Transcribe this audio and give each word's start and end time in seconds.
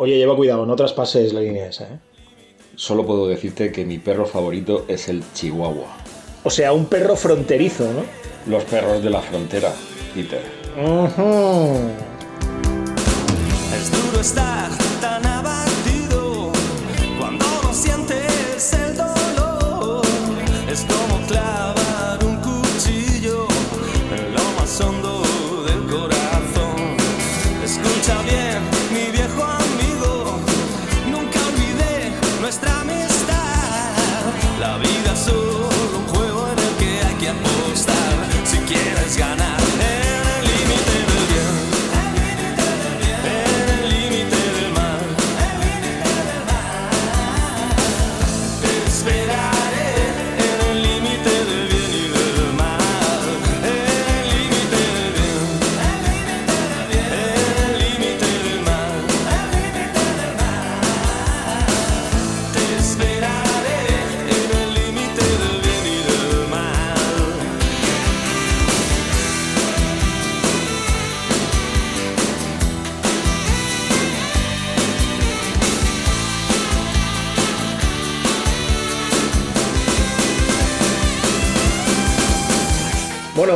Oye, 0.00 0.16
lleva 0.16 0.36
cuidado, 0.36 0.64
no 0.64 0.76
traspases 0.76 1.32
la 1.32 1.40
línea 1.40 1.66
esa, 1.66 1.82
¿eh? 1.82 1.98
Solo 2.76 3.04
puedo 3.04 3.26
decirte 3.26 3.72
que 3.72 3.84
mi 3.84 3.98
perro 3.98 4.26
favorito 4.26 4.84
es 4.86 5.08
el 5.08 5.24
chihuahua. 5.34 5.88
O 6.44 6.50
sea, 6.50 6.72
un 6.72 6.86
perro 6.86 7.16
fronterizo, 7.16 7.92
¿no? 7.92 8.04
Los 8.46 8.62
perros 8.62 9.02
de 9.02 9.10
la 9.10 9.20
frontera, 9.20 9.72
Peter. 10.14 10.40
Ujú. 10.80 11.80
Es 13.74 13.90
duro 13.90 14.20
estar 14.20 14.70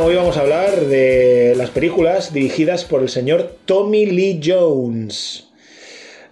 hoy 0.03 0.15
vamos 0.15 0.35
a 0.35 0.41
hablar 0.41 0.87
de 0.87 1.53
las 1.55 1.69
películas 1.69 2.33
dirigidas 2.33 2.83
por 2.83 3.01
el 3.01 3.07
señor 3.07 3.55
Tommy 3.63 4.05
Lee 4.05 4.41
Jones. 4.43 5.47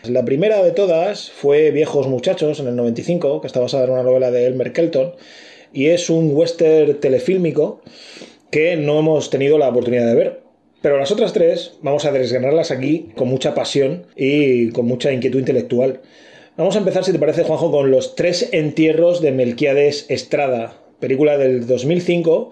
La 0.03 0.25
primera 0.25 0.61
de 0.61 0.71
todas 0.71 1.31
fue 1.31 1.71
Viejos 1.71 2.07
Muchachos 2.07 2.59
en 2.59 2.67
el 2.67 2.75
95, 2.75 3.39
que 3.39 3.47
está 3.47 3.61
basada 3.61 3.85
en 3.85 3.91
una 3.91 4.03
novela 4.03 4.29
de 4.29 4.45
Elmer 4.45 4.73
Kelton, 4.73 5.13
y 5.71 5.85
es 5.85 6.09
un 6.09 6.35
western 6.35 6.99
telefílmico 6.99 7.81
que 8.49 8.75
no 8.75 8.99
hemos 8.99 9.29
tenido 9.29 9.57
la 9.57 9.69
oportunidad 9.69 10.07
de 10.07 10.15
ver. 10.15 10.41
Pero 10.81 10.97
las 10.97 11.11
otras 11.11 11.31
tres 11.31 11.75
vamos 11.81 12.03
a 12.03 12.11
desgranarlas 12.11 12.71
aquí 12.71 13.11
con 13.15 13.29
mucha 13.29 13.55
pasión 13.55 14.05
y 14.17 14.71
con 14.71 14.85
mucha 14.85 15.13
inquietud 15.13 15.39
intelectual. 15.39 16.01
Vamos 16.57 16.75
a 16.75 16.79
empezar, 16.79 17.05
si 17.05 17.13
te 17.13 17.19
parece, 17.19 17.43
Juanjo, 17.43 17.71
con 17.71 17.89
Los 17.89 18.15
tres 18.15 18.49
entierros 18.51 19.21
de 19.21 19.31
Melquiades 19.31 20.07
Estrada, 20.09 20.73
película 20.99 21.37
del 21.37 21.67
2005 21.67 22.51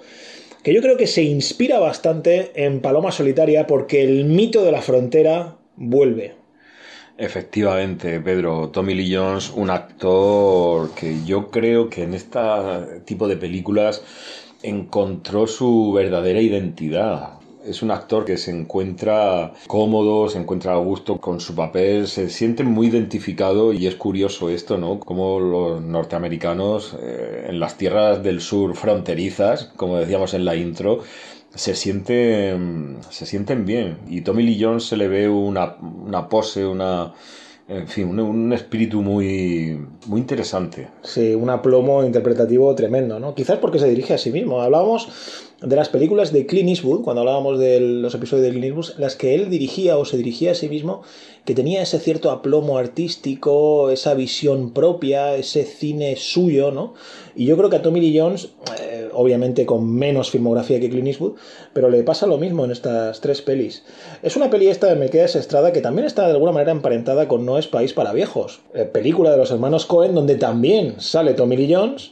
que 0.69 0.75
yo 0.75 0.83
creo 0.83 0.97
que 0.97 1.07
se 1.07 1.23
inspira 1.23 1.79
bastante 1.79 2.51
en 2.53 2.79
Paloma 2.79 3.11
Solitaria 3.11 3.65
porque 3.65 4.03
el 4.03 4.25
mito 4.25 4.63
de 4.63 4.71
la 4.71 4.83
frontera 4.83 5.55
vuelve. 5.75 6.35
Efectivamente, 7.17 8.19
Pedro, 8.19 8.69
Tommy 8.69 8.93
Lee 8.93 9.15
Jones, 9.15 9.51
un 9.55 9.71
actor 9.71 10.93
que 10.93 11.25
yo 11.25 11.49
creo 11.49 11.89
que 11.89 12.03
en 12.03 12.13
este 12.13 12.39
tipo 13.03 13.27
de 13.27 13.35
películas 13.37 14.03
encontró 14.61 15.47
su 15.47 15.91
verdadera 15.91 16.39
identidad. 16.39 17.38
Es 17.65 17.81
un 17.81 17.91
actor 17.91 18.23
que 18.23 18.37
se 18.37 18.51
encuentra 18.51 19.53
cómodo, 19.67 20.29
se 20.29 20.37
encuentra 20.37 20.73
a 20.73 20.77
gusto 20.77 21.19
con 21.19 21.41
su 21.41 21.55
papel, 21.55 22.07
se 22.07 22.29
siente 22.29 22.63
muy 22.63 22.87
identificado 22.87 23.73
y 23.73 23.85
es 23.85 23.95
curioso 23.95 24.49
esto, 24.49 24.77
¿no? 24.77 24.99
Como 24.99 25.39
los 25.41 25.81
norteamericanos 25.81 26.95
eh, 27.01 27.47
en 27.49 27.59
las 27.59 27.77
tierras 27.77 28.23
del 28.23 28.39
sur 28.39 28.75
fronterizas, 28.75 29.65
como 29.75 29.97
decíamos 29.97 30.33
en 30.33 30.45
la 30.45 30.55
intro, 30.55 31.01
se 31.53 31.75
sienten, 31.75 32.97
se 33.09 33.25
sienten 33.25 33.65
bien. 33.65 33.97
Y 34.07 34.21
Tommy 34.21 34.43
Lee 34.43 34.57
Jones 34.61 34.85
se 34.85 34.95
le 34.95 35.07
ve 35.09 35.27
una, 35.27 35.75
una 35.81 36.29
pose, 36.29 36.65
una, 36.65 37.13
en 37.67 37.87
fin, 37.87 38.07
un, 38.07 38.19
un 38.19 38.53
espíritu 38.53 39.01
muy, 39.01 39.79
muy 40.05 40.21
interesante. 40.21 40.87
Sí, 41.03 41.35
un 41.35 41.49
aplomo 41.49 42.05
interpretativo 42.05 42.73
tremendo, 42.73 43.19
¿no? 43.19 43.35
Quizás 43.35 43.57
porque 43.57 43.79
se 43.79 43.89
dirige 43.89 44.13
a 44.13 44.17
sí 44.17 44.31
mismo. 44.31 44.61
Hablábamos 44.61 45.09
de 45.61 45.75
las 45.75 45.89
películas 45.89 46.31
de 46.31 46.45
Clint 46.45 46.69
Eastwood, 46.69 47.01
cuando 47.01 47.21
hablábamos 47.21 47.59
de 47.59 47.81
los 47.81 48.15
episodios 48.15 48.45
de 48.45 48.51
Clint 48.51 48.77
Eastwood, 48.77 48.97
las 48.97 49.15
que 49.15 49.35
él 49.35 49.49
dirigía 49.49 49.97
o 49.97 50.05
se 50.05 50.15
dirigía 50.15 50.51
a 50.51 50.55
sí 50.55 50.69
mismo, 50.69 51.01
que 51.43 51.53
tenía 51.53 51.81
ese 51.81 51.99
cierto 51.99 52.31
aplomo 52.31 52.77
artístico, 52.77 53.89
esa 53.89 54.13
visión 54.13 54.71
propia, 54.71 55.35
ese 55.35 55.65
cine 55.65 56.15
suyo, 56.15 56.71
¿no? 56.71 56.93
Y 57.35 57.45
yo 57.45 57.57
creo 57.57 57.69
que 57.69 57.75
a 57.77 57.81
Tommy 57.81 57.99
Lee 57.99 58.17
Jones, 58.17 58.49
eh, 58.79 59.09
obviamente 59.13 59.65
con 59.65 59.89
menos 59.91 60.31
filmografía 60.31 60.79
que 60.79 60.89
Clint 60.89 61.07
Eastwood, 61.07 61.33
pero 61.73 61.89
le 61.89 62.03
pasa 62.03 62.25
lo 62.25 62.37
mismo 62.37 62.63
en 62.63 62.71
estas 62.71 63.19
tres 63.19 63.41
pelis. 63.41 63.83
Es 64.23 64.37
una 64.37 64.49
peli 64.49 64.67
esta 64.67 64.87
de 64.87 64.95
Melquiades 64.95 65.35
Estrada 65.35 65.73
que 65.73 65.81
también 65.81 66.05
está 66.05 66.25
de 66.25 66.31
alguna 66.31 66.51
manera 66.53 66.71
emparentada 66.71 67.27
con 67.27 67.45
No 67.45 67.57
es 67.57 67.67
País 67.67 67.93
para 67.93 68.13
Viejos, 68.13 68.61
eh, 68.73 68.85
película 68.85 69.31
de 69.31 69.37
los 69.37 69.51
hermanos 69.51 69.85
Cohen 69.85 70.15
donde 70.15 70.35
también 70.35 71.01
sale 71.01 71.33
Tommy 71.33 71.57
Lee 71.57 71.73
Jones 71.73 72.11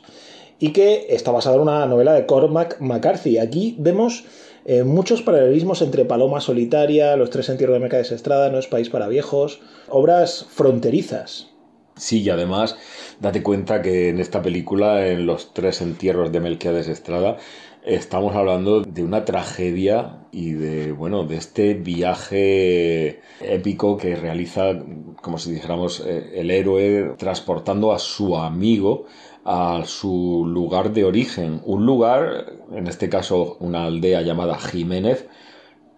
y 0.59 0.71
que 0.71 1.07
está 1.09 1.31
basada 1.31 1.55
en 1.55 1.61
una 1.61 1.85
novela 1.85 2.13
de 2.13 2.25
Cormac 2.25 2.79
McCarthy. 2.79 3.37
Aquí 3.37 3.75
vemos 3.79 4.25
eh, 4.65 4.83
muchos 4.83 5.21
paralelismos 5.21 5.81
entre 5.81 6.05
Paloma 6.05 6.41
Solitaria, 6.41 7.15
Los 7.15 7.29
Tres 7.29 7.49
Entierros 7.49 7.75
de 7.75 7.79
Melquiades 7.79 8.11
Estrada, 8.11 8.49
No 8.49 8.59
es 8.59 8.67
País 8.67 8.89
para 8.89 9.07
Viejos, 9.07 9.61
obras 9.89 10.45
fronterizas. 10.49 11.47
Sí, 11.95 12.21
y 12.21 12.29
además, 12.29 12.77
date 13.19 13.41
cuenta 13.41 13.81
que 13.81 14.09
en 14.09 14.19
esta 14.19 14.41
película, 14.41 15.07
en 15.07 15.25
los 15.25 15.53
tres 15.53 15.81
entierros 15.81 16.31
de 16.31 16.39
Melquiades 16.39 16.87
Estrada, 16.87 17.37
estamos 17.83 18.35
hablando 18.35 18.81
de 18.81 19.03
una 19.03 19.25
tragedia 19.25 20.19
y 20.31 20.51
de, 20.51 20.91
bueno, 20.91 21.23
de 21.23 21.37
este 21.37 21.73
viaje 21.73 23.21
épico 23.41 23.97
que 23.97 24.15
realiza, 24.15 24.77
como 25.21 25.39
si 25.39 25.51
dijéramos, 25.53 26.03
eh, 26.05 26.33
el 26.35 26.51
héroe 26.51 27.15
transportando 27.17 27.93
a 27.93 27.99
su 27.99 28.37
amigo 28.37 29.05
a 29.49 29.83
su 29.85 30.45
lugar 30.45 30.91
de 30.91 31.05
origen. 31.05 31.61
Un 31.63 31.85
lugar, 31.85 32.51
en 32.73 32.87
este 32.87 33.07
caso 33.07 33.55
una 33.61 33.85
aldea 33.85 34.21
llamada 34.21 34.59
Jiménez, 34.59 35.25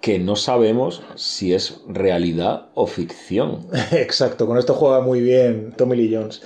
que 0.01 0.19
no 0.19 0.35
sabemos 0.35 1.01
si 1.15 1.55
es 1.55 1.81
realidad 1.87 2.67
o 2.75 2.85
ficción. 2.85 3.65
Exacto, 3.91 4.45
con 4.45 4.59
esto 4.59 4.75
juega 4.75 5.01
muy 5.01 5.19
bien 5.19 5.73
Tommy 5.75 5.97
Lee 5.97 6.15
Jones. 6.15 6.43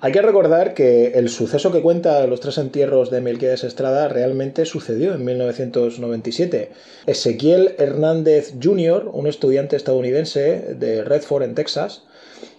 Hay 0.00 0.12
que 0.12 0.22
recordar 0.22 0.72
que 0.72 1.08
el 1.08 1.28
suceso 1.28 1.70
que 1.70 1.82
cuenta 1.82 2.26
los 2.26 2.40
tres 2.40 2.56
entierros 2.56 3.10
de 3.10 3.20
Melquiades 3.20 3.62
Estrada 3.62 4.08
realmente 4.08 4.64
sucedió 4.64 5.12
en 5.12 5.26
1997. 5.26 6.72
Ezequiel 7.04 7.74
Hernández 7.76 8.54
Jr., 8.62 9.10
un 9.12 9.26
estudiante 9.26 9.76
estadounidense 9.76 10.74
de 10.74 11.04
Redford 11.04 11.42
en 11.42 11.54
Texas, 11.54 12.05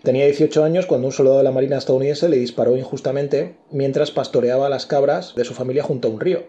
Tenía 0.07 0.23
18 0.23 0.63
años 0.63 0.85
cuando 0.85 1.07
un 1.07 1.11
soldado 1.11 1.39
de 1.39 1.43
la 1.43 1.51
Marina 1.51 1.77
estadounidense 1.77 2.29
le 2.29 2.37
disparó 2.37 2.77
injustamente 2.77 3.57
mientras 3.71 4.09
pastoreaba 4.09 4.69
las 4.69 4.85
cabras 4.85 5.35
de 5.35 5.43
su 5.43 5.53
familia 5.53 5.83
junto 5.83 6.07
a 6.07 6.11
un 6.11 6.21
río. 6.21 6.43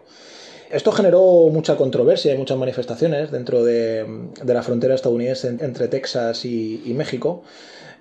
Esto 0.71 0.93
generó 0.93 1.49
mucha 1.51 1.75
controversia 1.75 2.33
y 2.33 2.37
muchas 2.37 2.57
manifestaciones 2.57 3.31
dentro 3.31 3.65
de, 3.65 4.05
la 4.45 4.63
frontera 4.63 4.95
estadounidense 4.95 5.57
entre 5.59 5.89
Texas 5.89 6.45
y, 6.45 6.81
y 6.85 6.93
México. 6.93 7.43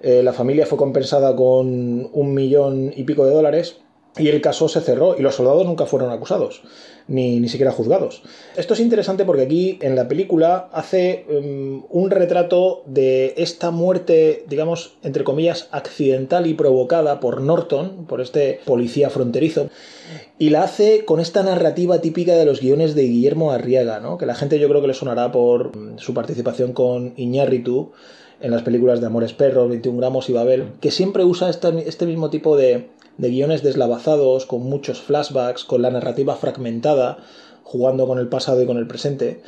Eh, 0.00 0.22
la 0.22 0.32
familia 0.32 0.64
fue 0.64 0.78
compensada 0.78 1.34
con 1.34 2.08
un 2.12 2.34
millón 2.34 2.92
y 2.94 3.02
pico 3.02 3.26
de 3.26 3.32
dólares 3.32 3.78
y 4.18 4.28
el 4.28 4.40
caso 4.40 4.68
se 4.68 4.80
cerró 4.80 5.16
y 5.18 5.22
los 5.22 5.34
soldados 5.34 5.64
nunca 5.64 5.86
fueron 5.86 6.10
acusados, 6.10 6.62
ni, 7.06 7.40
ni 7.40 7.48
siquiera 7.48 7.72
juzgados. 7.72 8.22
Esto 8.56 8.74
es 8.74 8.80
interesante 8.80 9.24
porque 9.24 9.42
aquí 9.42 9.78
en 9.82 9.96
la 9.96 10.08
película 10.08 10.68
hace 10.72 11.24
um, 11.28 11.84
un 11.90 12.10
retrato 12.10 12.82
de 12.86 13.34
esta 13.36 13.70
muerte, 13.70 14.44
digamos, 14.48 14.96
entre 15.02 15.24
comillas, 15.24 15.68
accidental 15.70 16.46
y 16.46 16.54
provocada 16.54 17.20
por 17.20 17.40
Norton, 17.40 18.06
por 18.06 18.20
este 18.20 18.60
policía 18.64 19.10
fronterizo, 19.10 19.68
y 20.38 20.50
la 20.50 20.62
hace 20.62 21.04
con 21.04 21.20
esta 21.20 21.42
narrativa 21.42 22.00
típica 22.00 22.36
de 22.36 22.44
los 22.44 22.60
guiones 22.60 22.94
de 22.94 23.02
Guillermo 23.02 23.52
Arriaga, 23.52 24.00
¿no? 24.00 24.18
que 24.18 24.26
la 24.26 24.34
gente 24.34 24.58
yo 24.58 24.68
creo 24.68 24.80
que 24.80 24.88
le 24.88 24.94
sonará 24.94 25.32
por 25.32 25.76
mm, 25.76 25.98
su 25.98 26.14
participación 26.14 26.72
con 26.72 27.14
Iñárritu 27.16 27.92
en 28.40 28.50
las 28.52 28.62
películas 28.62 29.00
de 29.00 29.06
Amores 29.06 29.32
Perros, 29.32 29.68
21 29.68 29.98
gramos 29.98 30.28
y 30.28 30.32
Babel, 30.32 30.72
que 30.80 30.90
siempre 30.90 31.24
usa 31.24 31.50
esta, 31.50 31.70
este 31.70 32.06
mismo 32.06 32.30
tipo 32.30 32.56
de, 32.56 32.88
de 33.18 33.30
guiones 33.30 33.62
deslavazados, 33.62 34.46
con 34.46 34.62
muchos 34.62 35.02
flashbacks, 35.02 35.64
con 35.64 35.82
la 35.82 35.90
narrativa 35.90 36.36
fragmentada, 36.36 37.18
jugando 37.64 38.06
con 38.06 38.18
el 38.18 38.28
pasado 38.28 38.62
y 38.62 38.66
con 38.66 38.78
el 38.78 38.86
presente. 38.86 39.42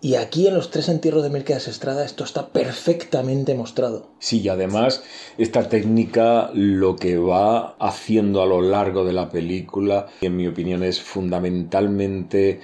Y 0.00 0.16
aquí 0.16 0.48
en 0.48 0.54
los 0.54 0.70
tres 0.70 0.88
entierros 0.88 1.22
de 1.22 1.30
Melquiades 1.30 1.68
Estrada 1.68 2.04
esto 2.04 2.24
está 2.24 2.48
perfectamente 2.48 3.54
mostrado. 3.54 4.08
Sí, 4.18 4.40
y 4.40 4.48
además 4.48 5.04
esta 5.38 5.68
técnica 5.68 6.50
lo 6.54 6.96
que 6.96 7.18
va 7.18 7.76
haciendo 7.78 8.42
a 8.42 8.46
lo 8.46 8.60
largo 8.62 9.04
de 9.04 9.12
la 9.12 9.30
película, 9.30 10.08
en 10.20 10.36
mi 10.36 10.48
opinión, 10.48 10.82
es 10.82 11.00
fundamentalmente 11.00 12.60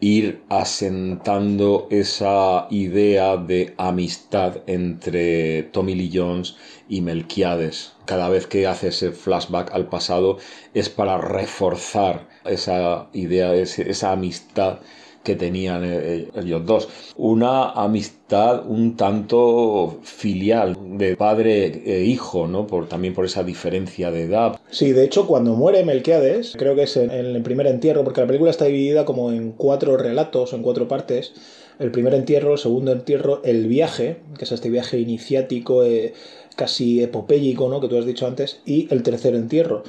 ir 0.00 0.42
asentando 0.48 1.86
esa 1.90 2.66
idea 2.70 3.36
de 3.36 3.74
amistad 3.76 4.62
entre 4.66 5.64
Tommy 5.64 5.94
Lee 5.94 6.10
Jones 6.12 6.56
y 6.88 7.02
Melquiades. 7.02 7.92
Cada 8.10 8.28
vez 8.28 8.48
que 8.48 8.66
hace 8.66 8.88
ese 8.88 9.12
flashback 9.12 9.72
al 9.72 9.88
pasado 9.88 10.38
es 10.74 10.88
para 10.88 11.16
reforzar 11.16 12.26
esa 12.44 13.06
idea, 13.12 13.54
esa 13.54 14.10
amistad 14.10 14.80
que 15.22 15.36
tenían 15.36 15.82
eh, 15.84 16.26
ellos 16.34 16.66
dos. 16.66 16.88
Una 17.16 17.70
amistad 17.70 18.66
un 18.66 18.96
tanto 18.96 20.00
filial, 20.02 20.76
de 20.98 21.14
padre 21.14 21.82
e 21.86 22.02
hijo, 22.02 22.48
¿no? 22.48 22.66
Por, 22.66 22.88
también 22.88 23.14
por 23.14 23.26
esa 23.26 23.44
diferencia 23.44 24.10
de 24.10 24.22
edad. 24.22 24.58
Sí, 24.70 24.90
de 24.90 25.04
hecho, 25.04 25.28
cuando 25.28 25.54
muere 25.54 25.84
Melquiades, 25.84 26.54
creo 26.58 26.74
que 26.74 26.82
es 26.82 26.96
en, 26.96 27.12
el 27.12 27.42
primer 27.42 27.68
entierro, 27.68 28.02
porque 28.02 28.22
la 28.22 28.26
película 28.26 28.50
está 28.50 28.64
dividida 28.64 29.04
como 29.04 29.30
en 29.30 29.52
cuatro 29.52 29.96
relatos, 29.96 30.52
en 30.52 30.62
cuatro 30.62 30.88
partes. 30.88 31.32
El 31.78 31.92
primer 31.92 32.12
entierro, 32.12 32.54
el 32.54 32.58
segundo 32.58 32.92
entierro, 32.92 33.40
el 33.44 33.66
viaje, 33.68 34.18
que 34.36 34.44
es 34.44 34.52
este 34.52 34.68
viaje 34.68 34.98
iniciático, 34.98 35.84
eh, 35.84 36.12
casi 36.56 37.02
epopélico, 37.02 37.68
¿no? 37.68 37.80
Que 37.80 37.88
tú 37.88 37.98
has 37.98 38.06
dicho 38.06 38.26
antes, 38.26 38.60
y 38.64 38.86
el 38.92 39.02
tercer 39.02 39.34
entierro. 39.34 39.82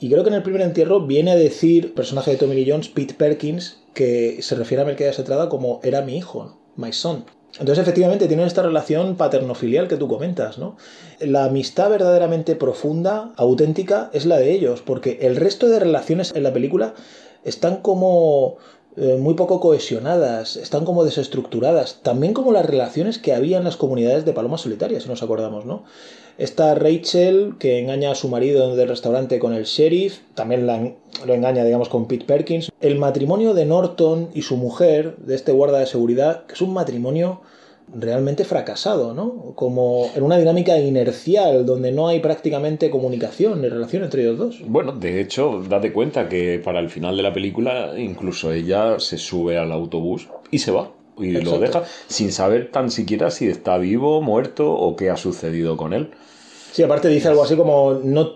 Y 0.00 0.10
creo 0.10 0.22
que 0.22 0.30
en 0.30 0.36
el 0.36 0.42
primer 0.42 0.62
entierro 0.62 1.06
viene 1.06 1.32
a 1.32 1.36
decir, 1.36 1.94
personaje 1.94 2.32
de 2.32 2.36
Tommy 2.36 2.54
Lee 2.54 2.70
Jones, 2.70 2.88
Pete 2.88 3.14
Perkins, 3.14 3.78
que 3.94 4.42
se 4.42 4.54
refiere 4.54 4.82
a 4.82 4.86
Melquiades 4.86 5.18
Estrada 5.18 5.48
como 5.48 5.80
era 5.82 6.02
mi 6.02 6.16
hijo, 6.16 6.58
my 6.76 6.92
son. 6.92 7.24
Entonces, 7.58 7.82
efectivamente, 7.82 8.26
tienen 8.26 8.46
esta 8.46 8.62
relación 8.62 9.16
paterno-filial 9.16 9.88
que 9.88 9.96
tú 9.96 10.08
comentas, 10.08 10.58
¿no? 10.58 10.76
La 11.20 11.44
amistad 11.44 11.88
verdaderamente 11.88 12.54
profunda, 12.54 13.32
auténtica, 13.36 14.10
es 14.12 14.26
la 14.26 14.36
de 14.36 14.52
ellos, 14.52 14.82
porque 14.82 15.18
el 15.22 15.36
resto 15.36 15.68
de 15.68 15.78
relaciones 15.78 16.34
en 16.34 16.42
la 16.42 16.52
película 16.52 16.94
están 17.44 17.76
como 17.76 18.56
eh, 18.96 19.16
muy 19.20 19.34
poco 19.34 19.60
cohesionadas, 19.60 20.56
están 20.56 20.84
como 20.84 21.04
desestructuradas, 21.04 22.00
también 22.02 22.32
como 22.32 22.52
las 22.52 22.64
relaciones 22.64 23.18
que 23.18 23.34
había 23.34 23.58
en 23.58 23.64
las 23.64 23.76
comunidades 23.76 24.24
de 24.24 24.32
palomas 24.32 24.62
solitarias, 24.62 25.02
si 25.02 25.08
nos 25.08 25.22
acordamos, 25.22 25.66
¿no? 25.66 25.84
Esta 26.38 26.74
Rachel 26.74 27.56
que 27.58 27.78
engaña 27.78 28.10
a 28.10 28.14
su 28.14 28.28
marido 28.28 28.74
del 28.74 28.88
restaurante 28.88 29.38
con 29.38 29.54
el 29.54 29.64
sheriff, 29.64 30.20
también 30.34 30.66
lo 30.66 31.34
engaña, 31.34 31.64
digamos, 31.64 31.88
con 31.88 32.06
Pete 32.06 32.26
Perkins. 32.26 32.70
El 32.80 32.98
matrimonio 32.98 33.54
de 33.54 33.64
Norton 33.64 34.28
y 34.34 34.42
su 34.42 34.56
mujer, 34.56 35.16
de 35.16 35.34
este 35.34 35.52
guarda 35.52 35.78
de 35.78 35.86
seguridad, 35.86 36.44
que 36.46 36.54
es 36.54 36.60
un 36.60 36.74
matrimonio 36.74 37.40
realmente 37.94 38.44
fracasado, 38.44 39.14
¿no? 39.14 39.52
Como 39.54 40.10
en 40.14 40.22
una 40.22 40.38
dinámica 40.38 40.78
inercial 40.78 41.64
donde 41.64 41.92
no 41.92 42.08
hay 42.08 42.20
prácticamente 42.20 42.90
comunicación 42.90 43.62
ni 43.62 43.68
relación 43.68 44.04
entre 44.04 44.22
ellos 44.22 44.38
dos. 44.38 44.62
Bueno, 44.66 44.92
de 44.92 45.20
hecho, 45.20 45.62
date 45.68 45.92
cuenta 45.92 46.28
que 46.28 46.60
para 46.62 46.80
el 46.80 46.90
final 46.90 47.16
de 47.16 47.22
la 47.22 47.32
película 47.32 47.92
incluso 47.96 48.52
ella 48.52 48.98
se 48.98 49.18
sube 49.18 49.58
al 49.58 49.72
autobús 49.72 50.28
y 50.50 50.58
se 50.58 50.72
va 50.72 50.92
y 51.18 51.32
lo 51.32 51.58
deja 51.58 51.84
sin 52.08 52.32
saber 52.32 52.70
tan 52.70 52.90
siquiera 52.90 53.30
si 53.30 53.48
está 53.48 53.78
vivo, 53.78 54.20
muerto 54.20 54.72
o 54.72 54.96
qué 54.96 55.10
ha 55.10 55.16
sucedido 55.16 55.76
con 55.76 55.92
él. 55.94 56.10
Sí, 56.72 56.82
aparte 56.82 57.08
dice 57.08 57.28
algo 57.28 57.42
así 57.42 57.56
como, 57.56 57.94
no, 58.04 58.32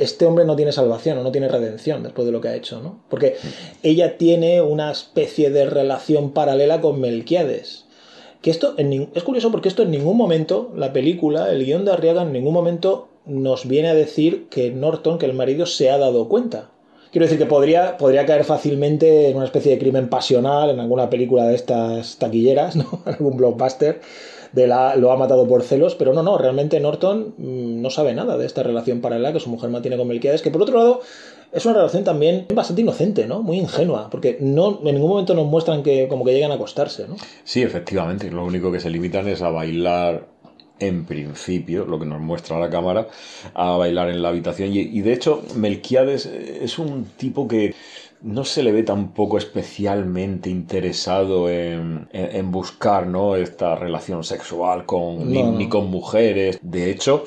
este 0.00 0.26
hombre 0.26 0.44
no 0.44 0.56
tiene 0.56 0.72
salvación 0.72 1.18
o 1.18 1.22
no 1.22 1.30
tiene 1.30 1.46
redención 1.46 2.02
después 2.02 2.26
de 2.26 2.32
lo 2.32 2.40
que 2.40 2.48
ha 2.48 2.56
hecho, 2.56 2.80
¿no? 2.80 3.04
Porque 3.08 3.36
ella 3.84 4.18
tiene 4.18 4.60
una 4.62 4.90
especie 4.90 5.50
de 5.50 5.66
relación 5.66 6.32
paralela 6.32 6.80
con 6.80 7.00
Melquiades. 7.00 7.83
Que 8.44 8.50
esto 8.50 8.74
es 8.76 9.22
curioso 9.22 9.50
porque 9.50 9.70
esto 9.70 9.84
en 9.84 9.90
ningún 9.90 10.18
momento, 10.18 10.70
la 10.76 10.92
película, 10.92 11.50
el 11.50 11.64
guion 11.64 11.86
de 11.86 11.92
Arriaga 11.92 12.20
en 12.20 12.32
ningún 12.34 12.52
momento 12.52 13.08
nos 13.24 13.66
viene 13.66 13.88
a 13.88 13.94
decir 13.94 14.48
que 14.50 14.70
Norton, 14.70 15.16
que 15.16 15.24
el 15.24 15.32
marido, 15.32 15.64
se 15.64 15.90
ha 15.90 15.96
dado 15.96 16.28
cuenta. 16.28 16.68
Quiero 17.10 17.24
decir 17.24 17.38
que 17.38 17.46
podría, 17.46 17.96
podría 17.96 18.26
caer 18.26 18.44
fácilmente 18.44 19.30
en 19.30 19.36
una 19.36 19.46
especie 19.46 19.72
de 19.72 19.78
crimen 19.78 20.10
pasional 20.10 20.68
en 20.68 20.78
alguna 20.78 21.08
película 21.08 21.46
de 21.46 21.54
estas 21.54 22.18
taquilleras, 22.18 22.76
¿no? 22.76 23.00
En 23.06 23.14
algún 23.14 23.38
blockbuster 23.38 24.02
de 24.52 24.66
la, 24.66 24.94
lo 24.94 25.10
ha 25.10 25.16
matado 25.16 25.48
por 25.48 25.62
celos, 25.62 25.94
pero 25.94 26.12
no, 26.12 26.22
no, 26.22 26.36
realmente 26.36 26.78
Norton 26.80 27.32
mm, 27.38 27.80
no 27.80 27.88
sabe 27.88 28.12
nada 28.12 28.36
de 28.36 28.44
esta 28.44 28.62
relación 28.62 29.00
paralela 29.00 29.32
que 29.32 29.40
su 29.40 29.48
mujer 29.48 29.70
mantiene 29.70 29.96
con 29.96 30.06
Melquiades, 30.06 30.42
que 30.42 30.50
por 30.50 30.60
otro 30.60 30.76
lado 30.76 31.00
es 31.54 31.64
una 31.64 31.74
relación 31.76 32.02
también 32.02 32.46
bastante 32.52 32.82
inocente, 32.82 33.26
¿no? 33.26 33.42
Muy 33.42 33.58
ingenua, 33.58 34.10
porque 34.10 34.38
no, 34.40 34.80
en 34.84 34.94
ningún 34.94 35.10
momento 35.10 35.34
nos 35.34 35.46
muestran 35.46 35.82
que 35.82 36.08
como 36.08 36.24
que 36.24 36.32
llegan 36.32 36.50
a 36.50 36.54
acostarse, 36.54 37.06
¿no? 37.06 37.16
Sí, 37.44 37.62
efectivamente, 37.62 38.30
lo 38.30 38.44
único 38.44 38.72
que 38.72 38.80
se 38.80 38.90
limitan 38.90 39.28
es 39.28 39.40
a 39.40 39.50
bailar 39.50 40.26
en 40.80 41.04
principio, 41.04 41.84
lo 41.84 41.98
que 42.00 42.06
nos 42.06 42.20
muestra 42.20 42.58
la 42.58 42.68
cámara, 42.68 43.06
a 43.54 43.76
bailar 43.76 44.10
en 44.10 44.20
la 44.20 44.30
habitación. 44.30 44.70
Y, 44.72 45.00
de 45.00 45.12
hecho, 45.12 45.42
Melquiades 45.54 46.26
es 46.26 46.78
un 46.78 47.04
tipo 47.16 47.46
que 47.46 47.74
no 48.22 48.44
se 48.44 48.62
le 48.62 48.72
ve 48.72 48.82
tampoco 48.82 49.38
especialmente 49.38 50.50
interesado 50.50 51.48
en, 51.48 52.08
buscar 52.50 53.06
¿no? 53.06 53.36
esta 53.36 53.76
relación 53.76 54.24
sexual 54.24 54.86
con, 54.86 55.30
ni, 55.30 55.68
con 55.68 55.88
mujeres. 55.90 56.58
De 56.62 56.90
hecho, 56.90 57.24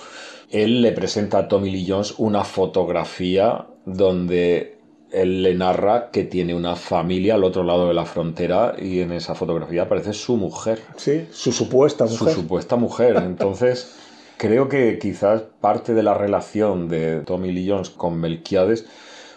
él 0.50 0.82
le 0.82 0.92
presenta 0.92 1.40
a 1.40 1.48
Tommy 1.48 1.72
Lee 1.72 1.86
Jones 1.88 2.16
una 2.18 2.44
fotografía 2.44 3.68
donde 3.88 4.78
él 5.12 5.42
le 5.42 5.56
narra 5.56 6.12
que 6.12 6.26
tiene 6.26 6.54
una 6.54 6.76
familia 6.76 7.36
al 7.36 7.46
otro 7.46 7.64
lado 7.64 7.88
de 7.88 7.94
la 7.94 8.06
frontera 8.06 8.76
y 8.78 9.00
en 9.00 9.14
esa 9.14 9.34
fotografía 9.34 9.84
aparece 9.84 10.12
su 10.12 10.36
mujer. 10.36 10.82
Sí, 10.98 11.26
su 11.32 11.54
supuesta 11.54 12.04
mujer. 12.04 12.18
Su 12.34 12.42
supuesta 12.42 12.76
mujer. 12.76 13.16
Entonces, 13.26 13.96
creo 14.36 14.68
que 14.68 15.00
quizás 15.00 15.44
parte 15.62 15.94
de 15.94 16.04
la 16.04 16.14
relación 16.14 16.90
de 16.90 17.22
Tommy 17.22 17.54
Lee 17.54 17.70
Jones 17.70 17.90
con 17.90 18.20
Melquiades 18.20 18.86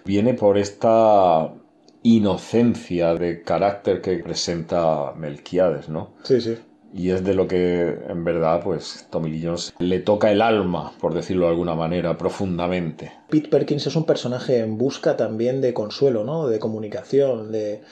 viene 0.04 0.34
por 0.34 0.58
esta 0.58 1.52
inocencia 2.02 3.14
de 3.14 3.42
carácter 3.42 4.00
que 4.00 4.18
presenta 4.18 5.12
Melquiades, 5.16 5.88
¿no? 5.88 6.14
Sí, 6.24 6.40
sí. 6.40 6.56
Y 6.92 7.10
es 7.10 7.22
de 7.22 7.34
lo 7.34 7.46
que 7.46 7.98
en 8.08 8.24
verdad, 8.24 8.62
pues, 8.64 9.06
Tommy 9.10 9.30
Lee 9.30 9.48
le 9.78 10.00
toca 10.00 10.32
el 10.32 10.42
alma, 10.42 10.92
por 11.00 11.14
decirlo 11.14 11.46
de 11.46 11.52
alguna 11.52 11.74
manera, 11.74 12.18
profundamente. 12.18 13.12
Pete 13.28 13.48
Perkins 13.48 13.86
es 13.86 13.94
un 13.96 14.04
personaje 14.04 14.58
en 14.58 14.76
busca 14.76 15.16
también 15.16 15.60
de 15.60 15.72
consuelo, 15.72 16.24
¿no? 16.24 16.48
De 16.48 16.58
comunicación, 16.58 17.52
de 17.52 17.82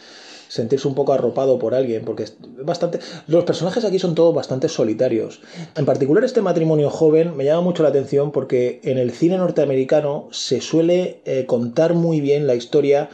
sentirse 0.49 0.89
un 0.89 0.95
poco 0.95 1.13
arropado 1.13 1.59
por 1.59 1.75
alguien, 1.75 2.05
porque 2.05 2.25
es 2.25 2.37
bastante... 2.65 2.99
Los 3.27 3.45
personajes 3.45 3.85
aquí 3.85 3.99
son 3.99 4.15
todos 4.15 4.35
bastante 4.35 4.69
solitarios. 4.69 5.41
En 5.77 5.85
particular 5.85 6.25
este 6.25 6.43
matrimonio 6.43 6.91
joven 6.91 7.37
me 7.37 7.45
llama 7.45 7.61
mucho 7.61 7.83
la 7.83 7.91
atención 7.91 8.33
porque 8.33 8.81
en 8.83 8.99
el 8.99 9.13
cine 9.13 9.37
norteamericano 9.37 10.29
se 10.33 10.61
suele 10.61 11.21
eh, 11.25 11.45
contar 11.47 11.95
muy 11.95 12.21
bien 12.21 12.47
la 12.47 12.55
historia 12.55 13.11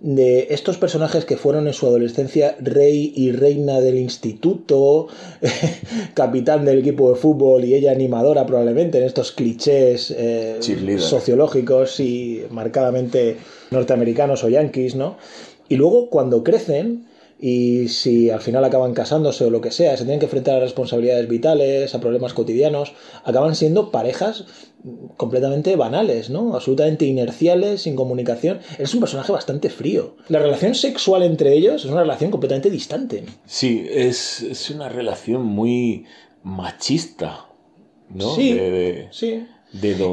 de 0.00 0.48
estos 0.50 0.78
personajes 0.78 1.26
que 1.26 1.36
fueron 1.36 1.66
en 1.66 1.74
su 1.74 1.86
adolescencia 1.86 2.56
rey 2.60 3.12
y 3.14 3.32
reina 3.32 3.80
del 3.80 3.98
instituto, 3.98 5.08
capitán 6.14 6.64
del 6.64 6.78
equipo 6.78 7.10
de 7.10 7.16
fútbol 7.16 7.64
y 7.64 7.74
ella 7.74 7.92
animadora 7.92 8.46
probablemente 8.46 8.98
en 8.98 9.04
estos 9.04 9.32
clichés 9.32 10.10
eh, 10.16 10.58
sociológicos 10.98 12.00
y 12.00 12.44
marcadamente 12.50 13.36
norteamericanos 13.70 14.42
o 14.42 14.48
yanquis, 14.48 14.94
¿no? 14.94 15.18
Y 15.68 15.76
luego 15.76 16.08
cuando 16.08 16.42
crecen 16.42 17.06
y 17.40 17.88
si 17.88 18.28
al 18.28 18.40
final 18.40 18.64
acaban 18.64 18.92
casándose 18.92 19.44
o 19.44 19.50
lo 19.50 19.62
que 19.62 19.70
sea, 19.70 19.96
se 19.96 20.04
tienen 20.04 20.20
que 20.20 20.26
enfrentar 20.26 20.56
a 20.56 20.60
responsabilidades 20.60 21.26
vitales, 21.26 21.94
a 21.94 22.00
problemas 22.00 22.34
cotidianos, 22.34 22.92
acaban 23.24 23.54
siendo 23.54 23.90
parejas 23.90 24.44
completamente 25.16 25.74
banales, 25.76 26.28
¿no? 26.28 26.54
Absolutamente 26.54 27.06
inerciales, 27.06 27.82
sin 27.82 27.96
comunicación. 27.96 28.60
Es 28.78 28.92
un 28.92 29.00
personaje 29.00 29.32
bastante 29.32 29.70
frío. 29.70 30.16
La 30.28 30.38
relación 30.38 30.74
sexual 30.74 31.22
entre 31.22 31.54
ellos 31.54 31.84
es 31.84 31.90
una 31.90 32.02
relación 32.02 32.30
completamente 32.30 32.70
distante. 32.70 33.24
Sí, 33.46 33.86
es, 33.88 34.42
es 34.42 34.68
una 34.70 34.90
relación 34.90 35.42
muy 35.42 36.04
machista, 36.42 37.46
¿no? 38.10 38.34
Sí, 38.34 38.58
sí 39.10 39.46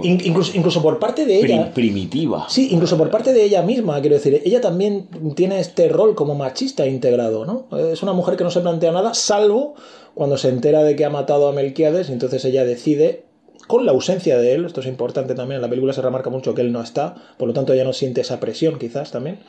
incluso, 0.03 0.55
incluso 0.55 0.81
por 0.81 0.99
parte 0.99 1.25
de 1.25 1.39
ella. 1.39 1.73
primitiva. 1.73 2.45
Sí, 2.49 2.69
incluso 2.71 2.97
por 2.97 3.09
parte 3.09 3.33
de 3.33 3.43
ella 3.43 3.63
misma, 3.63 3.99
quiero 4.01 4.15
decir, 4.15 4.41
ella 4.45 4.61
también 4.61 5.07
tiene 5.35 5.59
este 5.59 5.89
rol 5.89 6.15
como 6.15 6.35
machista 6.35 6.85
integrado, 6.85 7.45
¿no? 7.45 7.67
Es 7.77 8.03
una 8.03 8.13
mujer 8.13 8.37
que 8.37 8.43
no 8.43 8.51
se 8.51 8.61
plantea 8.61 8.91
nada, 8.91 9.13
salvo 9.13 9.75
cuando 10.13 10.37
se 10.37 10.49
entera 10.49 10.83
de 10.83 10.95
que 10.95 11.05
ha 11.05 11.09
matado 11.09 11.47
a 11.47 11.53
Melquiades, 11.53 12.09
y 12.09 12.13
entonces 12.13 12.43
ella 12.45 12.65
decide, 12.65 13.25
con 13.67 13.85
la 13.85 13.91
ausencia 13.91 14.37
de 14.37 14.53
él, 14.53 14.65
esto 14.65 14.81
es 14.81 14.87
importante 14.87 15.35
también, 15.35 15.57
en 15.57 15.61
la 15.61 15.69
película 15.69 15.93
se 15.93 16.01
remarca 16.01 16.29
mucho 16.29 16.53
que 16.53 16.61
él 16.61 16.71
no 16.71 16.81
está, 16.81 17.15
por 17.37 17.47
lo 17.47 17.53
tanto 17.53 17.73
ella 17.73 17.83
no 17.83 17.93
siente 17.93 18.21
esa 18.21 18.39
presión 18.39 18.77
quizás 18.79 19.11
también, 19.11 19.39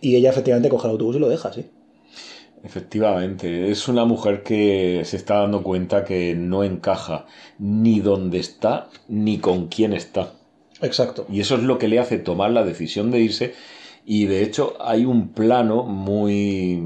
y 0.00 0.16
ella 0.16 0.30
efectivamente 0.30 0.68
coge 0.68 0.86
el 0.88 0.92
autobús 0.92 1.16
y 1.16 1.18
lo 1.18 1.28
deja, 1.28 1.52
sí. 1.52 1.66
Efectivamente, 2.64 3.70
es 3.70 3.88
una 3.88 4.04
mujer 4.04 4.42
que 4.42 5.02
se 5.04 5.16
está 5.16 5.40
dando 5.40 5.62
cuenta 5.62 6.04
que 6.04 6.34
no 6.34 6.62
encaja 6.62 7.26
ni 7.58 8.00
dónde 8.00 8.38
está 8.38 8.88
ni 9.08 9.38
con 9.38 9.66
quién 9.66 9.92
está. 9.92 10.32
Exacto. 10.80 11.26
Y 11.28 11.40
eso 11.40 11.56
es 11.56 11.62
lo 11.62 11.78
que 11.78 11.88
le 11.88 11.98
hace 11.98 12.18
tomar 12.18 12.50
la 12.52 12.64
decisión 12.64 13.10
de 13.10 13.20
irse. 13.20 13.54
Y 14.04 14.26
de 14.26 14.42
hecho 14.42 14.74
hay 14.80 15.04
un 15.04 15.28
plano 15.28 15.84
muy 15.84 16.80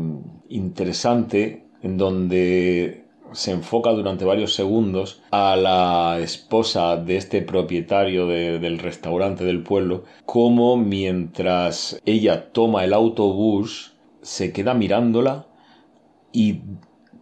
interesante 0.48 1.66
en 1.82 1.98
donde 1.98 3.04
se 3.32 3.50
enfoca 3.50 3.90
durante 3.90 4.24
varios 4.24 4.54
segundos 4.54 5.22
a 5.30 5.56
la 5.56 6.18
esposa 6.20 6.96
de 6.96 7.16
este 7.16 7.42
propietario 7.42 8.26
de- 8.26 8.58
del 8.58 8.78
restaurante 8.78 9.44
del 9.44 9.62
pueblo, 9.62 10.04
como 10.24 10.76
mientras 10.76 12.00
ella 12.06 12.52
toma 12.52 12.84
el 12.84 12.92
autobús, 12.94 13.94
se 14.22 14.52
queda 14.52 14.74
mirándola 14.74 15.46
y 16.36 16.60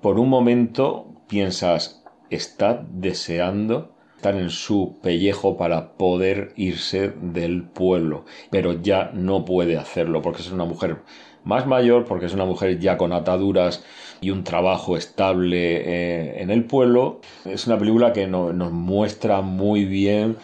por 0.03 0.19
un 0.19 0.29
momento 0.29 1.07
piensas, 1.29 2.05
está 2.31 2.85
deseando 2.91 3.95
estar 4.17 4.35
en 4.37 4.51
su 4.51 4.99
pellejo 5.03 5.57
para 5.57 5.93
poder 5.97 6.53
irse 6.57 7.13
del 7.21 7.63
pueblo, 7.63 8.25
pero 8.51 8.83
ya 8.83 9.11
no 9.15 9.45
puede 9.45 9.77
hacerlo 9.77 10.21
porque 10.23 10.43
es 10.43 10.51
una 10.51 10.65
mujer 10.65 11.03
más 11.45 11.67
mayor, 11.67 12.07
porque 12.07 12.27
es 12.27 12.35
una 12.35 12.47
mujer 12.47 12.79
ya 12.81 12.97
con 12.97 13.13
ataduras 13.13 13.85
y 14.21 14.31
un 14.31 14.45
trabajo 14.45 14.97
estable 14.97 15.77
eh, 15.77 16.43
en 16.43 16.51
el 16.51 16.65
pueblo. 16.65 17.21
Es 17.45 17.67
una 17.67 17.79
película 17.79 18.13
que 18.13 18.27
no- 18.27 18.53
nos 18.53 18.73
muestra 18.73 19.43
muy 19.43 19.85
bien 19.85 20.37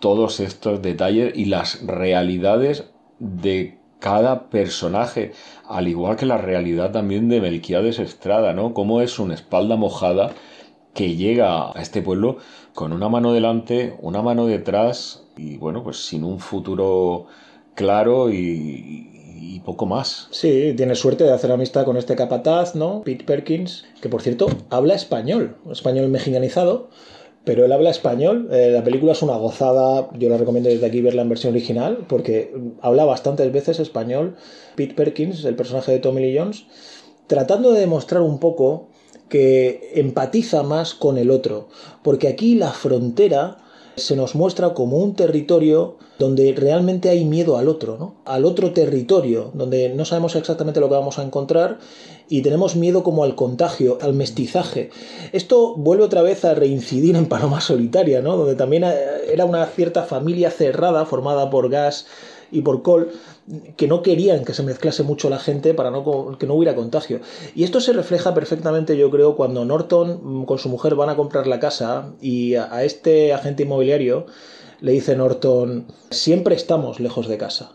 todos 0.00 0.40
estos 0.40 0.80
detalles 0.82 1.32
y 1.36 1.44
las 1.46 1.86
realidades 1.86 2.90
de 3.18 3.78
cada 3.98 4.48
personaje, 4.50 5.32
al 5.68 5.88
igual 5.88 6.16
que 6.16 6.26
la 6.26 6.38
realidad 6.38 6.92
también 6.92 7.28
de 7.28 7.40
Melquiades 7.40 7.98
Estrada, 7.98 8.52
¿no? 8.52 8.74
Cómo 8.74 9.00
es 9.00 9.18
una 9.18 9.34
espalda 9.34 9.76
mojada 9.76 10.32
que 10.94 11.14
llega 11.16 11.70
a 11.70 11.80
este 11.80 12.02
pueblo 12.02 12.38
con 12.74 12.92
una 12.92 13.08
mano 13.08 13.32
delante, 13.32 13.96
una 14.00 14.22
mano 14.22 14.46
detrás 14.46 15.24
y 15.36 15.56
bueno, 15.56 15.82
pues 15.82 15.98
sin 16.06 16.24
un 16.24 16.38
futuro 16.38 17.26
claro 17.74 18.30
y, 18.30 19.10
y 19.38 19.60
poco 19.60 19.86
más. 19.86 20.28
Sí, 20.30 20.74
tiene 20.76 20.94
suerte 20.94 21.24
de 21.24 21.32
hacer 21.32 21.52
amistad 21.52 21.84
con 21.84 21.96
este 21.96 22.16
capataz, 22.16 22.74
¿no? 22.74 23.02
Pete 23.02 23.24
Perkins, 23.24 23.84
que 24.00 24.08
por 24.08 24.22
cierto 24.22 24.48
habla 24.70 24.94
español, 24.94 25.56
español 25.70 26.08
mexicanizado, 26.08 26.88
pero 27.46 27.64
él 27.64 27.70
habla 27.70 27.90
español. 27.90 28.48
Eh, 28.50 28.70
la 28.72 28.82
película 28.82 29.12
es 29.12 29.22
una 29.22 29.36
gozada, 29.36 30.10
yo 30.18 30.28
la 30.28 30.36
recomiendo 30.36 30.68
desde 30.68 30.84
aquí 30.84 31.00
verla 31.00 31.22
en 31.22 31.28
versión 31.28 31.52
original, 31.52 32.04
porque 32.08 32.52
mm, 32.52 32.80
habla 32.82 33.04
bastantes 33.04 33.52
veces 33.52 33.78
español. 33.78 34.34
Pete 34.74 34.94
Perkins, 34.94 35.44
el 35.44 35.54
personaje 35.54 35.92
de 35.92 36.00
Tommy 36.00 36.22
Lee 36.22 36.36
Jones, 36.36 36.64
tratando 37.28 37.70
de 37.70 37.78
demostrar 37.78 38.22
un 38.22 38.40
poco 38.40 38.88
que 39.28 39.92
empatiza 39.94 40.64
más 40.64 40.94
con 40.94 41.18
el 41.18 41.30
otro, 41.30 41.68
porque 42.02 42.26
aquí 42.26 42.56
la 42.56 42.72
frontera 42.72 43.58
se 43.94 44.16
nos 44.16 44.34
muestra 44.34 44.74
como 44.74 44.96
un 44.96 45.14
territorio 45.14 45.98
donde 46.18 46.54
realmente 46.56 47.10
hay 47.10 47.24
miedo 47.24 47.58
al 47.58 47.68
otro, 47.68 47.98
¿no? 47.98 48.14
Al 48.24 48.44
otro 48.44 48.72
territorio, 48.72 49.50
donde 49.54 49.90
no 49.90 50.04
sabemos 50.04 50.34
exactamente 50.34 50.80
lo 50.80 50.88
que 50.88 50.94
vamos 50.94 51.18
a 51.18 51.22
encontrar 51.22 51.78
y 52.28 52.42
tenemos 52.42 52.74
miedo 52.74 53.02
como 53.02 53.22
al 53.22 53.34
contagio, 53.34 53.98
al 54.00 54.14
mestizaje. 54.14 54.90
Esto 55.32 55.74
vuelve 55.76 56.04
otra 56.04 56.22
vez 56.22 56.44
a 56.44 56.54
reincidir 56.54 57.16
en 57.16 57.26
Paloma 57.26 57.60
Solitaria, 57.60 58.22
¿no? 58.22 58.36
Donde 58.36 58.54
también 58.54 58.84
eh, 58.84 58.94
era 59.30 59.44
una 59.44 59.66
cierta 59.66 60.04
familia 60.04 60.50
cerrada 60.50 61.04
formada 61.04 61.50
por 61.50 61.68
Gas 61.68 62.06
y 62.50 62.62
por 62.62 62.82
Cole 62.82 63.08
que 63.76 63.86
no 63.86 64.02
querían 64.02 64.44
que 64.44 64.54
se 64.54 64.62
mezclase 64.62 65.02
mucho 65.02 65.30
la 65.30 65.38
gente 65.38 65.74
para 65.74 65.90
no, 65.90 66.36
que 66.38 66.46
no 66.46 66.54
hubiera 66.54 66.74
contagio. 66.74 67.20
Y 67.54 67.62
esto 67.62 67.80
se 67.80 67.92
refleja 67.92 68.34
perfectamente, 68.34 68.96
yo 68.96 69.10
creo, 69.10 69.36
cuando 69.36 69.64
Norton 69.64 70.20
mm, 70.22 70.44
con 70.46 70.58
su 70.58 70.68
mujer 70.68 70.94
van 70.94 71.10
a 71.10 71.16
comprar 71.16 71.46
la 71.46 71.60
casa 71.60 72.12
y 72.20 72.54
a 72.54 72.82
este 72.84 73.32
agente 73.34 73.64
inmobiliario 73.64 74.26
le 74.80 74.92
dice 74.92 75.16
Norton, 75.16 75.86
siempre 76.10 76.54
estamos 76.54 77.00
lejos 77.00 77.28
de 77.28 77.38
casa. 77.38 77.72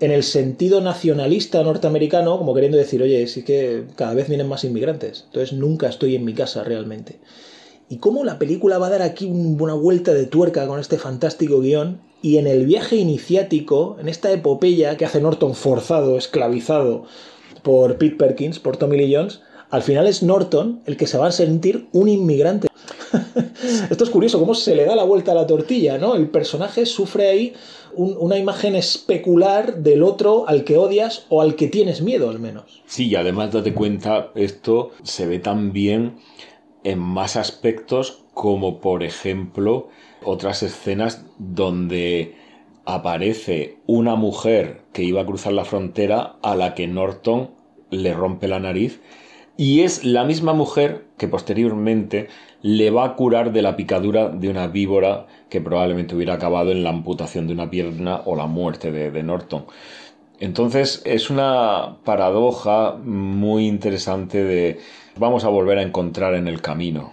En 0.00 0.10
el 0.10 0.22
sentido 0.24 0.80
nacionalista 0.80 1.62
norteamericano, 1.62 2.38
como 2.38 2.54
queriendo 2.54 2.78
decir, 2.78 3.02
oye, 3.02 3.26
sí 3.28 3.44
que 3.44 3.84
cada 3.94 4.14
vez 4.14 4.28
vienen 4.28 4.48
más 4.48 4.64
inmigrantes, 4.64 5.24
entonces 5.26 5.52
nunca 5.52 5.88
estoy 5.88 6.16
en 6.16 6.24
mi 6.24 6.34
casa 6.34 6.64
realmente. 6.64 7.20
Y 7.88 7.98
cómo 7.98 8.24
la 8.24 8.38
película 8.38 8.78
va 8.78 8.86
a 8.86 8.90
dar 8.90 9.02
aquí 9.02 9.26
un- 9.26 9.60
una 9.60 9.74
vuelta 9.74 10.12
de 10.14 10.26
tuerca 10.26 10.66
con 10.66 10.80
este 10.80 10.98
fantástico 10.98 11.60
guion. 11.60 12.00
Y 12.22 12.38
en 12.38 12.46
el 12.46 12.64
viaje 12.66 12.96
iniciático, 12.96 13.96
en 14.00 14.08
esta 14.08 14.32
epopeya 14.32 14.96
que 14.96 15.04
hace 15.04 15.20
Norton 15.20 15.54
forzado, 15.54 16.16
esclavizado 16.16 17.04
por 17.62 17.98
Pete 17.98 18.16
Perkins, 18.16 18.58
por 18.58 18.76
Tommy 18.76 18.96
Lee 18.96 19.14
Jones, 19.14 19.40
al 19.72 19.82
final 19.82 20.06
es 20.06 20.22
Norton 20.22 20.80
el 20.86 20.96
que 20.96 21.06
se 21.08 21.18
va 21.18 21.26
a 21.26 21.32
sentir 21.32 21.88
un 21.92 22.08
inmigrante. 22.08 22.68
Esto 23.90 24.04
es 24.04 24.10
curioso, 24.10 24.38
cómo 24.38 24.54
se 24.54 24.74
le 24.76 24.84
da 24.84 24.94
la 24.94 25.04
vuelta 25.04 25.32
a 25.32 25.34
la 25.34 25.46
tortilla, 25.46 25.98
¿no? 25.98 26.14
El 26.14 26.28
personaje 26.28 26.86
sufre 26.86 27.28
ahí 27.28 27.52
un- 27.94 28.16
una 28.18 28.38
imagen 28.38 28.74
especular 28.76 29.78
del 29.78 30.02
otro 30.02 30.48
al 30.48 30.64
que 30.64 30.76
odias 30.76 31.26
o 31.28 31.42
al 31.42 31.56
que 31.56 31.68
tienes 31.68 32.00
miedo, 32.02 32.30
al 32.30 32.38
menos. 32.38 32.82
Sí, 32.86 33.08
y 33.08 33.16
además 33.16 33.52
date 33.52 33.74
cuenta, 33.74 34.30
esto 34.34 34.90
se 35.02 35.26
ve 35.26 35.38
también 35.40 36.16
en 36.84 36.98
más 36.98 37.36
aspectos 37.36 38.24
como 38.34 38.80
por 38.80 39.02
ejemplo 39.02 39.88
otras 40.24 40.62
escenas 40.62 41.24
donde 41.38 42.34
aparece 42.84 43.76
una 43.86 44.16
mujer 44.16 44.82
que 44.92 45.02
iba 45.04 45.22
a 45.22 45.26
cruzar 45.26 45.52
la 45.52 45.64
frontera 45.64 46.36
a 46.42 46.56
la 46.56 46.74
que 46.74 46.86
Norton 46.88 47.50
le 47.90 48.12
rompe 48.14 48.48
la 48.48 48.58
nariz 48.58 49.00
y 49.56 49.80
es 49.80 50.04
la 50.04 50.24
misma 50.24 50.52
mujer 50.52 51.04
que 51.18 51.28
posteriormente 51.28 52.28
le 52.62 52.90
va 52.90 53.04
a 53.04 53.16
curar 53.16 53.52
de 53.52 53.62
la 53.62 53.76
picadura 53.76 54.28
de 54.28 54.48
una 54.48 54.66
víbora 54.66 55.26
que 55.48 55.60
probablemente 55.60 56.14
hubiera 56.14 56.34
acabado 56.34 56.70
en 56.70 56.84
la 56.84 56.90
amputación 56.90 57.46
de 57.46 57.52
una 57.52 57.70
pierna 57.70 58.22
o 58.24 58.36
la 58.36 58.46
muerte 58.46 58.92
de, 58.92 59.10
de 59.10 59.22
Norton. 59.22 59.66
Entonces 60.42 61.02
es 61.04 61.30
una 61.30 61.98
paradoja 62.04 62.96
muy 62.96 63.68
interesante 63.68 64.42
de 64.42 64.80
vamos 65.16 65.44
a 65.44 65.48
volver 65.48 65.78
a 65.78 65.82
encontrar 65.82 66.34
en 66.34 66.48
el 66.48 66.60
camino. 66.60 67.12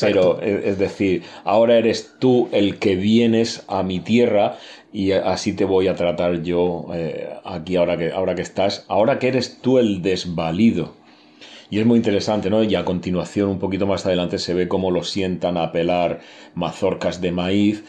Pero 0.00 0.40
es 0.40 0.64
es 0.64 0.78
decir, 0.78 1.22
ahora 1.44 1.76
eres 1.76 2.16
tú 2.18 2.48
el 2.50 2.78
que 2.78 2.96
vienes 2.96 3.64
a 3.68 3.82
mi 3.82 4.00
tierra 4.00 4.56
y 4.92 5.12
así 5.12 5.52
te 5.52 5.64
voy 5.64 5.88
a 5.88 5.94
tratar 5.94 6.42
yo 6.42 6.86
eh, 6.92 7.28
aquí 7.44 7.76
ahora 7.76 7.96
que, 7.96 8.10
ahora 8.10 8.34
que 8.34 8.42
estás, 8.42 8.84
ahora 8.88 9.18
que 9.18 9.28
eres 9.28 9.60
tú 9.60 9.78
el 9.78 10.02
desvalido. 10.02 10.95
Y 11.70 11.80
es 11.80 11.86
muy 11.86 11.96
interesante, 11.96 12.48
¿no? 12.50 12.62
Y 12.62 12.74
a 12.74 12.84
continuación, 12.84 13.48
un 13.48 13.58
poquito 13.58 13.86
más 13.86 14.06
adelante, 14.06 14.38
se 14.38 14.54
ve 14.54 14.68
cómo 14.68 14.90
lo 14.90 15.02
sientan 15.02 15.56
a 15.56 15.72
pelar 15.72 16.20
mazorcas 16.54 17.20
de 17.20 17.32
maíz 17.32 17.84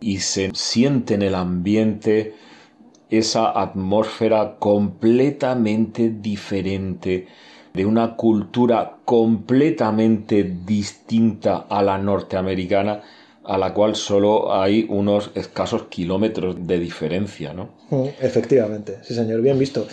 y 0.00 0.18
se 0.18 0.50
siente 0.54 1.14
en 1.14 1.22
el 1.22 1.34
ambiente 1.34 2.34
esa 3.10 3.60
atmósfera 3.60 4.56
completamente 4.58 6.10
diferente 6.10 7.28
de 7.72 7.86
una 7.86 8.16
cultura 8.16 8.98
completamente 9.04 10.42
distinta 10.64 11.66
a 11.68 11.82
la 11.82 11.98
norteamericana, 11.98 13.02
a 13.44 13.58
la 13.58 13.74
cual 13.74 13.96
solo 13.96 14.54
hay 14.54 14.86
unos 14.88 15.30
escasos 15.34 15.84
kilómetros 15.88 16.56
de 16.66 16.78
diferencia, 16.78 17.52
¿no? 17.52 17.70
Mm, 17.90 18.08
Efectivamente, 18.20 18.98
sí 19.02 19.14
señor, 19.14 19.40
bien 19.40 19.58
visto. 19.58 19.86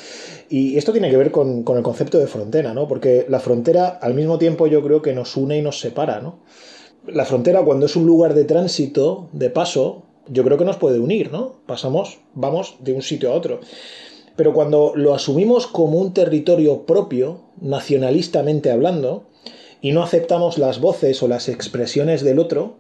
Y 0.50 0.77
esto 0.77 0.91
tiene 0.91 1.10
que 1.10 1.18
ver 1.18 1.32
con, 1.32 1.63
con 1.63 1.77
el 1.77 1.84
concepto 1.84 2.20
de 2.20 2.27
frontera, 2.27 2.74
¿no? 2.74 2.88
Porque 2.88 3.25
la 3.29 3.39
frontera 3.39 3.88
al 3.88 4.13
mismo 4.13 4.38
tiempo 4.38 4.68
yo 4.68 4.84
creo 4.84 5.01
que 5.01 5.13
nos 5.13 5.36
une 5.36 5.58
y 5.58 5.62
nos 5.62 5.79
separa, 5.79 6.22
¿no? 6.22 6.39
La 7.08 7.25
frontera 7.25 7.63
cuando 7.63 7.86
es 7.88 7.96
un 7.96 8.06
lugar 8.06 8.34
de 8.34 8.46
tránsito, 8.46 9.29
de 9.32 9.50
paso, 9.50 10.03
yo 10.27 10.44
creo 10.44 10.58
que 10.58 10.65
nos 10.65 10.77
puede 10.77 11.00
unir, 11.00 11.32
¿no? 11.32 11.56
Pasamos, 11.65 12.20
vamos 12.34 12.75
de 12.79 12.94
un 12.94 13.01
sitio 13.01 13.32
a 13.32 13.36
otro. 13.36 13.62
Pero 14.36 14.53
cuando 14.53 14.94
lo 14.96 15.13
asumimos 15.13 15.68
como 15.68 15.98
un 15.98 16.13
territorio 16.13 16.86
propio, 16.86 17.41
nacionalistamente 17.60 18.72
hablando, 18.72 19.25
y 19.82 19.91
no 19.91 20.03
aceptamos 20.03 20.58
las 20.58 20.79
voces 20.79 21.22
o 21.24 21.27
las 21.27 21.50
expresiones 21.50 22.24
del 22.24 22.39
otro, 22.39 22.77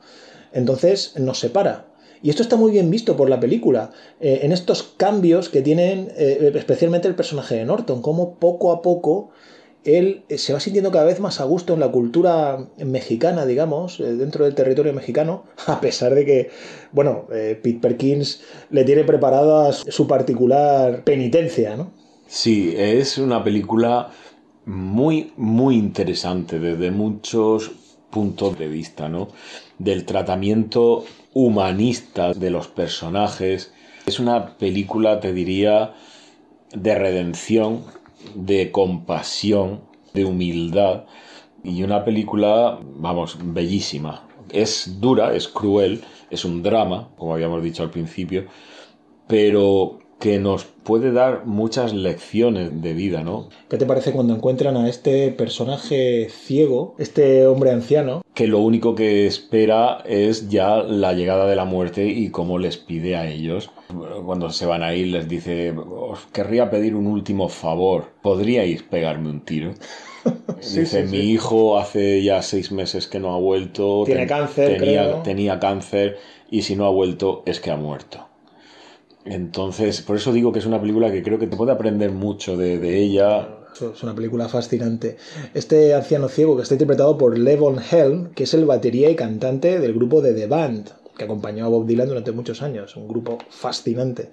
entonces 0.53 1.13
nos 1.17 1.39
separa. 1.39 1.89
Y 2.21 2.29
esto 2.29 2.43
está 2.43 2.57
muy 2.57 2.71
bien 2.71 2.89
visto 2.91 3.15
por 3.15 3.29
la 3.29 3.39
película, 3.39 3.91
eh, 4.19 4.41
en 4.43 4.51
estos 4.51 4.83
cambios 4.83 5.49
que 5.49 5.61
tienen 5.61 6.11
eh, 6.17 6.51
especialmente 6.55 7.07
el 7.07 7.15
personaje 7.15 7.55
de 7.55 7.65
Norton, 7.65 8.01
como 8.01 8.35
poco 8.35 8.71
a 8.71 8.81
poco 8.81 9.29
él 9.85 10.23
eh, 10.27 10.37
se 10.37 10.51
va 10.51 10.59
sintiendo 10.59 10.91
cada 10.91 11.05
vez 11.05 11.21
más 11.21 11.39
a 11.39 11.45
gusto 11.45 11.73
en 11.73 11.79
la 11.79 11.89
cultura 11.89 12.67
mexicana, 12.77 13.45
digamos, 13.45 13.97
dentro 13.99 14.43
del 14.43 14.53
territorio 14.53 14.93
mexicano, 14.93 15.45
a 15.67 15.79
pesar 15.79 16.13
de 16.13 16.25
que, 16.25 16.49
bueno, 16.91 17.27
Pete 17.29 17.79
Perkins 17.81 18.41
le 18.69 18.83
tiene 18.83 19.05
preparada 19.05 19.71
su 19.71 20.05
particular 20.05 21.05
penitencia, 21.05 21.77
¿no? 21.77 21.91
Sí, 22.27 22.73
es 22.77 23.17
una 23.17 23.43
película 23.43 24.11
muy, 24.65 25.31
muy 25.37 25.77
interesante 25.77 26.59
desde 26.59 26.91
muchos 26.91 27.71
puntos 28.11 28.59
de 28.59 28.67
vista, 28.67 29.07
¿no? 29.09 29.29
Del 29.79 30.05
tratamiento 30.05 31.05
humanista 31.33 32.33
de 32.33 32.51
los 32.51 32.67
personajes. 32.67 33.73
Es 34.05 34.19
una 34.19 34.57
película, 34.57 35.19
te 35.19 35.33
diría, 35.33 35.93
de 36.73 36.95
redención, 36.95 37.83
de 38.35 38.71
compasión, 38.71 39.81
de 40.13 40.25
humildad 40.25 41.05
y 41.63 41.83
una 41.83 42.05
película, 42.05 42.79
vamos, 42.81 43.37
bellísima. 43.41 44.27
Es 44.51 44.99
dura, 44.99 45.35
es 45.35 45.47
cruel, 45.47 46.01
es 46.29 46.45
un 46.45 46.63
drama, 46.63 47.09
como 47.17 47.33
habíamos 47.33 47.63
dicho 47.63 47.83
al 47.83 47.91
principio, 47.91 48.45
pero 49.27 49.99
que 50.19 50.37
nos 50.39 50.65
puede 50.65 51.11
dar 51.13 51.45
muchas 51.45 51.93
lecciones 51.93 52.81
de 52.81 52.93
vida, 52.93 53.23
¿no? 53.23 53.47
¿Qué 53.69 53.77
te 53.77 53.85
parece 53.85 54.11
cuando 54.11 54.35
encuentran 54.35 54.75
a 54.75 54.89
este 54.89 55.31
personaje 55.31 56.27
ciego, 56.29 56.95
este 56.97 57.47
hombre 57.47 57.71
anciano? 57.71 58.21
Que 58.33 58.47
lo 58.47 58.59
único 58.59 58.95
que 58.95 59.25
espera 59.27 60.03
es 60.05 60.49
ya 60.49 60.77
la 60.83 61.13
llegada 61.13 61.47
de 61.47 61.55
la 61.55 61.65
muerte 61.65 62.05
y 62.07 62.29
cómo 62.31 62.57
les 62.59 62.77
pide 62.77 63.15
a 63.15 63.29
ellos. 63.29 63.69
Cuando 64.25 64.49
se 64.49 64.65
van 64.65 64.83
a 64.83 64.93
ir 64.93 65.07
les 65.07 65.27
dice, 65.27 65.71
os 65.71 66.19
querría 66.33 66.69
pedir 66.69 66.95
un 66.95 67.07
último 67.07 67.47
favor, 67.49 68.05
¿podríais 68.21 68.83
pegarme 68.83 69.29
un 69.29 69.41
tiro? 69.41 69.71
Sí, 70.59 70.81
Dice, 70.81 71.03
sí, 71.03 71.07
sí. 71.07 71.15
mi 71.15 71.23
hijo 71.31 71.79
hace 71.79 72.21
ya 72.21 72.41
seis 72.41 72.73
meses 72.73 73.07
que 73.07 73.19
no 73.21 73.33
ha 73.33 73.39
vuelto. 73.39 74.03
Tiene 74.05 74.21
ten- 74.27 74.27
cáncer, 74.27 74.77
tenía, 74.77 75.03
creo. 75.03 75.21
tenía 75.23 75.59
cáncer 75.59 76.17
y 76.51 76.63
si 76.63 76.75
no 76.75 76.85
ha 76.85 76.89
vuelto 76.89 77.41
es 77.45 77.61
que 77.61 77.71
ha 77.71 77.77
muerto. 77.77 78.27
Entonces, 79.29 80.01
por 80.01 80.15
eso 80.15 80.33
digo 80.33 80.51
que 80.51 80.57
es 80.57 80.65
una 80.65 80.81
película 80.81 81.11
que 81.11 81.21
creo 81.21 81.37
que 81.37 81.45
te 81.45 81.55
puede 81.55 81.71
aprender 81.71 82.11
mucho 82.11 82.57
de, 82.57 82.99
ella. 82.99 83.47
Es 83.79 84.01
una 84.01 84.15
película 84.15 84.49
fascinante. 84.49 85.17
Este 85.53 85.93
anciano 85.93 86.27
ciego 86.27 86.55
que 86.55 86.63
está 86.63 86.73
interpretado 86.73 87.15
por 87.15 87.37
Levon 87.37 87.77
Helm, 87.79 88.31
que 88.31 88.45
es 88.45 88.53
el 88.55 88.65
batería 88.65 89.09
y 89.09 89.15
cantante 89.15 89.79
del 89.79 89.93
grupo 89.93 90.21
de 90.21 90.33
The 90.33 90.47
Band, 90.47 90.89
que 91.15 91.25
acompañó 91.25 91.65
a 91.65 91.67
Bob 91.67 91.85
Dylan 91.85 92.07
durante 92.07 92.31
muchos 92.31 92.63
años. 92.63 92.95
Un 92.95 93.07
grupo 93.07 93.37
fascinante. 93.49 94.31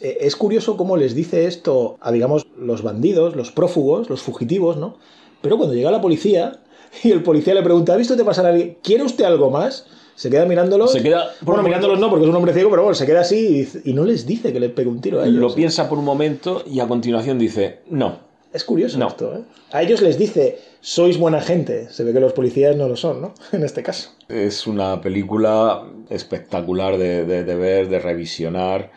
Eh, 0.00 0.16
Es 0.22 0.36
curioso 0.36 0.78
cómo 0.78 0.96
les 0.96 1.14
dice 1.14 1.44
esto 1.44 1.98
a, 2.00 2.10
digamos, 2.10 2.46
los 2.58 2.82
bandidos, 2.82 3.36
los 3.36 3.52
prófugos, 3.52 4.08
los 4.08 4.22
fugitivos, 4.22 4.78
¿no? 4.78 4.96
Pero 5.42 5.58
cuando 5.58 5.74
llega 5.74 5.90
la 5.90 6.00
policía 6.00 6.62
y 7.04 7.10
el 7.10 7.22
policía 7.22 7.52
le 7.52 7.62
pregunta, 7.62 7.92
¿ha 7.92 7.98
visto 7.98 8.16
te 8.16 8.24
pasar 8.24 8.46
a 8.46 8.48
alguien? 8.48 8.78
¿Quiere 8.82 9.04
usted 9.04 9.24
algo 9.24 9.50
más? 9.50 9.86
Se 10.20 10.28
queda 10.28 10.44
mirándolos. 10.44 10.92
Se 10.92 11.02
queda- 11.02 11.30
Bueno, 11.40 11.62
mirándolos 11.62 11.98
no, 11.98 12.10
porque 12.10 12.24
es 12.24 12.28
un 12.30 12.36
hombre 12.36 12.52
ciego, 12.52 12.68
pero 12.68 12.82
bueno, 12.82 12.94
se 12.94 13.06
queda 13.06 13.20
así 13.20 13.66
y, 13.86 13.94
no 13.94 14.04
les 14.04 14.26
dice 14.26 14.52
que 14.52 14.60
le 14.60 14.68
pegue 14.68 14.90
un 14.90 15.00
tiro 15.00 15.18
a 15.20 15.24
ellos. 15.26 15.40
Lo 15.40 15.54
piensa 15.54 15.88
por 15.88 15.98
un 15.98 16.04
momento 16.04 16.62
y 16.70 16.80
a 16.80 16.86
continuación 16.86 17.38
dice, 17.38 17.78
no, 17.88 18.28
Es 18.52 18.64
curioso 18.64 18.98
No. 18.98 19.06
esto, 19.08 19.32
¿eh? 19.34 19.40
A 19.72 19.80
ellos 19.82 20.02
les 20.02 20.18
dice, 20.18 20.58
sois 20.80 21.16
buena 21.16 21.40
gente. 21.40 21.88
Se 21.90 22.02
ve 22.04 22.12
que 22.12 22.18
los 22.20 22.32
policías 22.32 22.74
no 22.76 22.88
lo 22.88 22.96
son, 22.96 23.22
¿no? 23.22 23.32
En 23.52 23.62
este 23.64 23.82
caso. 23.82 24.10
Es 24.28 24.66
una 24.66 25.00
película 25.00 25.84
espectacular 26.10 26.98
de, 26.98 27.24
de- 27.24 27.44
de 27.44 27.54
ver, 27.54 27.88
de 27.88 27.98
revisionar 28.00 28.90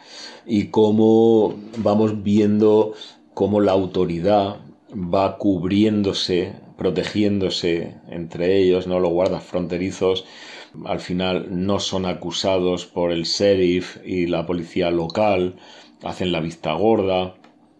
y 0.46 0.66
cómo 0.70 1.54
vamos 1.78 2.22
viendo 2.24 2.94
cómo 3.36 3.62
la 3.62 3.72
autoridad 3.74 4.58
va 4.94 5.38
cubriéndose, 5.38 6.54
protegiéndose 6.76 7.94
entre 8.10 8.58
ellos, 8.58 8.88
¿no? 8.88 9.00
Los 9.00 9.12
guardas 9.12 9.44
fronterizos 9.44 10.26
al 10.86 11.00
final 11.00 11.48
no 11.50 11.80
son 11.80 12.06
acusados 12.06 12.86
por 12.86 13.12
el 13.12 13.24
sheriff 13.24 13.98
y 14.06 14.28
la 14.28 14.46
policía 14.46 14.92
local, 14.92 15.56
hacen 16.04 16.32
la 16.32 16.40
vista 16.40 16.74
gorda, 16.74 17.36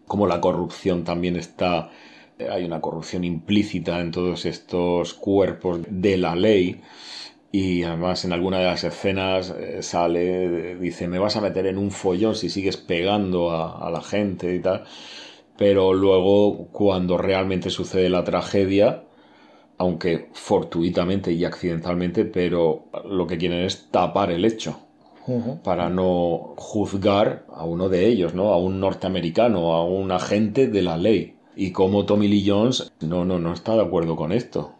como 0.06 0.26
la 0.26 0.40
corrupción 0.40 1.04
también 1.04 1.36
está, 1.36 1.90
eh, 2.38 2.48
hay 2.50 2.64
una 2.64 2.80
corrupción 2.80 3.24
implícita 3.24 4.00
en 4.00 4.10
todos 4.10 4.46
estos 4.46 5.14
cuerpos 5.14 5.80
de 5.88 6.16
la 6.18 6.36
ley. 6.36 6.80
Y 7.52 7.84
además 7.84 8.24
en 8.24 8.32
alguna 8.32 8.58
de 8.58 8.64
las 8.64 8.82
escenas 8.84 9.50
eh, 9.50 9.82
sale, 9.82 10.72
eh, 10.72 10.76
dice, 10.76 11.06
me 11.08 11.18
vas 11.20 11.36
a 11.36 11.40
meter 11.40 11.66
en 11.66 11.78
un 11.78 11.90
follón 11.92 12.34
si 12.34 12.50
sigues 12.50 12.76
pegando 12.76 13.50
a, 13.52 13.86
a 13.86 13.90
la 13.90 14.02
gente 14.02 14.54
y 14.54 14.60
tal. 14.60 14.84
Pero 15.56 15.94
luego 15.94 16.68
cuando 16.72 17.16
realmente 17.16 17.70
sucede 17.70 18.08
la 18.10 18.24
tragedia, 18.24 19.04
aunque 19.78 20.28
fortuitamente 20.32 21.32
y 21.32 21.44
accidentalmente, 21.44 22.24
pero 22.24 22.84
lo 23.08 23.26
que 23.26 23.38
quieren 23.38 23.60
es 23.60 23.90
tapar 23.90 24.30
el 24.30 24.44
hecho 24.44 24.78
para 25.62 25.88
no 25.88 26.54
juzgar 26.56 27.46
a 27.48 27.64
uno 27.64 27.88
de 27.88 28.06
ellos, 28.06 28.34
¿no? 28.34 28.52
A 28.52 28.58
un 28.58 28.80
norteamericano, 28.80 29.72
a 29.72 29.84
un 29.84 30.12
agente 30.12 30.66
de 30.66 30.82
la 30.82 30.98
ley. 30.98 31.36
Y 31.56 31.72
como 31.72 32.04
Tommy 32.04 32.28
Lee 32.28 32.44
Jones, 32.46 32.92
no, 33.00 33.24
no, 33.24 33.38
no 33.38 33.52
está 33.52 33.74
de 33.74 33.82
acuerdo 33.82 34.16
con 34.16 34.32
esto. 34.32 34.72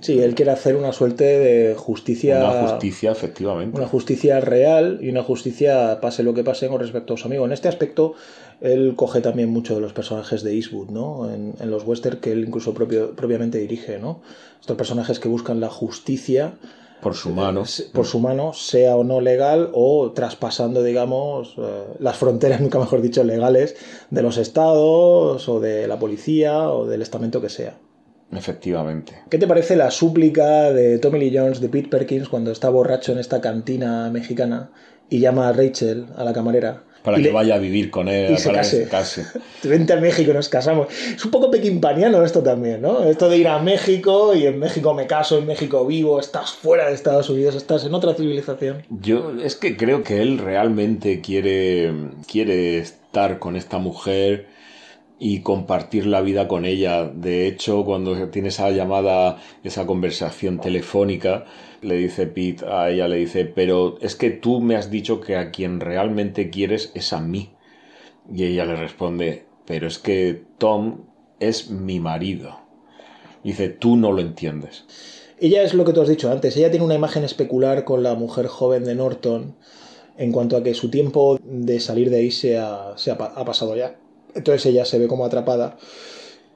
Sí, 0.00 0.20
él 0.20 0.34
quiere 0.34 0.50
hacer 0.50 0.76
una 0.76 0.92
suerte 0.92 1.24
de 1.24 1.74
justicia. 1.74 2.38
Una 2.38 2.68
justicia, 2.68 3.12
efectivamente. 3.12 3.78
una 3.78 3.88
justicia 3.88 4.40
real 4.40 4.98
y 5.00 5.08
una 5.08 5.22
justicia 5.22 6.00
pase 6.00 6.22
lo 6.22 6.34
que 6.34 6.44
pase 6.44 6.68
con 6.68 6.80
respecto 6.80 7.14
a 7.14 7.16
su 7.16 7.26
amigo. 7.26 7.46
En 7.46 7.52
este 7.52 7.68
aspecto, 7.68 8.14
él 8.60 8.94
coge 8.96 9.20
también 9.20 9.50
mucho 9.50 9.74
de 9.74 9.80
los 9.80 9.92
personajes 9.92 10.42
de 10.42 10.54
Eastwood, 10.54 10.88
¿no? 10.90 11.30
En, 11.30 11.54
en 11.60 11.70
los 11.70 11.84
western 11.84 12.18
que 12.20 12.32
él 12.32 12.44
incluso 12.46 12.72
propio, 12.74 13.14
propiamente 13.14 13.58
dirige, 13.58 13.98
¿no? 13.98 14.20
Estos 14.60 14.76
personajes 14.76 15.18
que 15.20 15.28
buscan 15.28 15.60
la 15.60 15.68
justicia 15.68 16.54
Por 17.02 17.14
su 17.14 17.30
mano. 17.30 17.64
se- 17.66 17.84
por 17.84 18.06
su 18.06 18.18
mano, 18.18 18.52
sea 18.54 18.96
o 18.96 19.04
no 19.04 19.20
legal, 19.20 19.70
o 19.74 20.12
traspasando, 20.12 20.82
digamos, 20.82 21.54
eh, 21.58 21.84
las 21.98 22.16
fronteras, 22.16 22.60
nunca 22.62 22.78
mejor 22.78 23.02
dicho, 23.02 23.22
legales 23.24 23.76
de 24.10 24.22
los 24.22 24.38
estados, 24.38 25.48
o 25.48 25.60
de 25.60 25.86
la 25.86 25.98
policía, 25.98 26.70
o 26.70 26.86
del 26.86 27.02
estamento 27.02 27.40
que 27.42 27.48
sea. 27.50 27.78
Efectivamente. 28.32 29.12
¿Qué 29.30 29.38
te 29.38 29.46
parece 29.46 29.76
la 29.76 29.90
súplica 29.90 30.72
de 30.72 30.98
Tommy 30.98 31.18
Lee 31.20 31.36
Jones, 31.36 31.60
de 31.60 31.68
Pete 31.68 31.88
Perkins, 31.88 32.28
cuando 32.28 32.50
está 32.50 32.68
borracho 32.70 33.12
en 33.12 33.18
esta 33.18 33.40
cantina 33.40 34.10
mexicana 34.10 34.70
y 35.08 35.20
llama 35.20 35.48
a 35.48 35.52
Rachel, 35.52 36.06
a 36.16 36.24
la 36.24 36.32
camarera? 36.32 36.82
Para 37.06 37.18
y 37.18 37.22
que 37.22 37.28
le- 37.28 37.32
vaya 37.34 37.54
a 37.54 37.58
vivir 37.58 37.90
con 37.90 38.08
él, 38.08 38.34
y 38.34 38.36
se 38.36 38.48
para 38.50 38.58
case. 38.58 38.78
que 38.80 38.84
se 38.84 38.90
case. 38.90 39.24
Vente 39.64 39.94
a 39.94 39.96
México 39.96 40.30
y 40.30 40.34
nos 40.34 40.50
casamos. 40.50 40.88
Es 41.14 41.24
un 41.24 41.30
poco 41.30 41.50
pequimpaniano 41.50 42.22
esto 42.22 42.42
también, 42.42 42.82
¿no? 42.82 43.04
Esto 43.08 43.30
de 43.30 43.38
ir 43.38 43.48
a 43.48 43.58
México 43.60 44.34
y 44.34 44.44
en 44.46 44.58
México 44.58 44.92
me 44.92 45.06
caso, 45.06 45.38
en 45.38 45.46
México 45.46 45.86
vivo, 45.86 46.20
estás 46.20 46.50
fuera 46.52 46.88
de 46.88 46.94
Estados 46.94 47.30
Unidos, 47.30 47.54
estás 47.54 47.84
en 47.86 47.94
otra 47.94 48.12
civilización. 48.14 48.82
Yo 49.00 49.32
es 49.42 49.56
que 49.56 49.76
creo 49.78 50.02
que 50.02 50.20
él 50.20 50.36
realmente 50.38 51.20
quiere, 51.22 51.94
quiere 52.30 52.78
estar 52.78 53.38
con 53.38 53.56
esta 53.56 53.78
mujer 53.78 54.46
y 55.18 55.40
compartir 55.40 56.06
la 56.06 56.20
vida 56.20 56.46
con 56.46 56.64
ella. 56.64 57.04
De 57.04 57.46
hecho, 57.46 57.84
cuando 57.84 58.28
tiene 58.28 58.48
esa 58.48 58.70
llamada, 58.70 59.38
esa 59.64 59.86
conversación 59.86 60.60
telefónica, 60.60 61.44
le 61.82 61.96
dice 61.96 62.26
Pete 62.26 62.66
a 62.66 62.90
ella, 62.90 63.08
le 63.08 63.16
dice, 63.16 63.44
pero 63.44 63.96
es 64.00 64.14
que 64.14 64.30
tú 64.30 64.60
me 64.60 64.76
has 64.76 64.90
dicho 64.90 65.20
que 65.20 65.36
a 65.36 65.50
quien 65.50 65.80
realmente 65.80 66.50
quieres 66.50 66.90
es 66.94 67.12
a 67.12 67.20
mí. 67.20 67.54
Y 68.30 68.44
ella 68.44 68.66
le 68.66 68.76
responde, 68.76 69.46
pero 69.64 69.86
es 69.86 69.98
que 69.98 70.42
Tom 70.58 71.04
es 71.40 71.70
mi 71.70 72.00
marido. 72.00 72.60
Dice, 73.42 73.68
tú 73.68 73.96
no 73.96 74.12
lo 74.12 74.20
entiendes. 74.20 74.84
Ella 75.38 75.62
es 75.62 75.74
lo 75.74 75.84
que 75.84 75.92
tú 75.92 76.00
has 76.00 76.08
dicho 76.08 76.30
antes, 76.30 76.56
ella 76.56 76.70
tiene 76.70 76.84
una 76.84 76.94
imagen 76.94 77.22
especular 77.22 77.84
con 77.84 78.02
la 78.02 78.14
mujer 78.14 78.46
joven 78.46 78.84
de 78.84 78.94
Norton 78.94 79.54
en 80.16 80.32
cuanto 80.32 80.56
a 80.56 80.62
que 80.62 80.72
su 80.72 80.90
tiempo 80.90 81.38
de 81.42 81.78
salir 81.78 82.08
de 82.08 82.16
ahí 82.16 82.30
se 82.30 82.58
ha 82.58 82.96
pasado 83.44 83.76
ya. 83.76 83.96
Entonces 84.36 84.66
ella 84.66 84.84
se 84.84 84.98
ve 84.98 85.08
como 85.08 85.24
atrapada 85.24 85.76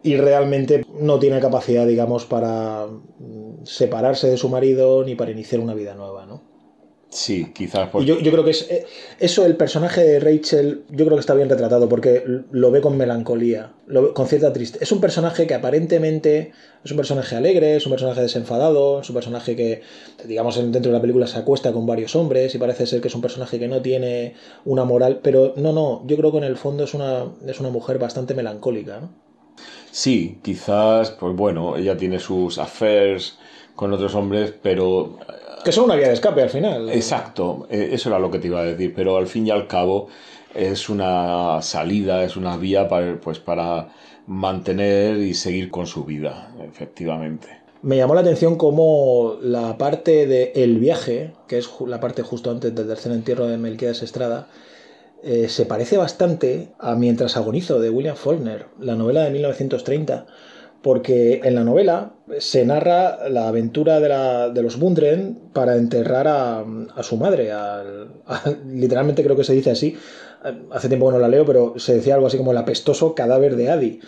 y 0.03 0.17
realmente 0.17 0.85
no 0.99 1.19
tiene 1.19 1.41
capacidad, 1.41 1.87
digamos, 1.87 2.25
para 2.27 2.87
mm, 2.87 3.65
separarse 3.65 4.29
de 4.29 4.37
su 4.37 4.49
marido 4.49 5.05
ni 5.05 5.15
para 5.15 5.31
iniciar 5.31 5.61
una 5.61 5.75
vida 5.75 5.95
nueva, 5.95 6.27
¿no? 6.27 6.50
Sí, 7.11 7.51
quizás 7.53 7.89
por... 7.89 8.03
Y 8.03 8.07
yo, 8.07 8.21
yo 8.21 8.31
creo 8.31 8.45
que 8.45 8.53
es, 8.53 8.71
eh, 8.71 8.87
eso, 9.19 9.45
el 9.45 9.57
personaje 9.57 10.01
de 10.03 10.21
Rachel, 10.21 10.85
yo 10.91 11.05
creo 11.05 11.17
que 11.17 11.21
está 11.21 11.35
bien 11.35 11.49
retratado 11.49 11.89
porque 11.89 12.23
lo 12.53 12.71
ve 12.71 12.81
con 12.81 12.97
melancolía, 12.97 13.73
lo 13.89 14.03
ve 14.03 14.13
con 14.15 14.29
cierta 14.29 14.53
tristeza. 14.53 14.85
Es 14.85 14.93
un 14.93 15.01
personaje 15.01 15.45
que 15.49 15.55
aparentemente 15.55 16.53
es 16.85 16.91
un 16.93 16.97
personaje 16.97 17.35
alegre, 17.35 17.75
es 17.75 17.85
un 17.85 17.91
personaje 17.91 18.21
desenfadado, 18.23 19.01
es 19.01 19.09
un 19.11 19.15
personaje 19.15 19.57
que, 19.57 19.83
digamos, 20.25 20.57
en- 20.57 20.71
dentro 20.71 20.93
de 20.93 20.99
la 20.99 21.03
película 21.03 21.27
se 21.27 21.39
acuesta 21.39 21.73
con 21.73 21.85
varios 21.85 22.15
hombres 22.15 22.55
y 22.55 22.59
parece 22.59 22.87
ser 22.87 23.01
que 23.01 23.09
es 23.09 23.15
un 23.17 23.23
personaje 23.23 23.59
que 23.59 23.67
no 23.67 23.83
tiene 23.83 24.35
una 24.65 24.85
moral, 24.85 25.19
pero 25.21 25.55
no, 25.57 25.73
no, 25.73 26.05
yo 26.07 26.17
creo 26.17 26.31
que 26.31 26.39
en 26.39 26.45
el 26.45 26.57
fondo 26.57 26.85
es 26.85 26.95
una, 26.95 27.25
es 27.45 27.59
una 27.59 27.71
mujer 27.71 27.99
bastante 27.99 28.35
melancólica, 28.35 29.01
¿no? 29.01 29.11
Sí, 29.91 30.39
quizás, 30.43 31.11
pues 31.11 31.35
bueno, 31.37 31.77
ella 31.77 31.97
tiene 31.97 32.19
sus 32.21 32.59
affairs 32.59 33.39
con 33.75 33.93
otros 33.93 34.15
hombres, 34.15 34.55
pero 34.63 35.19
Que 35.65 35.73
son 35.73 35.85
una 35.85 35.97
vía 35.97 36.09
de 36.09 36.15
escape 36.15 36.43
al 36.43 36.51
final. 36.51 36.89
exacto, 36.91 37.67
eh, 37.71 37.91
eso 37.93 38.09
era 38.09 38.19
lo 38.19 38.31
que 38.31 38.39
te 38.39 38.47
iba 38.47 38.61
a 38.61 38.65
decir, 38.65 38.93
pero 38.95 39.17
al 39.17 39.27
fin 39.27 39.47
y 39.47 39.51
al 39.51 39.67
cabo 39.67 40.09
es 40.55 40.89
una 40.89 41.61
salida, 41.63 42.25
es 42.25 42.37
una 42.37 42.57
vía 42.57 42.89
para, 42.89 43.21
pues 43.21 43.39
para 43.39 43.89
mantener 44.27 45.19
y 45.19 45.35
seguir 45.35 45.71
con 45.71 45.87
su 45.87 46.05
vida, 46.05 46.55
efectivamente. 46.67 47.61
Me 47.83 47.97
llamó 47.97 48.15
la 48.15 48.21
atención 48.21 48.57
cómo 48.57 49.37
la 49.41 49.79
parte 49.79 50.27
de 50.27 50.53
El 50.55 50.79
viaje, 50.79 51.33
que 51.49 51.59
es 51.59 51.69
la 51.87 51.99
parte 51.99 52.23
justo 52.23 52.51
antes 52.51 52.75
del 52.75 52.87
tercer 52.87 53.13
entierro 53.13 53.47
de 53.47 53.57
Melquiades 53.57 54.03
Estrada, 54.03 54.49
eh, 55.23 55.49
se 55.49 55.67
parece 55.67 55.97
bastante 55.97 56.69
a 56.79 56.95
Mientras 56.95 57.37
agonizo 57.37 57.81
de 57.81 57.91
William 57.91 58.17
Faulkner, 58.17 58.67
la 58.79 58.97
novela 58.97 59.23
de 59.23 59.31
1930, 59.31 60.27
porque 60.83 61.41
en 61.45 61.55
la 61.55 61.65
novela 61.65 62.15
se 62.39 62.65
narra 62.65 63.29
la 63.29 63.49
aventura 63.49 64.01
de, 64.01 64.09
la- 64.09 64.49
de 64.51 64.63
los 64.63 64.79
Bundren 64.79 65.39
para 65.53 65.77
enterrar 65.77 66.27
a, 66.29 66.65
a 66.95 67.03
su 67.03 67.17
madre, 67.17 67.51
literalmente 68.69 69.23
creo 69.23 69.37
que 69.37 69.45
se 69.45 69.53
dice 69.55 69.71
así, 69.71 69.97
hace 70.71 70.89
tiempo 70.89 71.07
que 71.09 71.13
no 71.15 71.19
la 71.19 71.29
leo, 71.29 71.45
pero 71.45 71.75
se 71.79 71.95
decía 71.97 72.15
algo 72.15 72.27
así 72.27 72.37
como 72.37 72.53
el 72.53 72.59
apestoso 72.59 73.15
cadáver 73.15 73.57
de 73.57 73.71
Adi. 73.71 74.01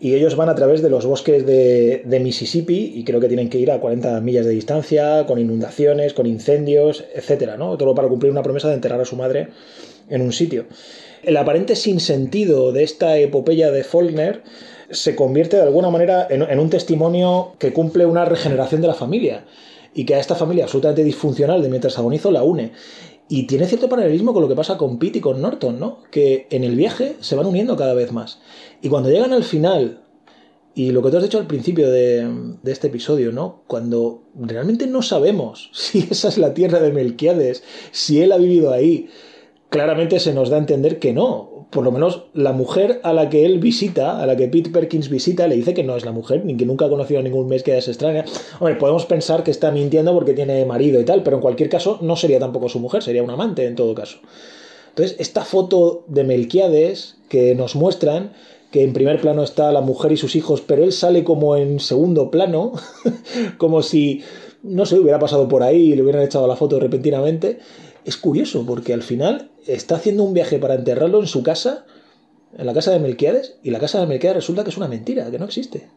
y 0.00 0.14
ellos 0.14 0.36
van 0.36 0.48
a 0.48 0.54
través 0.54 0.82
de 0.82 0.90
los 0.90 1.06
bosques 1.06 1.44
de, 1.46 2.02
de, 2.04 2.20
Mississippi 2.20 2.92
y 2.94 3.04
creo 3.04 3.20
que 3.20 3.28
tienen 3.28 3.48
que 3.48 3.58
ir 3.58 3.70
a 3.70 3.80
40 3.80 4.20
millas 4.20 4.46
de 4.46 4.52
distancia, 4.52 5.24
con 5.26 5.38
inundaciones, 5.38 6.12
con 6.14 6.26
incendios, 6.26 7.04
etcétera, 7.14 7.56
¿no? 7.56 7.76
Todo 7.76 7.94
para 7.94 8.08
cumplir 8.08 8.30
una 8.32 8.42
promesa 8.42 8.68
de 8.68 8.74
enterrar 8.74 9.00
a 9.00 9.04
su 9.04 9.16
madre 9.16 9.48
en 10.08 10.22
un 10.22 10.32
sitio. 10.32 10.66
El 11.22 11.36
aparente 11.36 11.76
sinsentido 11.76 12.72
de 12.72 12.82
esta 12.82 13.16
epopeya 13.18 13.70
de 13.70 13.84
Faulkner 13.84 14.42
se 14.92 15.16
convierte 15.16 15.56
de 15.56 15.62
alguna 15.62 15.90
manera 15.90 16.26
en, 16.30 16.58
un 16.58 16.70
testimonio 16.70 17.54
que 17.58 17.72
cumple 17.72 18.06
una 18.06 18.24
regeneración 18.24 18.80
de 18.80 18.88
la 18.88 18.94
familia 18.94 19.44
y 19.94 20.04
que 20.04 20.14
a 20.14 20.20
esta 20.20 20.34
familia 20.34 20.64
absolutamente 20.64 21.02
disfuncional 21.02 21.62
de 21.62 21.68
mientras 21.68 21.98
agonizo 21.98 22.30
la 22.30 22.42
une. 22.42 22.72
Y 23.28 23.46
tiene 23.46 23.66
cierto 23.66 23.88
paralelismo 23.88 24.34
con 24.34 24.42
lo 24.42 24.48
que 24.48 24.54
pasa 24.54 24.76
con 24.76 24.98
Pete 24.98 25.18
y 25.18 25.20
con 25.20 25.40
Norton, 25.40 25.80
¿no? 25.80 25.98
Que 26.10 26.46
en 26.50 26.64
el 26.64 26.76
viaje 26.76 27.16
se 27.20 27.34
van 27.34 27.46
uniendo 27.46 27.76
cada 27.76 27.94
vez 27.94 28.12
más. 28.12 28.40
Y 28.82 28.88
cuando 28.88 29.10
llegan 29.10 29.32
al 29.32 29.44
final, 29.44 30.02
y 30.74 30.90
lo 30.90 31.02
que 31.02 31.10
tú 31.10 31.16
has 31.16 31.22
dicho 31.22 31.38
al 31.38 31.46
principio 31.46 31.90
de, 31.90 32.28
de, 32.62 32.72
este 32.72 32.88
episodio, 32.88 33.32
¿no? 33.32 33.62
Cuando 33.66 34.24
realmente 34.34 34.86
no 34.86 35.00
sabemos 35.00 35.70
si 35.74 36.06
esa 36.10 36.28
es 36.28 36.36
la 36.36 36.52
tierra 36.52 36.80
de 36.80 36.92
Melquiades, 36.92 37.62
si 37.90 38.20
él 38.20 38.32
ha 38.32 38.36
vivido 38.36 38.72
ahí, 38.72 39.08
claramente 39.70 40.20
se 40.20 40.34
nos 40.34 40.50
da 40.50 40.56
a 40.56 40.60
entender 40.60 40.98
que 40.98 41.12
no. 41.12 41.51
Por 41.72 41.84
lo 41.84 41.90
menos 41.90 42.24
la 42.34 42.52
mujer 42.52 43.00
a 43.02 43.14
la 43.14 43.30
que 43.30 43.46
él 43.46 43.58
visita, 43.58 44.22
a 44.22 44.26
la 44.26 44.36
que 44.36 44.46
Pete 44.46 44.68
Perkins 44.68 45.08
visita, 45.08 45.46
le 45.46 45.56
dice 45.56 45.72
que 45.72 45.82
no 45.82 45.96
es 45.96 46.04
la 46.04 46.12
mujer, 46.12 46.44
ni 46.44 46.54
que 46.54 46.66
nunca 46.66 46.84
ha 46.84 46.90
conocido 46.90 47.20
a 47.20 47.22
ningún 47.22 47.48
mes 47.48 47.62
que 47.62 47.78
es 47.78 47.88
extraña. 47.88 48.26
Hombre, 48.60 48.76
podemos 48.76 49.06
pensar 49.06 49.42
que 49.42 49.50
está 49.50 49.70
mintiendo 49.70 50.12
porque 50.12 50.34
tiene 50.34 50.66
marido 50.66 51.00
y 51.00 51.04
tal, 51.06 51.22
pero 51.22 51.36
en 51.36 51.40
cualquier 51.42 51.70
caso 51.70 51.98
no 52.02 52.14
sería 52.14 52.38
tampoco 52.38 52.68
su 52.68 52.78
mujer, 52.78 53.02
sería 53.02 53.22
un 53.22 53.30
amante 53.30 53.64
en 53.64 53.74
todo 53.74 53.94
caso. 53.94 54.18
Entonces, 54.90 55.16
esta 55.18 55.46
foto 55.46 56.04
de 56.08 56.24
Melquiades 56.24 57.16
que 57.30 57.54
nos 57.54 57.74
muestran, 57.74 58.34
que 58.70 58.82
en 58.84 58.92
primer 58.92 59.18
plano 59.22 59.42
está 59.42 59.72
la 59.72 59.80
mujer 59.80 60.12
y 60.12 60.18
sus 60.18 60.36
hijos, 60.36 60.60
pero 60.60 60.84
él 60.84 60.92
sale 60.92 61.24
como 61.24 61.56
en 61.56 61.80
segundo 61.80 62.30
plano, 62.30 62.72
como 63.56 63.80
si, 63.80 64.22
no 64.62 64.84
sé, 64.84 64.98
hubiera 64.98 65.18
pasado 65.18 65.48
por 65.48 65.62
ahí 65.62 65.92
y 65.92 65.96
le 65.96 66.02
hubieran 66.02 66.22
echado 66.22 66.46
la 66.46 66.56
foto 66.56 66.78
repentinamente 66.78 67.60
es 68.04 68.16
curioso 68.16 68.64
porque 68.66 68.92
al 68.92 69.02
final 69.02 69.50
está 69.66 69.96
haciendo 69.96 70.24
un 70.24 70.34
viaje 70.34 70.58
para 70.58 70.74
enterrarlo 70.74 71.20
en 71.20 71.26
su 71.26 71.42
casa, 71.42 71.86
en 72.56 72.66
la 72.66 72.74
casa 72.74 72.90
de 72.90 72.98
Melquiades, 72.98 73.58
y 73.62 73.70
la 73.70 73.78
casa 73.78 74.00
de 74.00 74.06
Melquiades 74.06 74.36
resulta 74.36 74.64
que 74.64 74.70
es 74.70 74.76
una 74.76 74.88
mentira, 74.88 75.30
que 75.30 75.38
no 75.38 75.44
existe. 75.46 75.88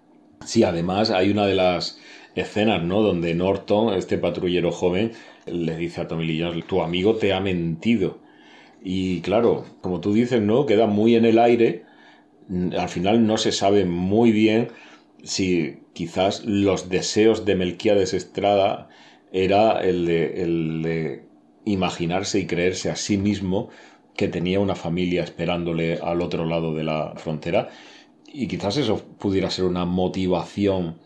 Sí, 0.46 0.64
además 0.64 1.12
hay 1.12 1.32
una 1.32 1.46
de 1.46 1.56
las 1.56 1.98
escenas, 2.36 2.84
¿no? 2.84 3.02
Donde 3.02 3.34
Norton, 3.34 3.94
este 3.94 4.18
patrullero 4.18 4.72
joven, 4.72 5.14
le 5.46 5.78
dice 5.78 6.02
a 6.02 6.08
Tommy 6.08 6.26
Lee 6.26 6.64
tu 6.68 6.82
amigo 6.82 7.16
te 7.16 7.34
ha 7.34 7.40
mentido. 7.40 8.20
Y 8.84 9.22
claro, 9.22 9.66
como 9.82 10.00
tú 10.02 10.14
dices, 10.14 10.42
¿no? 10.42 10.66
Queda 10.66 10.86
muy 10.86 11.16
en 11.16 11.26
el 11.26 11.40
aire. 11.40 11.86
Al 12.78 12.90
final 12.90 13.26
no 13.26 13.38
se 13.38 13.52
sabe 13.52 13.86
muy 13.86 14.32
bien 14.32 14.68
si 15.24 15.80
quizás 15.94 16.46
los 16.46 16.90
deseos 16.90 17.46
de 17.46 17.56
Melquiades 17.56 18.14
Estrada 18.14 18.90
era 19.32 19.82
el 19.84 20.06
de, 20.06 20.44
el 20.44 20.82
de 20.84 21.25
imaginarse 21.66 22.40
y 22.40 22.48
creerse 22.48 22.90
a 22.90 22.96
sí 22.96 23.18
mismo 23.18 23.70
que 24.16 24.28
tenía 24.28 24.60
una 24.60 24.76
familia 24.76 25.24
esperándole 25.24 26.00
al 26.02 26.22
otro 26.22 26.46
lado 26.46 26.74
de 26.74 26.84
la 26.84 27.14
frontera. 27.18 27.70
Y 28.32 28.48
quizás 28.48 28.78
eso 28.78 29.02
pudiera 29.20 29.50
ser 29.50 29.66
una 29.66 29.86
motivación 29.86 30.98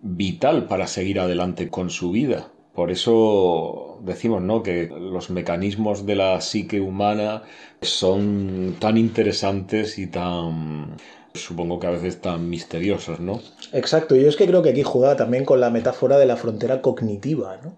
vital 0.00 0.66
para 0.66 0.86
seguir 0.86 1.20
adelante 1.20 1.68
con 1.68 1.90
su 1.90 2.10
vida. 2.10 2.50
Por 2.74 2.90
eso 2.90 3.98
decimos 4.02 4.42
¿no? 4.42 4.62
que 4.62 4.86
los 4.86 5.30
mecanismos 5.30 6.06
de 6.06 6.14
la 6.14 6.40
psique 6.40 6.80
humana 6.80 7.42
son 7.82 8.76
tan 8.78 8.96
interesantes 8.96 9.98
y 9.98 10.06
tan 10.06 10.96
supongo 11.34 11.78
que 11.78 11.86
a 11.86 11.90
veces 11.90 12.20
tan 12.20 12.48
misteriosos, 12.48 13.20
¿no? 13.20 13.40
Exacto, 13.72 14.16
yo 14.16 14.28
es 14.28 14.36
que 14.36 14.46
creo 14.46 14.62
que 14.62 14.70
aquí 14.70 14.82
juega 14.82 15.16
también 15.16 15.44
con 15.44 15.60
la 15.60 15.70
metáfora 15.70 16.18
de 16.18 16.26
la 16.26 16.36
frontera 16.36 16.82
cognitiva, 16.82 17.58
¿no? 17.62 17.76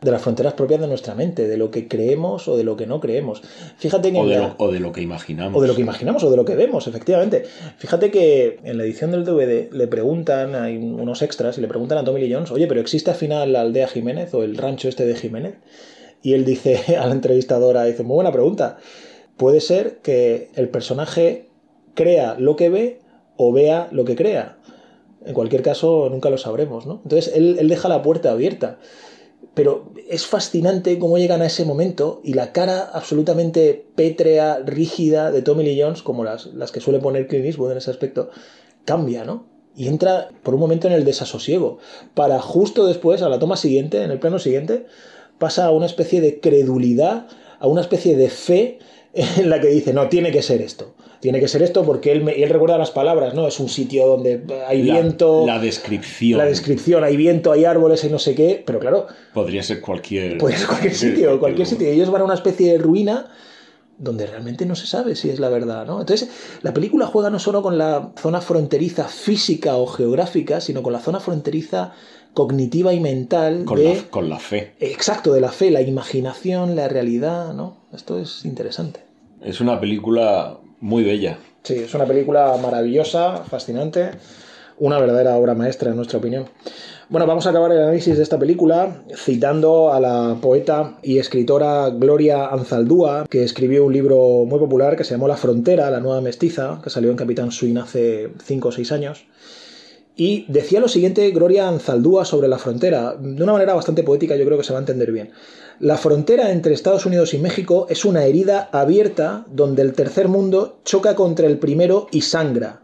De 0.00 0.10
las 0.10 0.22
fronteras 0.22 0.54
propias 0.54 0.80
de 0.80 0.86
nuestra 0.86 1.14
mente, 1.14 1.48
de 1.48 1.56
lo 1.56 1.70
que 1.70 1.88
creemos 1.88 2.46
o 2.48 2.56
de 2.56 2.64
lo 2.64 2.76
que 2.76 2.86
no 2.86 3.00
creemos. 3.00 3.42
Fíjate 3.76 4.12
que 4.12 4.18
o, 4.18 4.26
de 4.26 4.36
la... 4.36 4.48
lo, 4.48 4.54
o, 4.58 4.70
de 4.70 4.80
lo, 4.80 4.92
que 4.92 5.00
imaginamos. 5.00 5.58
O 5.58 5.62
de 5.62 5.68
lo 5.68 5.74
que 5.74 5.82
imaginamos 5.82 6.22
o 6.22 6.30
de 6.30 6.36
lo 6.36 6.44
que 6.44 6.54
vemos, 6.54 6.86
efectivamente. 6.86 7.44
Fíjate 7.78 8.10
que 8.10 8.60
en 8.62 8.78
la 8.78 8.84
edición 8.84 9.10
del 9.10 9.24
DVD 9.24 9.72
le 9.72 9.86
preguntan, 9.88 10.54
hay 10.54 10.76
unos 10.76 11.22
extras, 11.22 11.58
y 11.58 11.60
le 11.60 11.68
preguntan 11.68 11.98
a 11.98 12.04
Tommy 12.04 12.20
Lee 12.20 12.32
Jones, 12.32 12.50
oye, 12.50 12.66
pero 12.66 12.80
¿existe 12.80 13.10
al 13.10 13.16
final 13.16 13.52
la 13.52 13.62
aldea 13.62 13.88
Jiménez 13.88 14.32
o 14.34 14.44
el 14.44 14.56
rancho 14.56 14.88
este 14.88 15.04
de 15.04 15.16
Jiménez? 15.16 15.54
Y 16.22 16.34
él 16.34 16.44
dice 16.44 16.96
a 17.00 17.06
la 17.06 17.12
entrevistadora, 17.12 17.84
dice, 17.84 18.04
muy 18.04 18.16
buena 18.16 18.32
pregunta. 18.32 18.78
Puede 19.36 19.60
ser 19.60 19.98
que 19.98 20.50
el 20.54 20.68
personaje 20.68 21.48
crea 21.94 22.36
lo 22.38 22.56
que 22.56 22.68
ve 22.68 23.00
o 23.36 23.52
vea 23.52 23.88
lo 23.90 24.04
que 24.04 24.16
crea. 24.16 24.58
En 25.24 25.34
cualquier 25.34 25.62
caso, 25.62 26.08
nunca 26.10 26.30
lo 26.30 26.38
sabremos, 26.38 26.86
¿no? 26.86 27.00
Entonces, 27.02 27.32
él, 27.34 27.56
él 27.58 27.68
deja 27.68 27.88
la 27.88 28.02
puerta 28.02 28.30
abierta. 28.30 28.78
Pero 29.58 29.90
es 30.08 30.24
fascinante 30.24 31.00
cómo 31.00 31.18
llegan 31.18 31.42
a 31.42 31.46
ese 31.46 31.64
momento 31.64 32.20
y 32.22 32.34
la 32.34 32.52
cara 32.52 32.88
absolutamente 32.92 33.86
pétrea, 33.96 34.60
rígida 34.64 35.32
de 35.32 35.42
Tommy 35.42 35.64
Lee 35.64 35.82
Jones, 35.82 36.02
como 36.02 36.22
las, 36.22 36.46
las 36.54 36.70
que 36.70 36.78
suele 36.78 37.00
poner 37.00 37.26
Clint 37.26 37.44
Eastwood 37.44 37.72
en 37.72 37.78
ese 37.78 37.90
aspecto, 37.90 38.30
cambia, 38.84 39.24
¿no? 39.24 39.46
Y 39.74 39.88
entra 39.88 40.28
por 40.44 40.54
un 40.54 40.60
momento 40.60 40.86
en 40.86 40.92
el 40.92 41.04
desasosiego, 41.04 41.78
para 42.14 42.40
justo 42.40 42.86
después, 42.86 43.20
a 43.20 43.28
la 43.28 43.40
toma 43.40 43.56
siguiente, 43.56 44.04
en 44.04 44.12
el 44.12 44.20
plano 44.20 44.38
siguiente, 44.38 44.86
pasa 45.40 45.66
a 45.66 45.72
una 45.72 45.86
especie 45.86 46.20
de 46.20 46.38
credulidad, 46.38 47.26
a 47.58 47.66
una 47.66 47.80
especie 47.80 48.16
de 48.16 48.30
fe 48.30 48.78
en 49.12 49.50
la 49.50 49.60
que 49.60 49.70
dice, 49.70 49.92
no, 49.92 50.08
tiene 50.08 50.30
que 50.30 50.42
ser 50.42 50.62
esto. 50.62 50.94
Tiene 51.20 51.40
que 51.40 51.48
ser 51.48 51.62
esto 51.62 51.84
porque 51.84 52.12
él, 52.12 52.22
me, 52.22 52.32
él 52.32 52.48
recuerda 52.48 52.78
las 52.78 52.90
palabras, 52.90 53.34
¿no? 53.34 53.46
Es 53.48 53.58
un 53.58 53.68
sitio 53.68 54.06
donde 54.06 54.42
hay 54.66 54.82
la, 54.82 54.94
viento. 54.94 55.44
La 55.46 55.58
descripción. 55.58 56.38
La 56.38 56.44
descripción, 56.44 57.02
hay 57.02 57.16
viento, 57.16 57.50
hay 57.50 57.64
árboles, 57.64 58.04
hay 58.04 58.10
no 58.10 58.18
sé 58.18 58.34
qué, 58.34 58.62
pero 58.64 58.78
claro. 58.78 59.06
Podría 59.34 59.62
ser 59.62 59.80
cualquier. 59.80 60.38
Podría 60.38 60.58
ser 60.58 60.68
cualquier 60.68 60.94
sitio, 60.94 61.40
cualquier 61.40 61.66
sitio. 61.66 61.88
Ellos 61.88 62.10
van 62.10 62.22
a 62.22 62.24
una 62.24 62.34
especie 62.34 62.72
de 62.72 62.78
ruina 62.78 63.30
donde 63.98 64.26
realmente 64.26 64.64
no 64.64 64.76
se 64.76 64.86
sabe 64.86 65.16
si 65.16 65.28
es 65.28 65.40
la 65.40 65.48
verdad, 65.48 65.84
¿no? 65.84 66.00
Entonces, 66.00 66.30
la 66.62 66.72
película 66.72 67.06
juega 67.06 67.30
no 67.30 67.40
solo 67.40 67.62
con 67.62 67.78
la 67.78 68.12
zona 68.16 68.40
fronteriza 68.40 69.08
física 69.08 69.76
o 69.76 69.86
geográfica, 69.86 70.60
sino 70.60 70.82
con 70.82 70.92
la 70.92 71.00
zona 71.00 71.18
fronteriza 71.18 71.92
cognitiva 72.32 72.92
y 72.92 73.00
mental 73.00 73.64
con, 73.64 73.78
de, 73.78 73.94
la, 73.96 74.02
con 74.10 74.28
la 74.28 74.38
fe. 74.38 74.74
Exacto, 74.78 75.32
de 75.32 75.40
la 75.40 75.50
fe, 75.50 75.72
la 75.72 75.80
imaginación, 75.80 76.76
la 76.76 76.86
realidad, 76.88 77.52
¿no? 77.52 77.78
Esto 77.92 78.18
es 78.18 78.44
interesante. 78.44 79.00
Es 79.42 79.60
una 79.60 79.80
película 79.80 80.58
muy 80.80 81.04
bella. 81.04 81.38
Sí, 81.62 81.74
es 81.74 81.94
una 81.94 82.06
película 82.06 82.56
maravillosa, 82.62 83.44
fascinante, 83.44 84.10
una 84.78 84.98
verdadera 84.98 85.36
obra 85.36 85.54
maestra 85.54 85.90
en 85.90 85.96
nuestra 85.96 86.18
opinión. 86.18 86.46
Bueno, 87.10 87.26
vamos 87.26 87.46
a 87.46 87.50
acabar 87.50 87.72
el 87.72 87.78
análisis 87.78 88.16
de 88.18 88.22
esta 88.22 88.38
película 88.38 89.02
citando 89.16 89.92
a 89.92 89.98
la 89.98 90.36
poeta 90.42 90.98
y 91.02 91.18
escritora 91.18 91.88
Gloria 91.88 92.48
Anzaldúa, 92.48 93.26
que 93.30 93.44
escribió 93.44 93.86
un 93.86 93.94
libro 93.94 94.44
muy 94.44 94.58
popular 94.58 94.94
que 94.94 95.04
se 95.04 95.12
llamó 95.14 95.26
La 95.26 95.38
Frontera, 95.38 95.90
la 95.90 96.00
nueva 96.00 96.20
mestiza, 96.20 96.80
que 96.84 96.90
salió 96.90 97.10
en 97.10 97.16
Capitán 97.16 97.50
Swing 97.50 97.78
hace 97.78 98.30
5 98.44 98.68
o 98.68 98.72
6 98.72 98.92
años. 98.92 99.24
Y 100.20 100.46
decía 100.48 100.80
lo 100.80 100.88
siguiente 100.88 101.30
Gloria 101.30 101.68
Anzaldúa 101.68 102.24
sobre 102.24 102.48
la 102.48 102.58
frontera, 102.58 103.14
de 103.14 103.40
una 103.40 103.52
manera 103.52 103.74
bastante 103.74 104.02
poética, 104.02 104.34
yo 104.34 104.44
creo 104.44 104.58
que 104.58 104.64
se 104.64 104.72
va 104.72 104.80
a 104.80 104.82
entender 104.82 105.12
bien. 105.12 105.30
La 105.78 105.96
frontera 105.96 106.50
entre 106.50 106.74
Estados 106.74 107.06
Unidos 107.06 107.34
y 107.34 107.38
México 107.38 107.86
es 107.88 108.04
una 108.04 108.24
herida 108.24 108.68
abierta 108.72 109.46
donde 109.48 109.82
el 109.82 109.92
tercer 109.92 110.26
mundo 110.26 110.80
choca 110.84 111.14
contra 111.14 111.46
el 111.46 111.60
primero 111.60 112.08
y 112.10 112.22
sangra. 112.22 112.82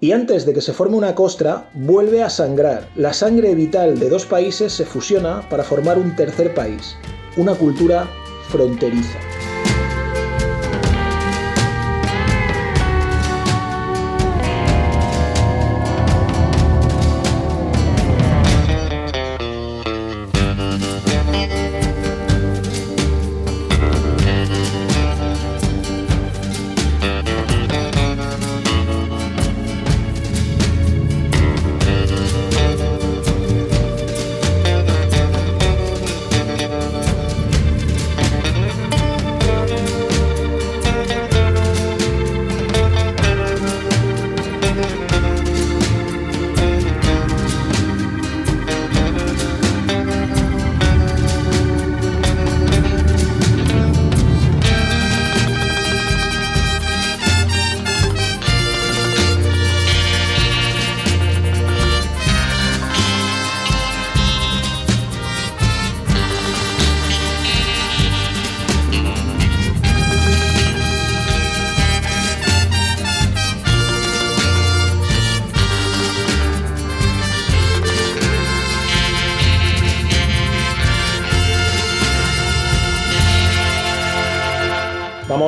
Y 0.00 0.12
antes 0.12 0.46
de 0.46 0.54
que 0.54 0.62
se 0.62 0.72
forme 0.72 0.96
una 0.96 1.14
costra, 1.14 1.70
vuelve 1.74 2.22
a 2.22 2.30
sangrar. 2.30 2.88
La 2.96 3.12
sangre 3.12 3.54
vital 3.54 3.98
de 3.98 4.08
dos 4.08 4.24
países 4.24 4.72
se 4.72 4.86
fusiona 4.86 5.46
para 5.50 5.64
formar 5.64 5.98
un 5.98 6.16
tercer 6.16 6.54
país, 6.54 6.96
una 7.36 7.54
cultura 7.54 8.08
fronteriza. 8.48 9.33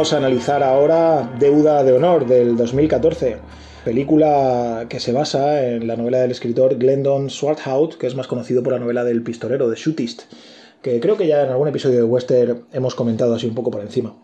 Vamos 0.07 0.23
a 0.23 0.25
analizar 0.25 0.62
ahora 0.62 1.35
Deuda 1.37 1.83
de 1.83 1.92
Honor 1.92 2.27
del 2.27 2.57
2014, 2.57 3.38
película 3.85 4.87
que 4.88 5.01
se 5.01 5.11
basa 5.11 5.66
en 5.66 5.88
la 5.88 5.97
novela 5.97 6.21
del 6.21 6.31
escritor 6.31 6.79
Glendon 6.79 7.29
Swarthout, 7.29 7.99
que 7.99 8.07
es 8.07 8.14
más 8.14 8.29
conocido 8.29 8.62
por 8.62 8.73
la 8.73 8.79
novela 8.79 9.03
del 9.03 9.25
pistolero 9.25 9.69
de 9.69 9.75
Shootist, 9.75 10.33
que 10.81 11.01
creo 11.01 11.16
que 11.16 11.27
ya 11.27 11.42
en 11.42 11.51
algún 11.51 11.66
episodio 11.66 11.97
de 11.97 12.05
Western 12.05 12.66
hemos 12.73 12.95
comentado 12.95 13.35
así 13.35 13.49
un 13.49 13.57
poco 13.57 13.73
por 13.73 13.81
encima. 13.81 14.14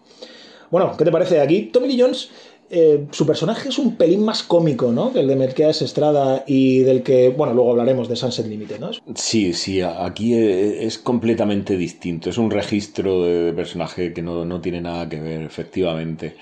Bueno, 0.71 0.95
¿qué 0.97 1.05
te 1.05 1.11
parece 1.11 1.40
aquí? 1.40 1.71
Tommy 1.73 1.88
Lee 1.88 2.01
Jones 2.01 2.31
eh, 2.74 3.06
su 3.11 3.26
personaje 3.26 3.68
es 3.68 3.78
un 3.78 3.96
pelín 3.96 4.24
más 4.24 4.42
cómico, 4.42 4.92
¿no? 4.92 5.12
Que 5.12 5.20
el 5.20 5.28
de 5.28 5.37
Melquiades 5.37 5.82
Estrada 5.82 6.42
y 6.46 6.80
del 6.80 7.02
que, 7.02 7.28
bueno, 7.28 7.52
luego 7.52 7.70
hablaremos 7.70 8.08
de 8.08 8.16
Sunset 8.16 8.46
Limited, 8.46 8.80
¿no? 8.80 8.90
Sí, 9.14 9.52
sí, 9.52 9.82
aquí 9.82 10.32
e, 10.32 10.87
es 10.87 10.96
completamente 10.96 11.76
distinto. 11.76 12.30
Es 12.30 12.38
un 12.38 12.50
registro 12.50 13.22
de 13.24 13.52
personaje 13.52 14.14
que 14.14 14.22
no, 14.22 14.46
no 14.46 14.62
tiene 14.62 14.80
nada 14.80 15.06
que 15.06 15.20
ver, 15.20 15.42
efectivamente. 15.42 16.35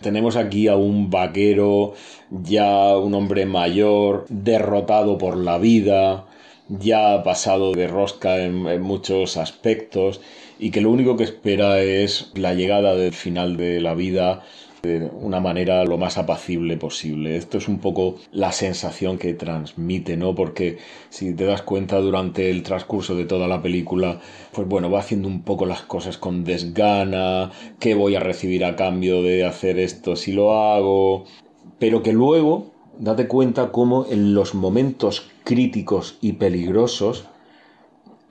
Tenemos 0.00 0.34
aquí 0.34 0.66
a 0.66 0.74
un 0.74 1.08
vaquero, 1.08 1.94
ya 2.30 2.98
un 2.98 3.14
hombre 3.14 3.46
mayor, 3.46 4.26
derrotado 4.28 5.16
por 5.16 5.36
la 5.36 5.56
vida, 5.58 6.26
ya 6.68 7.22
pasado 7.22 7.72
de 7.72 7.86
rosca 7.86 8.38
en, 8.38 8.82
muchos 8.82 9.36
aspectos 9.36 10.20
y 10.58 10.70
que 10.70 10.80
lo 10.80 10.90
único 10.90 11.16
que 11.16 11.24
espera 11.24 11.80
es 11.80 12.32
la 12.34 12.54
llegada 12.54 12.94
del 12.94 13.12
final 13.12 13.56
de 13.56 13.80
la 13.80 13.94
vida 13.94 14.42
de 14.86 15.10
una 15.20 15.40
manera 15.40 15.84
lo 15.84 15.98
más 15.98 16.16
apacible 16.16 16.76
posible. 16.76 17.36
Esto 17.36 17.58
es 17.58 17.68
un 17.68 17.78
poco 17.78 18.16
la 18.32 18.52
sensación 18.52 19.18
que 19.18 19.34
transmite, 19.34 20.16
¿no? 20.16 20.34
Porque 20.34 20.78
si 21.10 21.34
te 21.34 21.44
das 21.44 21.62
cuenta 21.62 21.98
durante 21.98 22.50
el 22.50 22.62
transcurso 22.62 23.14
de 23.16 23.26
toda 23.26 23.48
la 23.48 23.62
película, 23.62 24.20
pues 24.52 24.66
bueno, 24.66 24.90
va 24.90 25.00
haciendo 25.00 25.28
un 25.28 25.42
poco 25.42 25.66
las 25.66 25.82
cosas 25.82 26.16
con 26.18 26.44
desgana, 26.44 27.50
qué 27.78 27.94
voy 27.94 28.14
a 28.14 28.20
recibir 28.20 28.64
a 28.64 28.76
cambio 28.76 29.22
de 29.22 29.44
hacer 29.44 29.78
esto 29.78 30.16
si 30.16 30.32
lo 30.32 30.52
hago, 30.52 31.24
pero 31.78 32.02
que 32.02 32.12
luego 32.12 32.70
date 32.98 33.28
cuenta 33.28 33.72
cómo 33.72 34.06
en 34.08 34.34
los 34.34 34.54
momentos 34.54 35.28
críticos 35.44 36.18
y 36.20 36.32
peligrosos 36.32 37.26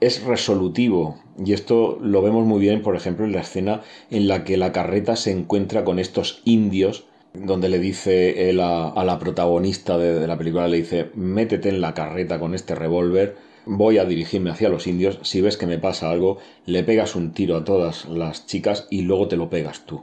es 0.00 0.24
resolutivo. 0.24 1.18
Y 1.44 1.52
esto 1.52 1.98
lo 2.00 2.22
vemos 2.22 2.46
muy 2.46 2.60
bien, 2.60 2.82
por 2.82 2.96
ejemplo, 2.96 3.24
en 3.24 3.32
la 3.32 3.40
escena 3.40 3.82
en 4.10 4.28
la 4.28 4.44
que 4.44 4.56
la 4.56 4.72
carreta 4.72 5.16
se 5.16 5.32
encuentra 5.32 5.84
con 5.84 5.98
estos 5.98 6.40
indios, 6.44 7.04
donde 7.34 7.68
le 7.68 7.78
dice 7.78 8.50
a, 8.60 9.04
la 9.04 9.18
protagonista 9.18 9.98
de, 9.98 10.18
de 10.18 10.26
la 10.26 10.38
película, 10.38 10.68
le 10.68 10.78
dice, 10.78 11.10
métete 11.14 11.68
en 11.68 11.80
la 11.80 11.92
carreta 11.92 12.38
con 12.38 12.54
este 12.54 12.74
revólver, 12.74 13.36
voy 13.66 13.98
a 13.98 14.04
dirigirme 14.04 14.50
hacia 14.50 14.68
los 14.68 14.86
indios, 14.86 15.18
si 15.22 15.40
ves 15.40 15.56
que 15.56 15.66
me 15.66 15.78
pasa 15.78 16.10
algo, 16.10 16.38
le 16.64 16.84
pegas 16.84 17.16
un 17.16 17.32
tiro 17.32 17.56
a 17.56 17.64
todas 17.64 18.06
las 18.06 18.46
chicas 18.46 18.86
y 18.90 19.02
luego 19.02 19.28
te 19.28 19.36
lo 19.36 19.50
pegas 19.50 19.84
tú. 19.84 20.02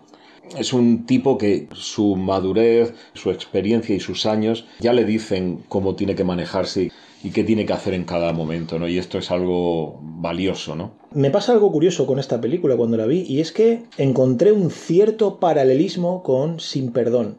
Es 0.57 0.73
un 0.73 1.05
tipo 1.05 1.37
que 1.37 1.67
su 1.73 2.15
madurez, 2.15 2.93
su 3.13 3.31
experiencia 3.31 3.95
y 3.95 3.99
sus 3.99 4.25
años 4.25 4.65
ya 4.79 4.93
le 4.93 5.05
dicen 5.05 5.63
cómo 5.69 5.95
tiene 5.95 6.15
que 6.15 6.25
manejarse 6.25 6.91
y 7.23 7.31
qué 7.31 7.45
tiene 7.45 7.65
que 7.65 7.71
hacer 7.71 7.93
en 7.93 8.03
cada 8.03 8.33
momento, 8.33 8.77
¿no? 8.77 8.88
Y 8.88 8.97
esto 8.97 9.17
es 9.17 9.31
algo 9.31 9.97
valioso, 10.01 10.75
¿no? 10.75 10.91
Me 11.13 11.31
pasa 11.31 11.53
algo 11.53 11.71
curioso 11.71 12.05
con 12.05 12.19
esta 12.19 12.41
película 12.41 12.75
cuando 12.75 12.97
la 12.97 13.05
vi, 13.05 13.21
y 13.21 13.39
es 13.39 13.53
que 13.53 13.83
encontré 13.97 14.51
un 14.51 14.69
cierto 14.69 15.39
paralelismo 15.39 16.21
con 16.21 16.59
Sin 16.59 16.91
Perdón. 16.91 17.38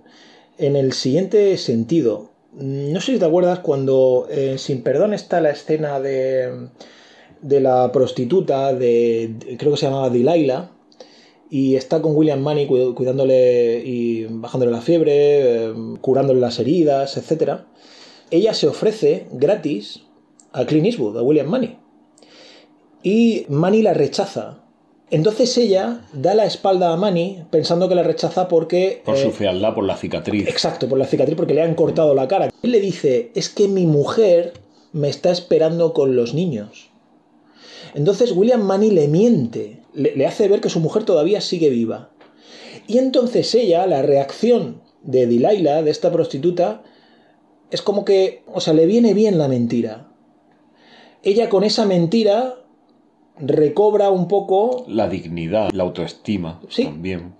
En 0.56 0.74
el 0.74 0.94
siguiente 0.94 1.58
sentido, 1.58 2.30
no 2.54 3.00
sé 3.00 3.12
si 3.12 3.18
te 3.18 3.26
acuerdas 3.26 3.58
cuando 3.58 4.26
en 4.30 4.58
Sin 4.58 4.82
Perdón 4.82 5.12
está 5.12 5.42
la 5.42 5.50
escena 5.50 6.00
de, 6.00 6.68
de 7.42 7.60
la 7.60 7.92
prostituta, 7.92 8.72
de, 8.72 9.34
creo 9.58 9.72
que 9.72 9.78
se 9.78 9.86
llamaba 9.86 10.08
Delilah, 10.08 10.70
y 11.50 11.76
está 11.76 12.00
con 12.00 12.16
William 12.16 12.40
Money 12.40 12.66
cuidándole 12.66 13.82
y 13.84 14.24
bajándole 14.30 14.72
la 14.72 14.80
fiebre, 14.80 15.66
eh, 15.66 15.74
curándole 16.00 16.40
las 16.40 16.58
heridas, 16.58 17.18
etcétera 17.18 17.66
ella 18.36 18.54
se 18.54 18.66
ofrece 18.66 19.26
gratis 19.32 20.02
a 20.52 20.64
Clint 20.66 20.86
Eastwood, 20.86 21.18
a 21.18 21.22
William 21.22 21.46
Money. 21.46 21.78
Y 23.02 23.46
Money 23.48 23.82
la 23.82 23.94
rechaza. 23.94 24.64
Entonces 25.10 25.56
ella 25.58 26.06
da 26.12 26.34
la 26.34 26.46
espalda 26.46 26.92
a 26.92 26.96
Money 26.96 27.44
pensando 27.50 27.88
que 27.88 27.94
la 27.94 28.02
rechaza 28.02 28.48
porque... 28.48 29.02
Por 29.04 29.16
su 29.16 29.28
eh, 29.28 29.32
fealdad, 29.32 29.74
por 29.74 29.84
la 29.84 29.96
cicatriz. 29.96 30.48
Exacto, 30.48 30.88
por 30.88 30.98
la 30.98 31.06
cicatriz, 31.06 31.36
porque 31.36 31.54
le 31.54 31.62
han 31.62 31.74
cortado 31.74 32.14
la 32.14 32.26
cara. 32.26 32.50
Él 32.62 32.70
le 32.70 32.80
dice, 32.80 33.30
es 33.34 33.48
que 33.48 33.68
mi 33.68 33.86
mujer 33.86 34.54
me 34.92 35.08
está 35.08 35.30
esperando 35.30 35.92
con 35.92 36.16
los 36.16 36.34
niños. 36.34 36.90
Entonces 37.94 38.32
William 38.32 38.62
Money 38.62 38.90
le 38.90 39.06
miente, 39.08 39.82
le, 39.92 40.16
le 40.16 40.26
hace 40.26 40.48
ver 40.48 40.60
que 40.60 40.70
su 40.70 40.80
mujer 40.80 41.04
todavía 41.04 41.40
sigue 41.40 41.68
viva. 41.68 42.10
Y 42.86 42.98
entonces 42.98 43.54
ella, 43.54 43.86
la 43.86 44.02
reacción 44.02 44.82
de 45.02 45.26
Delilah, 45.26 45.82
de 45.82 45.90
esta 45.90 46.10
prostituta, 46.10 46.82
es 47.70 47.82
como 47.82 48.04
que, 48.04 48.42
o 48.52 48.60
sea, 48.60 48.74
le 48.74 48.86
viene 48.86 49.14
bien 49.14 49.38
la 49.38 49.48
mentira. 49.48 50.08
Ella 51.22 51.48
con 51.48 51.64
esa 51.64 51.86
mentira 51.86 52.56
recobra 53.38 54.10
un 54.10 54.28
poco... 54.28 54.84
La 54.88 55.08
dignidad, 55.08 55.70
la 55.72 55.84
autoestima 55.84 56.60
sí. 56.68 56.84
también. 56.84 57.34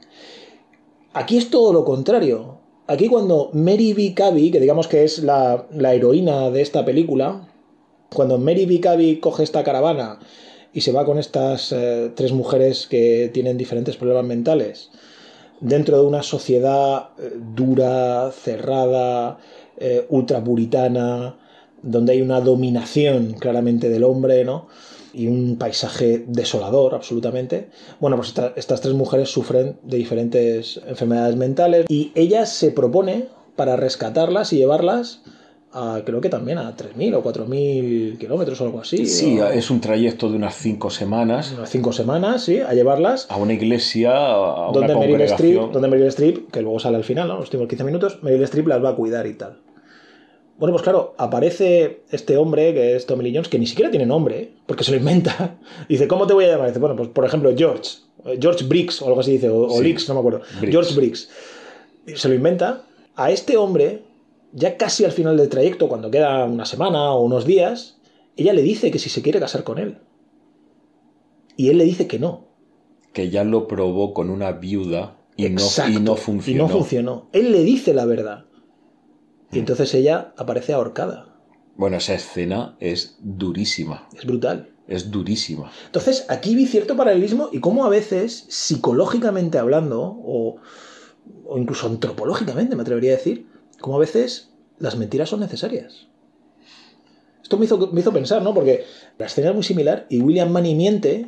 Aquí 1.12 1.36
es 1.36 1.50
todo 1.50 1.72
lo 1.72 1.84
contrario. 1.84 2.58
Aquí 2.86 3.08
cuando 3.08 3.50
Mary 3.52 3.92
B. 3.92 4.14
Cabby, 4.14 4.50
que 4.50 4.60
digamos 4.60 4.88
que 4.88 5.04
es 5.04 5.20
la, 5.20 5.66
la 5.70 5.94
heroína 5.94 6.50
de 6.50 6.60
esta 6.60 6.84
película, 6.84 7.48
cuando 8.12 8.38
Mary 8.38 8.66
B. 8.66 8.80
Cabby 8.80 9.20
coge 9.20 9.42
esta 9.42 9.64
caravana 9.64 10.18
y 10.72 10.80
se 10.80 10.92
va 10.92 11.04
con 11.04 11.18
estas 11.18 11.72
eh, 11.72 12.10
tres 12.14 12.32
mujeres 12.32 12.86
que 12.86 13.30
tienen 13.32 13.56
diferentes 13.56 13.96
problemas 13.96 14.24
mentales, 14.24 14.90
dentro 15.60 15.98
de 15.98 16.04
una 16.04 16.22
sociedad 16.22 17.10
eh, 17.18 17.32
dura, 17.54 18.32
cerrada, 18.32 19.38
eh, 19.78 20.06
ultrapuritana, 20.08 21.36
donde 21.82 22.12
hay 22.12 22.22
una 22.22 22.40
dominación 22.40 23.34
claramente 23.34 23.88
del 23.88 24.04
hombre, 24.04 24.44
¿no? 24.44 24.68
Y 25.12 25.28
un 25.28 25.56
paisaje 25.56 26.24
desolador, 26.26 26.94
absolutamente. 26.94 27.68
Bueno, 28.00 28.16
pues 28.16 28.34
estas 28.56 28.80
tres 28.80 28.94
mujeres 28.94 29.28
sufren 29.28 29.78
de 29.82 29.96
diferentes 29.98 30.80
enfermedades 30.86 31.36
mentales 31.36 31.86
y 31.88 32.10
ella 32.14 32.46
se 32.46 32.72
propone 32.72 33.28
para 33.54 33.76
rescatarlas 33.76 34.52
y 34.52 34.56
llevarlas 34.56 35.22
a, 35.74 36.02
creo 36.04 36.20
que 36.20 36.28
también 36.28 36.58
a 36.58 36.74
3.000 36.74 37.16
o 37.16 37.22
4.000 37.22 38.16
kilómetros 38.16 38.60
o 38.60 38.64
algo 38.64 38.80
así. 38.80 39.06
Sí, 39.06 39.40
o... 39.40 39.48
es 39.48 39.70
un 39.70 39.80
trayecto 39.80 40.30
de 40.30 40.36
unas 40.36 40.54
5 40.56 40.88
semanas. 40.88 41.52
Unas 41.56 41.68
5 41.68 41.92
semanas, 41.92 42.44
sí, 42.44 42.60
a 42.60 42.72
llevarlas. 42.72 43.26
A 43.28 43.36
una 43.36 43.52
iglesia, 43.52 44.14
a 44.14 44.70
una 44.70 44.86
donde 44.86 44.94
Meryl. 44.94 45.20
Streep, 45.22 45.72
donde 45.72 45.88
Meryl 45.88 46.06
Streep, 46.06 46.50
que 46.50 46.62
luego 46.62 46.78
sale 46.78 46.96
al 46.96 47.04
final, 47.04 47.26
¿no? 47.26 47.34
los 47.34 47.46
últimos 47.46 47.66
15 47.68 47.84
minutos, 47.84 48.22
Meryl 48.22 48.44
Streep 48.44 48.68
las 48.68 48.82
va 48.82 48.90
a 48.90 48.94
cuidar 48.94 49.26
y 49.26 49.34
tal. 49.34 49.58
Bueno, 50.56 50.72
pues 50.72 50.84
claro, 50.84 51.14
aparece 51.18 52.02
este 52.10 52.36
hombre 52.36 52.72
que 52.72 52.94
es 52.94 53.06
Tommy 53.06 53.24
Lee 53.24 53.32
Jones, 53.34 53.48
que 53.48 53.58
ni 53.58 53.66
siquiera 53.66 53.90
tiene 53.90 54.06
nombre, 54.06 54.52
porque 54.66 54.84
se 54.84 54.92
lo 54.92 54.96
inventa. 54.96 55.58
Dice, 55.88 56.06
¿cómo 56.06 56.28
te 56.28 56.34
voy 56.34 56.44
a 56.44 56.52
llamar? 56.52 56.68
Dice, 56.68 56.78
bueno, 56.78 56.94
pues 56.94 57.08
por 57.08 57.24
ejemplo, 57.24 57.52
George, 57.56 57.90
George 58.40 58.64
Briggs 58.64 59.02
o 59.02 59.08
algo 59.08 59.20
así 59.20 59.32
dice, 59.32 59.50
o, 59.50 59.68
sí. 59.70 59.82
Leaks, 59.82 60.08
no 60.08 60.14
me 60.14 60.20
acuerdo. 60.20 60.42
Briggs. 60.60 60.72
George 60.72 60.94
Briggs. 60.94 61.28
Se 62.14 62.28
lo 62.28 62.34
inventa. 62.34 62.84
A 63.16 63.30
este 63.32 63.56
hombre, 63.56 64.02
ya 64.54 64.76
casi 64.76 65.04
al 65.04 65.12
final 65.12 65.36
del 65.36 65.48
trayecto, 65.48 65.88
cuando 65.88 66.10
queda 66.10 66.44
una 66.44 66.64
semana 66.64 67.12
o 67.12 67.22
unos 67.22 67.44
días, 67.44 67.98
ella 68.36 68.52
le 68.52 68.62
dice 68.62 68.90
que 68.90 69.00
si 69.00 69.10
se 69.10 69.20
quiere 69.20 69.40
casar 69.40 69.64
con 69.64 69.78
él. 69.78 69.98
Y 71.56 71.68
él 71.70 71.78
le 71.78 71.84
dice 71.84 72.06
que 72.06 72.20
no. 72.20 72.46
Que 73.12 73.30
ya 73.30 73.44
lo 73.44 73.66
probó 73.66 74.14
con 74.14 74.30
una 74.30 74.52
viuda 74.52 75.18
y, 75.36 75.48
no, 75.50 75.62
y 75.88 76.00
no 76.00 76.16
funcionó. 76.16 76.64
Y 76.64 76.66
no 76.66 76.68
funcionó. 76.68 77.28
Él 77.32 77.50
le 77.50 77.64
dice 77.64 77.94
la 77.94 78.06
verdad. 78.06 78.46
Y 79.50 79.58
entonces 79.58 79.92
ella 79.94 80.32
aparece 80.36 80.72
ahorcada. 80.72 81.36
Bueno, 81.76 81.96
esa 81.96 82.14
escena 82.14 82.76
es 82.78 83.18
durísima. 83.20 84.08
Es 84.16 84.24
brutal. 84.24 84.70
Es 84.86 85.10
durísima. 85.10 85.70
Entonces, 85.86 86.26
aquí 86.28 86.54
vi 86.54 86.66
cierto 86.66 86.96
paralelismo 86.96 87.48
y 87.50 87.58
cómo 87.58 87.84
a 87.84 87.88
veces, 87.88 88.46
psicológicamente 88.48 89.58
hablando, 89.58 90.00
o, 90.02 90.56
o 91.46 91.58
incluso 91.58 91.86
antropológicamente, 91.86 92.76
me 92.76 92.82
atrevería 92.82 93.14
a 93.14 93.16
decir, 93.16 93.53
cómo 93.84 93.96
a 93.96 94.00
veces 94.00 94.48
las 94.78 94.96
mentiras 94.96 95.28
son 95.28 95.40
necesarias. 95.40 96.06
Esto 97.42 97.58
me 97.58 97.66
hizo, 97.66 97.76
me 97.92 98.00
hizo 98.00 98.14
pensar, 98.14 98.40
¿no? 98.40 98.54
Porque 98.54 98.84
la 99.18 99.26
escena 99.26 99.50
es 99.50 99.54
muy 99.54 99.62
similar 99.62 100.06
y 100.08 100.22
William 100.22 100.50
Money 100.50 100.74
miente 100.74 101.26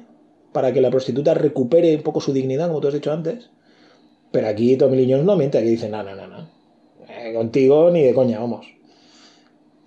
para 0.53 0.73
que 0.73 0.81
la 0.81 0.91
prostituta 0.91 1.35
recupere 1.35 1.95
un 1.95 2.03
poco 2.03 2.23
su 2.23 2.33
dignidad, 2.33 2.69
como 2.69 2.81
tú 2.81 2.89
has 2.89 2.95
dicho 2.95 3.13
antes. 3.13 3.51
Pero 4.31 4.49
aquí 4.49 4.75
Tommy 4.79 5.07
no 5.07 5.37
miente, 5.37 5.59
aquí 5.59 5.69
dice, 5.69 5.91
no, 5.91 6.03
no, 6.03 6.15
no, 6.15 6.27
no 6.29 6.57
contigo 7.35 7.91
ni 7.91 8.01
de 8.01 8.15
coña, 8.15 8.39
vamos. 8.39 8.67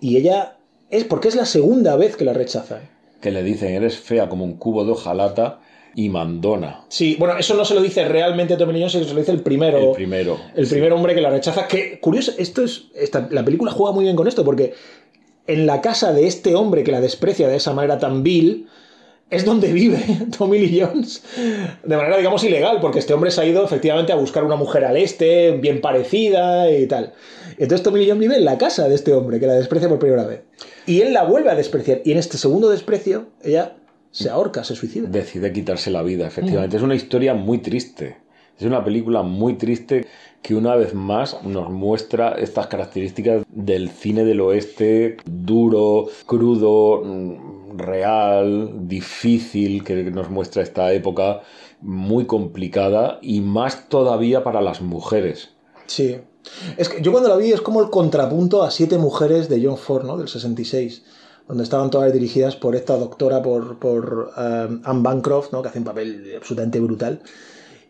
Y 0.00 0.16
ella 0.16 0.58
es 0.90 1.02
porque 1.02 1.26
es 1.26 1.34
la 1.34 1.46
segunda 1.46 1.96
vez 1.96 2.14
que 2.14 2.24
la 2.24 2.34
rechaza. 2.34 2.82
Que 3.20 3.32
le 3.32 3.42
dicen, 3.42 3.74
eres 3.74 3.98
fea 3.98 4.28
como 4.28 4.44
un 4.44 4.58
cubo 4.58 4.84
de 4.84 4.92
hojalata 4.92 5.58
y 5.94 6.08
mandona. 6.08 6.84
Sí, 6.88 7.16
bueno, 7.18 7.36
eso 7.38 7.54
no 7.54 7.64
se 7.64 7.74
lo 7.74 7.80
dice 7.80 8.04
realmente 8.06 8.56
Tommy 8.56 8.74
Lee 8.74 8.80
Jones, 8.80 8.92
se 8.92 9.14
lo 9.14 9.20
dice 9.20 9.32
el 9.32 9.42
primero. 9.42 9.78
El 9.78 9.92
primero. 9.92 10.38
El 10.54 10.66
sí. 10.66 10.72
primer 10.72 10.92
hombre 10.92 11.14
que 11.14 11.20
la 11.20 11.30
rechaza. 11.30 11.66
Que, 11.66 11.98
curioso, 12.00 12.32
esto 12.38 12.62
es. 12.62 12.86
Esta, 12.94 13.28
la 13.30 13.44
película 13.44 13.72
juega 13.72 13.92
muy 13.92 14.04
bien 14.04 14.16
con 14.16 14.28
esto, 14.28 14.44
porque 14.44 14.74
en 15.46 15.66
la 15.66 15.80
casa 15.80 16.12
de 16.12 16.26
este 16.26 16.54
hombre 16.54 16.84
que 16.84 16.92
la 16.92 17.00
desprecia 17.00 17.48
de 17.48 17.56
esa 17.56 17.72
manera 17.72 17.98
tan 17.98 18.22
vil, 18.22 18.68
es 19.30 19.44
donde 19.44 19.72
vive 19.72 20.02
Tommy 20.38 20.58
Lee 20.58 20.80
Jones 20.80 21.22
de 21.84 21.96
manera, 21.96 22.16
digamos, 22.18 22.42
ilegal, 22.44 22.78
porque 22.80 22.98
este 22.98 23.14
hombre 23.14 23.30
se 23.30 23.40
ha 23.40 23.46
ido 23.46 23.64
efectivamente 23.64 24.12
a 24.12 24.16
buscar 24.16 24.44
una 24.44 24.56
mujer 24.56 24.84
al 24.84 24.96
este, 24.96 25.52
bien 25.52 25.80
parecida 25.80 26.70
y 26.70 26.86
tal. 26.86 27.14
Entonces 27.52 27.82
Tommy 27.82 28.00
Lee 28.00 28.08
Jones 28.08 28.20
vive 28.20 28.36
en 28.36 28.44
la 28.44 28.58
casa 28.58 28.88
de 28.88 28.94
este 28.94 29.12
hombre, 29.12 29.38
que 29.38 29.46
la 29.46 29.54
desprecia 29.54 29.88
por 29.88 29.98
primera 29.98 30.24
vez. 30.24 30.42
Y 30.86 31.02
él 31.02 31.12
la 31.12 31.24
vuelve 31.24 31.50
a 31.50 31.54
despreciar. 31.54 32.00
Y 32.04 32.12
en 32.12 32.18
este 32.18 32.38
segundo 32.38 32.68
desprecio, 32.68 33.28
ella 33.42 33.76
se 34.10 34.28
ahorca, 34.28 34.64
se 34.64 34.74
suicida. 34.74 35.08
Decide 35.08 35.52
quitarse 35.52 35.90
la 35.90 36.02
vida, 36.02 36.26
efectivamente. 36.26 36.76
Es 36.76 36.82
una 36.82 36.94
historia 36.94 37.34
muy 37.34 37.58
triste. 37.58 38.18
Es 38.58 38.66
una 38.66 38.84
película 38.84 39.22
muy 39.22 39.54
triste 39.54 40.06
que 40.42 40.54
una 40.54 40.74
vez 40.76 40.94
más 40.94 41.42
nos 41.44 41.70
muestra 41.70 42.32
estas 42.32 42.66
características 42.66 43.44
del 43.48 43.88
cine 43.90 44.24
del 44.24 44.40
oeste 44.40 45.16
duro, 45.24 46.08
crudo, 46.26 47.02
mm, 47.02 47.78
real, 47.78 48.88
difícil, 48.88 49.84
que 49.84 50.10
nos 50.10 50.28
muestra 50.28 50.62
esta 50.62 50.92
época 50.92 51.40
muy 51.80 52.26
complicada 52.26 53.18
y 53.22 53.40
más 53.40 53.88
todavía 53.88 54.44
para 54.44 54.60
las 54.60 54.82
mujeres. 54.82 55.50
Sí. 55.86 56.18
Es 56.76 56.88
que 56.88 57.02
yo 57.02 57.12
cuando 57.12 57.28
la 57.28 57.36
vi 57.36 57.52
es 57.52 57.60
como 57.60 57.80
el 57.80 57.90
contrapunto 57.90 58.62
a 58.62 58.70
Siete 58.70 58.98
Mujeres 58.98 59.48
de 59.48 59.64
John 59.64 59.76
Ford, 59.76 60.04
¿no? 60.04 60.16
Del 60.16 60.28
66, 60.28 61.02
donde 61.50 61.64
estaban 61.64 61.90
todas 61.90 62.12
dirigidas 62.12 62.54
por 62.54 62.76
esta 62.76 62.96
doctora, 62.96 63.42
por, 63.42 63.80
por 63.80 64.30
eh, 64.36 64.68
Anne 64.84 65.02
Bancroft, 65.02 65.52
¿no? 65.52 65.62
Que 65.62 65.68
hace 65.68 65.80
un 65.80 65.84
papel 65.84 66.32
absolutamente 66.36 66.78
brutal. 66.78 67.22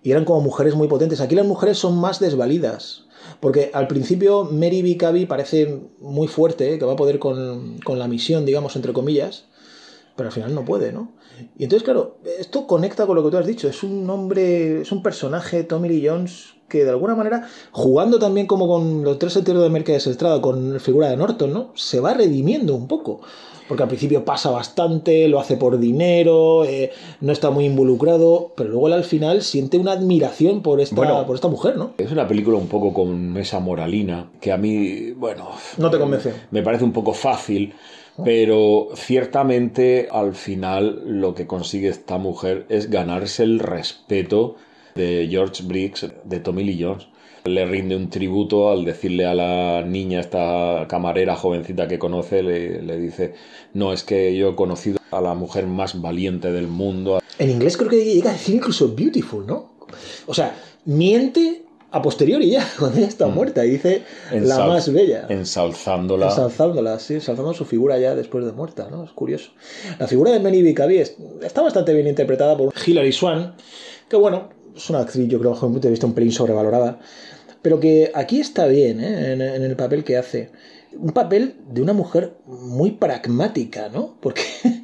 Y 0.03 0.13
eran 0.13 0.25
como 0.25 0.41
mujeres 0.41 0.75
muy 0.75 0.89
potentes. 0.89 1.21
Aquí 1.21 1.35
las 1.35 1.45
mujeres 1.45 1.77
son 1.77 1.99
más 2.01 2.21
desvalidas. 2.21 3.05
Porque 3.39 3.71
al 3.75 3.87
principio 3.87 4.45
Mary 4.45 4.81
Bicaby 4.81 5.27
parece 5.27 5.79
muy 6.01 6.27
fuerte, 6.27 6.73
¿eh? 6.73 6.79
que 6.79 6.87
va 6.87 6.95
a 6.95 6.97
poder 6.97 7.19
con, 7.19 7.79
con 7.81 7.99
la 7.99 8.09
misión, 8.09 8.47
digamos, 8.47 8.77
entre 8.77 8.95
comillas, 8.95 9.45
pero 10.17 10.31
al 10.31 10.33
final 10.33 10.55
no 10.55 10.65
puede, 10.65 10.91
¿no? 10.91 11.13
Y 11.59 11.65
entonces, 11.65 11.85
claro, 11.85 12.19
esto 12.39 12.67
conecta 12.67 13.07
con 13.07 13.17
lo 13.17 13.23
que 13.23 13.31
tú 13.31 13.37
has 13.37 13.47
dicho. 13.47 13.69
Es 13.69 13.83
un 13.83 14.09
hombre, 14.09 14.81
es 14.81 14.91
un 14.91 15.03
personaje, 15.03 15.65
Tommy 15.65 15.91
Lee 15.91 16.09
Jones, 16.09 16.55
que 16.71 16.85
de 16.85 16.91
alguna 16.91 17.15
manera, 17.15 17.47
jugando 17.73 18.19
también 18.19 18.47
como 18.47 18.67
con 18.67 19.05
los 19.05 19.19
tres 19.19 19.35
sentidos 19.35 19.63
de 19.63 19.69
Mercedes 19.69 20.07
Estrada, 20.07 20.41
con 20.41 20.73
la 20.73 20.81
figura 20.81 21.11
de 21.11 21.19
Norton, 21.19 21.53
¿no? 21.53 21.73
Se 21.75 22.01
va 22.01 22.15
redimiendo 22.15 22.75
un 22.75 22.89
poco. 22.89 23.21
Porque 23.71 23.85
al 23.85 23.89
principio 23.89 24.25
pasa 24.25 24.51
bastante, 24.51 25.29
lo 25.29 25.39
hace 25.39 25.57
por 25.57 25.79
dinero, 25.79 26.65
eh, 26.65 26.91
no 27.21 27.31
está 27.33 27.51
muy 27.51 27.67
involucrado, 27.67 28.53
pero 28.57 28.69
luego 28.71 28.89
él 28.89 28.95
al 28.95 29.05
final 29.05 29.43
siente 29.43 29.79
una 29.79 29.93
admiración 29.93 30.61
por 30.61 30.81
esta, 30.81 30.97
Bueno. 30.97 31.25
por 31.25 31.37
esta 31.37 31.47
mujer, 31.47 31.77
¿no? 31.77 31.93
Es 31.97 32.11
una 32.11 32.27
película 32.27 32.59
un 32.59 32.67
poco 32.67 32.93
con 32.93 33.37
esa 33.37 33.61
moralina 33.61 34.29
que 34.41 34.51
a 34.51 34.57
mí, 34.57 35.13
bueno, 35.13 35.51
No 35.79 35.89
te 35.89 36.01
convence. 36.01 36.33
me 36.51 36.65
parece 36.65 36.83
un 36.83 36.93
poco 36.93 37.13
fácil, 37.15 37.73
pero 38.25 38.89
ciertamente 38.97 40.09
al 40.11 40.35
final 40.35 41.03
lo 41.07 41.33
que 41.37 41.47
consigue 41.47 41.89
esta 41.91 42.19
mujer 42.19 42.67
es 42.71 42.91
ganarse 42.91 43.45
el 43.45 43.61
respeto 43.61 44.57
de 44.97 45.29
George 45.31 45.63
Briggs, 45.63 46.09
de 46.25 46.41
Tommy 46.41 46.65
Lee 46.65 46.83
Jones. 46.83 47.07
Le 47.45 47.65
rinde 47.67 47.97
un 47.97 48.11
tributo 48.11 48.71
al 48.71 48.85
decirle 48.85 49.25
a 49.27 49.35
la 49.35 49.83
niña, 49.83 50.21
esta 50.21 50.87
camarera 50.89 51.37
jovencita 51.37 51.89
que 51.89 51.99
conoce, 51.99 52.43
le, 52.43 52.83
le 52.83 52.99
dice, 52.99 53.35
no, 53.75 53.93
es 53.93 54.03
que 54.05 54.37
yo 54.37 54.51
he 54.51 54.55
conocido 54.55 54.99
a 55.11 55.21
la 55.21 55.35
mujer 55.35 55.67
más 55.67 56.01
valiente 56.01 56.53
del 56.53 56.69
mundo. 56.69 57.21
En 57.39 57.51
inglés 57.51 57.77
creo 57.77 57.89
que 57.91 58.05
llega 58.05 58.31
a 58.31 58.33
decir 58.35 58.57
incluso 58.57 58.95
beautiful, 58.95 59.47
¿no? 59.47 59.73
O 60.27 60.35
sea, 60.35 60.55
miente 60.85 61.63
a 61.93 62.01
posteriori 62.03 62.51
ya, 62.51 62.65
cuando 62.79 62.99
ella 62.99 63.09
está 63.09 63.27
muerta, 63.27 63.65
y 63.65 63.71
dice 63.71 64.03
la 64.33 64.67
más 64.67 64.93
bella. 64.93 65.27
Ensalzándola. 65.29 66.27
Ensalzándola, 66.27 66.99
sí, 66.99 67.15
ensalzando 67.15 67.53
su 67.55 67.65
figura 67.65 67.99
ya 67.99 68.15
después 68.15 68.45
de 68.45 68.53
muerta, 68.53 68.89
¿no? 68.91 69.03
Es 69.05 69.11
curioso. 69.11 69.51
La 69.99 70.07
figura 70.07 70.31
de 70.31 70.41
Mary 70.41 70.63
Bicaby 70.63 70.99
es- 70.99 71.17
está 71.43 71.63
bastante 71.63 71.95
bien 71.95 72.07
interpretada 72.07 72.57
por 72.57 72.73
Hilary 72.87 73.13
Swan, 73.13 73.55
que 74.09 74.17
bueno, 74.17 74.51
es 74.77 74.89
una 74.89 75.01
actriz, 75.01 75.27
yo 75.29 75.39
creo, 75.41 75.51
bajo 75.51 75.67
mi 75.67 75.73
punto 75.75 75.89
de 75.89 75.93
vista, 75.93 76.07
un 76.07 76.15
pelín 76.15 76.31
sobrevalorada, 76.31 77.01
pero 77.63 77.81
que 77.81 78.11
aquí 78.15 78.41
está 78.41 78.67
bien, 78.67 79.01
¿eh? 79.01 79.33
en, 79.33 79.41
en 79.43 79.63
el 79.63 79.77
papel 79.77 80.05
que 80.05 80.17
hace. 80.17 80.51
Un 80.93 81.13
papel 81.13 81.55
de 81.71 81.83
una 81.83 81.93
mujer 81.93 82.35
muy 82.47 82.93
pragmática, 82.93 83.89
¿no? 83.93 84.17
Porque 84.21 84.43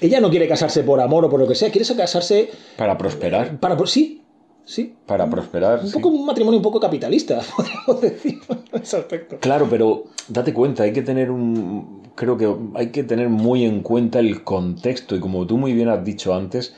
ella 0.00 0.20
no 0.20 0.30
quiere 0.30 0.46
casarse 0.46 0.82
por 0.84 1.00
amor 1.00 1.24
o 1.24 1.30
por 1.30 1.40
lo 1.40 1.48
que 1.48 1.54
sea, 1.54 1.70
quiere 1.70 1.86
casarse 1.96 2.50
Para 2.76 2.96
prosperar. 2.96 3.58
para... 3.58 3.76
Sí, 3.86 4.22
sí. 4.64 4.94
Para 5.06 5.28
prosperar. 5.28 5.80
Un 5.80 5.88
sí. 5.88 5.92
poco 5.94 6.08
un 6.08 6.26
matrimonio 6.26 6.58
un 6.58 6.62
poco 6.62 6.78
capitalista, 6.78 7.40
podríamos 7.56 8.00
decir, 8.00 8.38
en 8.72 8.82
ese 8.82 8.98
aspecto. 8.98 9.38
Claro, 9.40 9.66
pero 9.68 10.04
date 10.28 10.52
cuenta, 10.54 10.84
hay 10.84 10.92
que 10.92 11.02
tener 11.02 11.30
un. 11.30 12.02
Creo 12.14 12.36
que 12.36 12.52
hay 12.74 12.88
que 12.90 13.02
tener 13.02 13.28
muy 13.28 13.64
en 13.64 13.80
cuenta 13.80 14.18
el 14.20 14.44
contexto 14.44 15.16
y 15.16 15.20
como 15.20 15.46
tú 15.46 15.56
muy 15.56 15.72
bien 15.72 15.88
has 15.88 16.04
dicho 16.04 16.34
antes, 16.34 16.74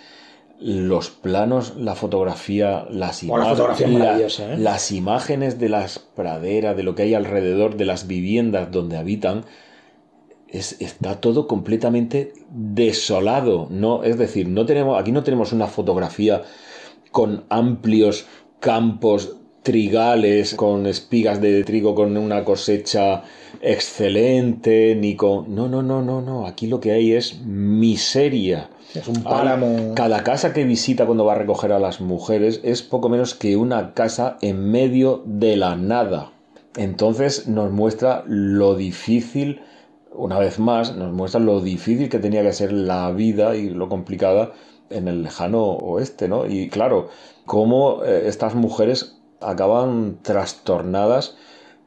los 0.60 1.10
planos, 1.10 1.74
la 1.76 1.94
fotografía, 1.94 2.86
las 2.90 3.22
la 3.22 3.44
fotografía 3.44 4.18
¿eh? 4.18 4.56
Las 4.58 4.92
imágenes 4.92 5.58
de 5.58 5.70
las 5.70 5.98
praderas, 5.98 6.76
de 6.76 6.82
lo 6.82 6.94
que 6.94 7.02
hay 7.02 7.14
alrededor, 7.14 7.76
de 7.76 7.86
las 7.86 8.06
viviendas 8.06 8.70
donde 8.70 8.96
habitan. 8.96 9.44
Es, 10.48 10.80
está 10.80 11.20
todo 11.20 11.46
completamente 11.46 12.32
desolado, 12.50 13.68
¿no? 13.70 14.02
Es 14.02 14.18
decir, 14.18 14.48
no 14.48 14.66
tenemos, 14.66 15.00
aquí 15.00 15.12
no 15.12 15.22
tenemos 15.22 15.52
una 15.52 15.68
fotografía 15.68 16.42
con 17.10 17.44
amplios 17.48 18.26
campos 18.58 19.36
trigales, 19.62 20.54
con 20.54 20.86
espigas 20.86 21.40
de 21.40 21.62
trigo, 21.64 21.94
con 21.94 22.16
una 22.16 22.44
cosecha 22.44 23.22
excelente, 23.60 24.94
ni 24.96 25.14
con... 25.16 25.54
No, 25.54 25.68
no, 25.68 25.82
no, 25.82 26.02
no, 26.02 26.20
no. 26.20 26.46
Aquí 26.46 26.66
lo 26.66 26.80
que 26.80 26.92
hay 26.92 27.12
es 27.12 27.40
miseria. 27.44 28.70
Es 28.94 29.06
un 29.08 29.22
páramo. 29.22 29.94
Cada 29.94 30.22
casa 30.24 30.52
que 30.52 30.64
visita 30.64 31.06
cuando 31.06 31.24
va 31.24 31.32
a 31.32 31.36
recoger 31.38 31.72
a 31.72 31.78
las 31.78 32.00
mujeres 32.00 32.60
es 32.64 32.82
poco 32.82 33.08
menos 33.08 33.34
que 33.34 33.56
una 33.56 33.94
casa 33.94 34.36
en 34.42 34.70
medio 34.70 35.22
de 35.26 35.56
la 35.56 35.76
nada. 35.76 36.32
Entonces 36.76 37.46
nos 37.48 37.70
muestra 37.70 38.24
lo 38.26 38.74
difícil, 38.74 39.60
una 40.12 40.38
vez 40.38 40.58
más, 40.58 40.94
nos 40.96 41.12
muestra 41.12 41.40
lo 41.40 41.60
difícil 41.60 42.08
que 42.08 42.18
tenía 42.18 42.42
que 42.42 42.52
ser 42.52 42.72
la 42.72 43.10
vida 43.12 43.56
y 43.56 43.70
lo 43.70 43.88
complicada 43.88 44.52
en 44.88 45.06
el 45.08 45.22
lejano 45.22 45.62
oeste, 45.62 46.26
¿no? 46.28 46.46
Y 46.46 46.68
claro, 46.68 47.08
cómo 47.46 48.02
eh, 48.04 48.24
estas 48.26 48.54
mujeres 48.54 49.20
acaban 49.40 50.18
trastornadas 50.22 51.36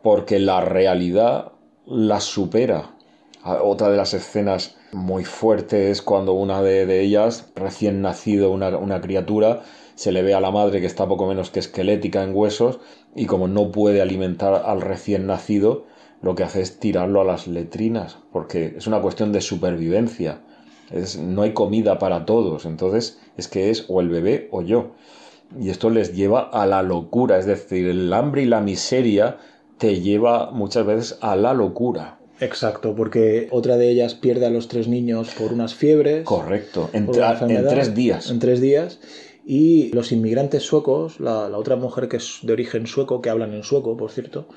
porque 0.02 0.40
la 0.40 0.62
realidad 0.62 1.52
las 1.86 2.24
supera. 2.24 2.92
A- 3.44 3.62
Otra 3.62 3.90
de 3.90 3.98
las 3.98 4.14
escenas 4.14 4.76
muy 4.94 5.26
fuertes 5.26 5.92
es 5.92 6.02
cuando 6.02 6.34
una 6.34 6.62
de, 6.62 6.86
de 6.86 7.02
ellas, 7.02 7.52
recién 7.56 8.02
nacido, 8.02 8.52
una, 8.52 8.78
una 8.78 9.02
criatura, 9.02 9.64
se 9.96 10.12
le 10.12 10.24
ve 10.24 10.34
a 10.34 10.40
la 10.40 10.52
madre 10.52 10.82
que 10.82 10.88
está 10.88 11.08
poco 11.08 11.28
menos 11.28 11.50
que 11.50 11.60
esquelética 11.60 12.24
en 12.24 12.36
huesos 12.36 12.80
y 13.16 13.26
como 13.26 13.48
no 13.48 13.72
puede 13.72 14.02
alimentar 14.02 14.64
al 14.66 14.82
recién 14.82 15.28
nacido, 15.28 15.86
lo 16.22 16.36
que 16.36 16.44
hace 16.44 16.62
es 16.62 16.80
tirarlo 16.80 17.22
a 17.22 17.26
las 17.26 17.48
letrinas, 17.48 18.18
porque 18.32 18.76
es 18.78 18.88
una 18.88 19.02
cuestión 19.02 19.32
de 19.32 19.42
supervivencia. 19.42 20.42
Es, 20.90 21.18
no 21.18 21.42
hay 21.42 21.54
comida 21.54 22.00
para 22.00 22.26
todos, 22.26 22.66
entonces 22.66 23.20
es 23.38 23.48
que 23.48 23.70
es 23.70 23.86
o 23.90 24.00
el 24.00 24.10
bebé 24.10 24.48
o 24.52 24.62
yo. 24.62 24.92
Y 25.60 25.70
esto 25.70 25.90
les 25.90 26.16
lleva 26.16 26.42
a 26.42 26.66
la 26.66 26.82
locura, 26.82 27.38
es 27.38 27.46
decir, 27.46 27.88
el 27.88 28.12
hambre 28.14 28.44
y 28.44 28.46
la 28.46 28.62
miseria 28.62 29.38
te 29.78 30.00
lleva 30.00 30.52
muchas 30.52 30.86
veces 30.86 31.18
a 31.22 31.36
la 31.36 31.54
locura. 31.54 32.20
Exacto, 32.40 32.96
porque 32.96 33.48
otra 33.52 33.78
de 33.78 33.90
ellas 33.90 34.16
pierde 34.16 34.46
a 34.46 34.50
los 34.50 34.68
tres 34.68 34.88
niños 34.88 35.34
por 35.38 35.54
unas 35.54 35.76
fiebres. 35.76 36.26
Correcto, 36.26 36.90
en, 36.94 37.08
tres 37.10 37.94
días. 37.94 38.30
En 38.30 38.40
tres 38.40 38.60
días. 38.60 39.00
Y 39.46 39.92
los 39.94 40.12
inmigrantes 40.12 40.64
suecos, 40.64 41.20
la, 41.20 41.50
la 41.50 41.58
otra 41.58 41.76
mujer 41.76 42.08
que 42.08 42.18
es 42.18 42.40
de 42.42 42.54
origen 42.54 42.88
sueco, 42.88 43.22
que 43.22 43.30
hablan 43.30 43.54
en 43.54 43.64
sueco, 43.64 43.98
por 43.98 44.12
cierto, 44.12 44.48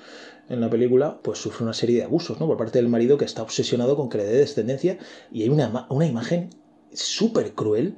en 0.49 0.61
la 0.61 0.71
película, 0.71 1.19
pues 1.23 1.39
sufre 1.39 1.65
una 1.65 1.75
serie 1.75 1.97
de 1.97 2.05
abusos, 2.05 2.39
¿no? 2.39 2.47
Por 2.47 2.57
parte 2.57 2.79
del 2.79 2.89
marido 2.89 3.19
que 3.19 3.25
está 3.25 3.43
obsesionado 3.43 3.97
con 3.97 4.09
que 4.09 4.19
le 4.19 4.25
dé 4.25 4.39
descendencia. 4.39 4.99
Y 5.33 5.43
hay 5.43 5.49
una, 5.49 5.87
una 5.91 6.07
imagen 6.07 6.51
súper 6.93 7.53
cruel 7.53 7.97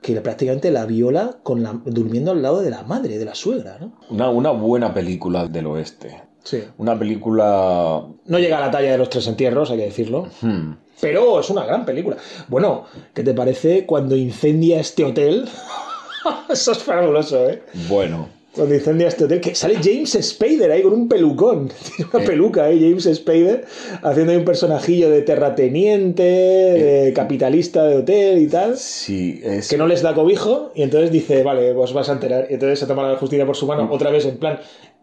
que 0.00 0.18
prácticamente 0.20 0.70
la 0.70 0.86
viola 0.86 1.40
con 1.42 1.62
la, 1.62 1.78
durmiendo 1.84 2.30
al 2.30 2.40
lado 2.40 2.62
de 2.62 2.70
la 2.70 2.82
madre, 2.84 3.18
de 3.18 3.24
la 3.24 3.34
suegra, 3.34 3.78
¿no? 3.78 3.98
Una, 4.08 4.30
una 4.30 4.50
buena 4.50 4.94
película 4.94 5.46
del 5.46 5.66
oeste. 5.66 6.22
Sí. 6.50 6.62
Una 6.78 6.98
película... 6.98 8.02
No 8.26 8.38
llega 8.38 8.58
a 8.58 8.60
la 8.60 8.70
talla 8.70 8.92
de 8.92 8.98
los 8.98 9.08
tres 9.10 9.26
entierros, 9.28 9.70
hay 9.70 9.78
que 9.78 9.84
decirlo. 9.84 10.28
hmm, 10.40 10.72
Pero 11.00 11.38
es 11.40 11.48
una 11.50 11.64
gran 11.64 11.84
película. 11.84 12.16
Bueno, 12.48 12.84
¿qué 13.14 13.22
te 13.22 13.34
parece 13.34 13.86
cuando 13.86 14.16
incendia 14.16 14.80
este 14.80 15.04
hotel? 15.04 15.48
Eso 16.50 16.72
es 16.72 16.78
fabuloso, 16.78 17.48
¿eh? 17.48 17.62
bueno, 17.88 18.28
Cuando 18.54 18.74
incendia 18.74 19.06
este 19.08 19.24
hotel, 19.24 19.40
que 19.40 19.54
sale 19.54 19.76
James 19.82 20.18
Spader 20.20 20.70
ahí 20.72 20.82
con 20.82 20.92
un 20.92 21.08
pelucón. 21.08 21.68
Tiene 21.96 22.10
una 22.12 22.22
Eh. 22.24 22.26
peluca, 22.26 22.68
¿eh? 22.70 22.78
James 22.80 23.04
Spader, 23.14 23.64
haciendo 24.02 24.32
ahí 24.32 24.38
un 24.38 24.44
personajillo 24.44 25.08
de 25.08 25.22
terrateniente, 25.22 26.22
de 26.24 27.12
capitalista 27.14 27.84
de 27.84 27.96
hotel 27.98 28.38
y 28.42 28.48
tal. 28.48 28.76
sí, 28.76 29.40
es... 29.44 29.68
Que 29.68 29.78
no 29.78 29.86
les 29.86 30.02
da 30.02 30.14
cobijo, 30.14 30.72
y 30.74 30.82
entonces 30.82 31.10
dice, 31.12 31.42
vale, 31.44 31.72
vos 31.72 31.92
vas 31.92 32.08
a 32.08 32.12
enterar. 32.12 32.48
Y 32.50 32.54
entonces 32.54 32.78
se 32.80 32.86
toma 32.86 33.08
la 33.10 33.16
justicia 33.18 33.46
por 33.46 33.56
su 33.56 33.66
mano, 33.66 33.88
otra 33.90 34.10
vez 34.10 34.26
en 34.26 34.36
plan 34.38 34.58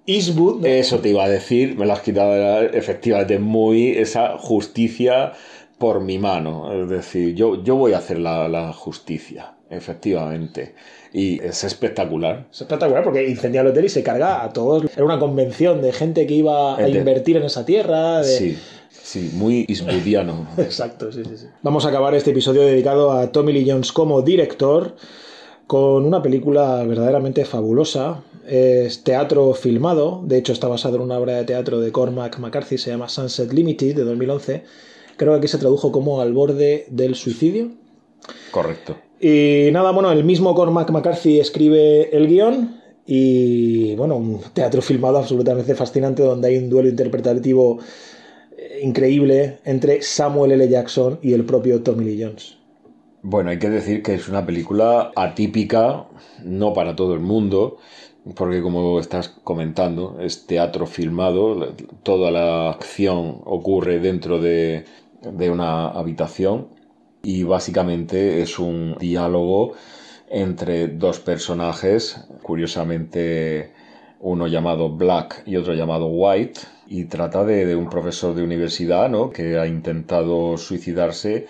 Eastwood. 0.08 0.62
¿no? 0.62 0.66
Eso 0.68 1.00
te 1.00 1.10
iba 1.10 1.24
a 1.26 1.30
decir, 1.30 1.78
me 1.78 1.86
lo 1.86 1.94
has 1.94 2.00
quitado, 2.02 2.62
efectivamente 2.74 3.38
muy 3.40 3.90
esa 3.92 4.38
justicia 4.38 5.34
por 5.78 6.02
mi 6.02 6.18
mano. 6.18 6.74
Es 6.84 6.90
decir, 6.90 7.36
yo, 7.36 7.64
yo 7.64 7.76
voy 7.76 7.94
a 7.94 8.00
hacer 8.00 8.18
la, 8.18 8.48
la 8.48 8.74
justicia, 8.74 9.54
efectivamente. 9.70 10.74
Y 11.14 11.42
es 11.44 11.64
espectacular. 11.64 12.48
Es 12.52 12.62
espectacular 12.62 13.04
porque 13.04 13.28
incendia 13.30 13.62
el 13.62 13.68
hotel 13.68 13.86
y 13.86 13.90
se 13.90 14.02
carga 14.04 14.44
a 14.44 14.52
todos. 14.54 14.86
Era 14.96 15.06
una 15.06 15.20
convención 15.20 15.82
de 15.82 15.92
gente 15.94 16.26
que 16.26 16.34
iba 16.34 16.76
a 16.76 16.82
Ente- 16.82 16.98
invertir 17.00 17.38
en 17.38 17.44
esa 17.44 17.66
tierra. 17.66 18.20
de- 18.22 18.24
Sí, 18.38 18.58
sí, 18.90 19.32
muy 19.34 19.66
isbudiano. 19.68 20.48
Exacto, 20.58 21.12
sí, 21.12 21.24
sí, 21.26 21.38
sí. 21.38 21.46
Vamos 21.62 21.86
a 21.86 21.90
acabar 21.90 22.14
este 22.16 22.32
episodio 22.32 22.62
dedicado 22.64 23.12
a 23.12 23.32
Tommy 23.32 23.54
Lee 23.54 23.70
Jones 23.70 23.92
como 23.92 24.22
director 24.22 24.96
con 25.68 26.06
una 26.06 26.22
película 26.22 26.84
verdaderamente 26.84 27.44
fabulosa. 27.46 28.22
Es 28.48 29.04
teatro 29.04 29.54
filmado, 29.54 30.22
de 30.26 30.38
hecho 30.38 30.54
está 30.54 30.70
basado 30.70 30.96
en 30.96 31.02
una 31.02 31.20
obra 31.20 31.36
de 31.36 31.44
teatro 31.44 31.82
de 31.82 31.92
Cormac 31.92 32.40
McCarthy, 32.40 32.78
se 32.78 32.92
llama 32.92 33.10
Sunset 33.10 33.52
Limited 33.52 33.94
de 33.94 34.04
2011. 34.06 34.64
Creo 35.18 35.34
que 35.34 35.38
aquí 35.40 35.48
se 35.50 35.58
tradujo 35.58 35.92
como 35.92 36.22
Al 36.22 36.32
borde 36.32 36.86
del 36.90 37.16
suicidio. 37.16 37.72
Correcto. 38.52 38.96
Y 39.20 39.70
nada, 39.74 39.92
bueno, 39.92 40.12
el 40.14 40.24
mismo 40.24 40.56
Cormac 40.56 40.90
McCarthy 40.92 41.42
escribe 41.42 42.16
el 42.16 42.28
guion 42.28 42.82
y, 43.06 43.96
bueno, 43.96 44.16
un 44.16 44.40
teatro 44.54 44.82
filmado 44.82 45.18
absolutamente 45.18 45.76
fascinante 45.76 46.24
donde 46.24 46.48
hay 46.48 46.58
un 46.58 46.70
duelo 46.70 46.88
interpretativo 46.88 47.80
eh, 48.58 48.80
increíble 48.82 49.58
entre 49.66 50.02
Samuel 50.02 50.54
L. 50.54 50.70
Jackson 50.70 51.20
y 51.22 51.34
el 51.34 51.44
propio 51.44 51.82
Tommy 51.82 52.06
Lee 52.06 52.24
Jones. 52.24 52.58
Bueno, 53.24 53.50
hay 53.50 53.60
que 53.60 53.70
decir 53.70 54.04
que 54.04 54.14
es 54.14 54.30
una 54.30 54.46
película 54.46 55.12
atípica, 55.16 56.06
no 56.44 56.74
para 56.74 56.96
todo 56.96 57.14
el 57.14 57.20
mundo, 57.20 57.78
porque 58.36 58.62
como 58.62 59.00
estás 59.00 59.30
comentando, 59.44 60.18
es 60.20 60.48
teatro 60.48 60.86
filmado, 60.86 61.74
toda 62.04 62.32
la 62.32 62.70
acción 62.70 63.42
ocurre 63.46 64.00
dentro 64.00 64.40
de, 64.40 64.86
de 65.22 65.50
una 65.50 65.88
habitación 65.88 66.68
y 67.24 67.44
básicamente 67.44 68.42
es 68.42 68.60
un 68.60 68.96
diálogo 69.00 69.74
entre 70.30 70.88
dos 70.88 71.20
personajes, 71.20 72.28
curiosamente 72.42 73.74
uno 74.20 74.48
llamado 74.48 74.90
Black 74.90 75.44
y 75.46 75.56
otro 75.56 75.74
llamado 75.74 76.08
White, 76.08 76.62
y 76.88 77.06
trata 77.06 77.44
de, 77.44 77.66
de 77.66 77.76
un 77.76 77.90
profesor 77.90 78.34
de 78.34 78.44
universidad 78.44 79.10
¿no? 79.10 79.30
que 79.30 79.60
ha 79.60 79.68
intentado 79.68 80.58
suicidarse 80.58 81.48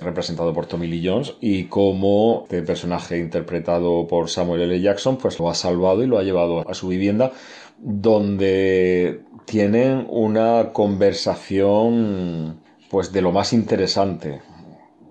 representado 0.00 0.52
por 0.52 0.66
Tommy 0.66 0.86
Lee 0.86 1.02
Jones 1.06 1.34
y 1.40 1.64
cómo 1.64 2.42
este 2.44 2.62
personaje 2.62 3.18
interpretado 3.18 4.06
por 4.06 4.28
Samuel 4.28 4.62
L. 4.62 4.80
Jackson 4.80 5.16
pues 5.16 5.38
lo 5.38 5.48
ha 5.48 5.54
salvado 5.54 6.02
y 6.02 6.06
lo 6.06 6.18
ha 6.18 6.22
llevado 6.22 6.68
a 6.68 6.74
su 6.74 6.88
vivienda 6.88 7.32
donde 7.78 9.20
tienen 9.44 10.06
una 10.08 10.70
conversación 10.72 12.60
pues 12.90 13.12
de 13.12 13.22
lo 13.22 13.32
más 13.32 13.52
interesante, 13.52 14.40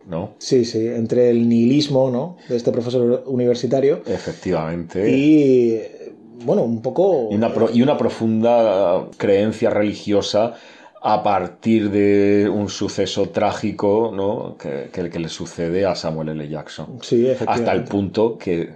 ¿no? 0.08 0.32
Sí, 0.38 0.64
sí, 0.66 0.88
entre 0.88 1.30
el 1.30 1.48
nihilismo 1.50 2.10
¿no? 2.10 2.38
de 2.50 2.56
este 2.56 2.72
profesor 2.72 3.24
universitario 3.28 4.02
Efectivamente. 4.06 5.10
y, 5.10 5.82
bueno, 6.46 6.64
un 6.64 6.82
poco... 6.82 7.28
Y 7.32 7.36
una, 7.36 7.54
pro- 7.54 7.70
y 7.74 7.82
una 7.82 7.98
profunda 7.98 9.08
creencia 9.18 9.70
religiosa 9.70 10.54
a 11.06 11.22
partir 11.22 11.92
de 11.92 12.50
un 12.50 12.70
suceso 12.70 13.30
trágico 13.30 14.12
¿no? 14.16 14.58
que, 14.58 14.90
que, 14.92 15.10
que 15.10 15.20
le 15.20 15.28
sucede 15.28 15.86
a 15.86 15.96
Samuel 15.96 16.30
L. 16.30 16.48
Jackson. 16.48 17.00
Sí, 17.02 17.28
efectivamente. 17.28 17.70
Hasta 17.70 17.74
el 17.74 17.84
punto 17.84 18.38
que, 18.38 18.70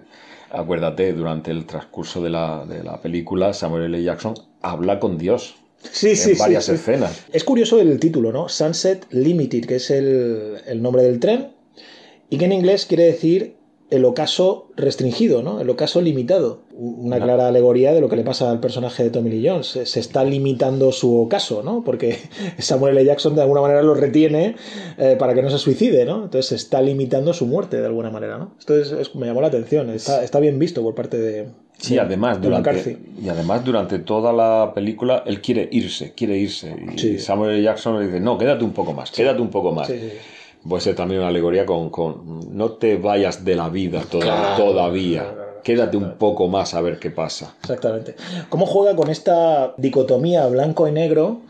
acuérdate, 0.52 1.14
durante 1.14 1.52
el 1.52 1.66
transcurso 1.66 2.22
de 2.22 2.30
la, 2.30 2.66
de 2.66 2.84
la 2.84 3.02
película, 3.02 3.54
Samuel 3.54 3.86
L. 3.86 4.04
Jackson 4.04 4.34
habla 4.62 5.00
con 5.00 5.18
Dios 5.18 5.56
Sí, 5.80 6.16
sí, 6.16 6.32
en 6.32 6.36
sí, 6.36 6.40
varias 6.42 6.66
sí. 6.66 6.74
escenas. 6.74 7.26
Es 7.32 7.44
curioso 7.44 7.80
el 7.80 8.00
título, 8.00 8.32
¿no? 8.32 8.50
Sunset 8.50 9.06
Limited, 9.12 9.66
que 9.66 9.76
es 9.76 9.90
el, 9.92 10.58
el 10.66 10.82
nombre 10.82 11.04
del 11.04 11.20
tren, 11.20 11.52
y 12.30 12.38
que 12.38 12.46
en 12.46 12.52
inglés 12.52 12.86
quiere 12.86 13.06
decir 13.06 13.57
el 13.90 14.04
ocaso 14.04 14.68
restringido, 14.76 15.42
¿no? 15.44 15.62
El 15.62 15.70
ocaso 15.70 16.02
limitado. 16.02 16.60
Una 16.80 17.20
clara 17.22 17.48
alegoría 17.48 17.94
de 17.94 18.02
lo 18.02 18.10
que 18.10 18.16
le 18.18 18.24
pasa 18.24 18.52
al 18.52 18.60
personaje 18.60 19.02
de 19.04 19.10
Tommy 19.10 19.30
Lee 19.30 19.48
Jones. 19.48 19.68
Se, 19.68 19.86
se 19.86 20.00
está 20.02 20.24
limitando 20.26 20.92
su 20.92 21.18
ocaso, 21.18 21.64
¿no? 21.64 21.84
Porque 21.86 22.18
Samuel 22.60 22.98
L. 22.98 23.06
Jackson 23.06 23.34
de 23.36 23.42
alguna 23.42 23.62
manera 23.62 23.82
lo 23.82 23.94
retiene 23.96 24.56
eh, 24.98 25.16
para 25.18 25.34
que 25.34 25.42
no 25.42 25.50
se 25.50 25.58
suicide, 25.58 26.06
¿no? 26.06 26.26
Entonces 26.26 26.48
se 26.48 26.56
está 26.56 26.82
limitando 26.82 27.34
su 27.34 27.46
muerte 27.46 27.80
de 27.80 27.86
alguna 27.86 28.10
manera, 28.12 28.38
¿no? 28.38 28.56
Esto 28.60 28.76
es- 28.78 28.92
es- 28.92 29.16
me 29.16 29.26
llamó 29.26 29.42
la 29.42 29.48
atención. 29.48 29.90
Está, 29.90 30.24
está 30.24 30.40
bien 30.40 30.60
visto 30.60 30.84
por 30.84 30.94
parte 30.94 31.18
de. 31.18 31.48
Sí, 31.80 31.94
de- 31.94 32.02
además, 32.02 32.42
de 32.42 32.48
durante, 32.50 32.98
y 33.24 33.30
además 33.30 33.64
durante 33.64 34.00
toda 34.00 34.34
la 34.34 34.74
película 34.76 35.24
él 35.26 35.42
quiere 35.42 35.70
irse, 35.72 36.12
quiere 36.14 36.38
irse. 36.38 36.76
Y 36.96 37.00
Sí. 37.00 37.20
Samuel 37.20 37.52
L. 37.56 37.64
Jackson 37.64 38.00
le 38.00 38.08
dice, 38.08 38.20
no, 38.20 38.38
quédate 38.38 38.64
un 38.66 38.74
poco 38.74 38.94
más, 38.94 39.12
quédate 39.12 39.42
un 39.42 39.50
poco 39.50 39.72
más. 39.72 39.88
Sí. 39.88 39.98
Puede 40.68 40.82
ser 40.82 40.95
también 40.95 41.20
una 41.22 41.30
alegoría 41.30 41.65
con, 41.65 41.89
con 41.89 42.55
no 42.57 42.72
te 42.72 42.97
vayas 42.97 43.45
de 43.45 43.55
la 43.55 43.70
vida 43.70 44.01
toda- 44.09 44.24
Claro, 44.24 44.63
todavía. 44.63 45.22
claro, 45.22 45.36
claro. 45.36 45.47
Quédate 45.63 45.97
un 45.97 46.13
poco 46.18 46.47
más 46.47 46.74
a 46.74 46.82
ver 46.82 46.97
qué 46.99 47.09
pasa. 47.11 47.55
Exactamente. 47.61 48.15
¿Cómo 48.49 48.65
juega 48.65 48.95
con 48.95 49.09
esta 49.09 49.74
dicotomía 49.78 50.47
blanco 50.47 50.88
y 50.88 50.91
negro, 50.93 51.41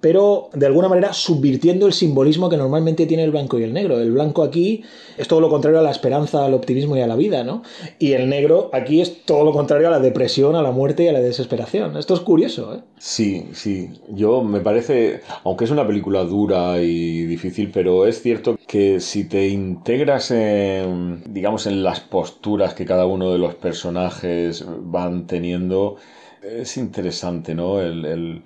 pero 0.00 0.48
de 0.54 0.66
alguna 0.66 0.88
manera 0.88 1.12
subvirtiendo 1.12 1.86
el 1.86 1.92
simbolismo 1.92 2.48
que 2.48 2.56
normalmente 2.56 3.06
tiene 3.06 3.24
el 3.24 3.30
blanco 3.30 3.58
y 3.58 3.64
el 3.64 3.72
negro? 3.72 4.00
El 4.00 4.12
blanco 4.12 4.42
aquí 4.42 4.82
es 5.18 5.28
todo 5.28 5.40
lo 5.40 5.50
contrario 5.50 5.80
a 5.80 5.82
la 5.82 5.90
esperanza, 5.90 6.44
al 6.44 6.54
optimismo 6.54 6.96
y 6.96 7.00
a 7.00 7.06
la 7.06 7.16
vida, 7.16 7.44
¿no? 7.44 7.62
Y 7.98 8.12
el 8.12 8.28
negro 8.28 8.70
aquí 8.72 9.00
es 9.00 9.24
todo 9.26 9.44
lo 9.44 9.52
contrario 9.52 9.88
a 9.88 9.90
la 9.90 10.00
depresión, 10.00 10.56
a 10.56 10.62
la 10.62 10.70
muerte 10.70 11.04
y 11.04 11.08
a 11.08 11.12
la 11.12 11.20
desesperación. 11.20 11.96
Esto 11.96 12.14
es 12.14 12.20
curioso, 12.20 12.74
¿eh? 12.74 12.80
Sí, 12.98 13.48
sí. 13.52 13.90
Yo 14.08 14.42
me 14.42 14.60
parece, 14.60 15.20
aunque 15.44 15.64
es 15.64 15.70
una 15.70 15.86
película 15.86 16.24
dura 16.24 16.80
y 16.80 17.24
difícil, 17.26 17.70
pero 17.72 18.06
es 18.06 18.22
cierto 18.22 18.58
que 18.66 19.00
si 19.00 19.28
te 19.28 19.48
integras 19.48 20.30
en, 20.30 21.22
digamos, 21.32 21.66
en 21.66 21.82
las 21.82 22.00
posturas 22.00 22.74
que 22.74 22.86
cada 22.86 23.06
uno 23.06 23.32
de 23.32 23.38
los 23.38 23.54
personajes 23.54 24.64
van 24.66 25.26
teniendo, 25.26 25.96
es 26.42 26.76
interesante, 26.76 27.54
¿no? 27.54 27.80
El, 27.80 28.04
el 28.04 28.42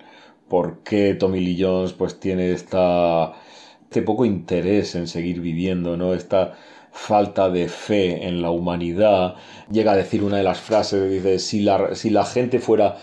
por 0.47 0.83
qué 0.83 1.15
Tommy 1.15 1.39
Lee 1.39 1.57
Jones 1.59 1.93
pues 1.93 2.19
tiene 2.19 2.51
esta, 2.51 3.33
este 3.83 4.01
poco 4.01 4.25
interés 4.25 4.95
en 4.95 5.07
seguir 5.07 5.41
viviendo, 5.41 5.97
¿no? 5.97 6.13
Esta 6.13 6.53
falta 6.91 7.49
de 7.49 7.67
fe 7.67 8.27
en 8.27 8.41
la 8.41 8.51
humanidad. 8.51 9.35
Llega 9.71 9.91
a 9.91 9.97
decir 9.97 10.23
una 10.23 10.37
de 10.37 10.43
las 10.43 10.59
frases, 10.59 11.09
dice, 11.11 11.39
si 11.39 11.61
la, 11.61 11.95
si 11.95 12.09
la 12.09 12.25
gente 12.25 12.59
fuera 12.59 12.97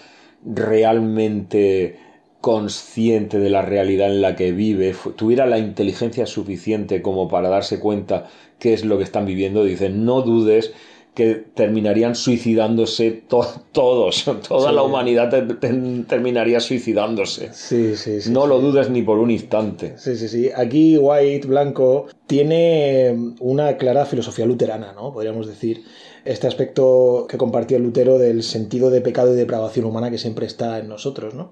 realmente 0.44 1.98
consciente 2.40 3.38
de 3.38 3.50
la 3.50 3.62
realidad 3.62 4.08
en 4.08 4.20
la 4.20 4.34
que 4.34 4.52
vive, 4.52 4.94
tuviera 5.16 5.46
la 5.46 5.58
inteligencia 5.58 6.26
suficiente 6.26 7.00
como 7.00 7.28
para 7.28 7.48
darse 7.48 7.78
cuenta 7.78 8.26
qué 8.58 8.72
es 8.72 8.84
lo 8.84 8.98
que 8.98 9.04
están 9.04 9.26
viviendo, 9.26 9.62
dice, 9.64 9.90
no 9.90 10.22
dudes 10.22 10.72
que 11.14 11.34
terminarían 11.34 12.14
suicidándose 12.14 13.10
to- 13.28 13.46
todos, 13.72 14.24
toda 14.48 14.70
Sí. 14.70 14.74
la 14.74 14.82
humanidad 14.82 15.28
te- 15.30 15.42
te- 15.54 16.04
terminaría 16.08 16.58
suicidándose. 16.60 17.52
Sí, 17.52 17.96
sí, 17.96 18.20
sí. 18.22 18.30
no 18.30 18.46
lo 18.46 18.60
dudes 18.60 18.88
ni 18.90 19.02
por 19.02 19.18
un 19.18 19.30
instante. 19.30 19.94
Sí, 19.98 20.16
sí, 20.16 20.28
sí. 20.28 20.50
Aquí 20.56 20.96
White, 20.98 21.46
Blanco, 21.46 22.06
tiene 22.26 23.34
una 23.40 23.76
clara 23.76 24.06
filosofía 24.06 24.46
luterana, 24.46 24.92
¿no? 24.94 25.12
Podríamos 25.12 25.46
decir. 25.46 25.82
Este 26.24 26.46
aspecto 26.46 27.26
que 27.28 27.36
compartió 27.36 27.80
Lutero 27.80 28.16
del 28.16 28.44
sentido 28.44 28.90
de 28.90 29.00
pecado 29.00 29.34
y 29.34 29.36
depravación 29.36 29.86
humana 29.86 30.08
que 30.08 30.18
siempre 30.18 30.46
está 30.46 30.78
en 30.78 30.88
nosotros, 30.88 31.34
¿no? 31.34 31.50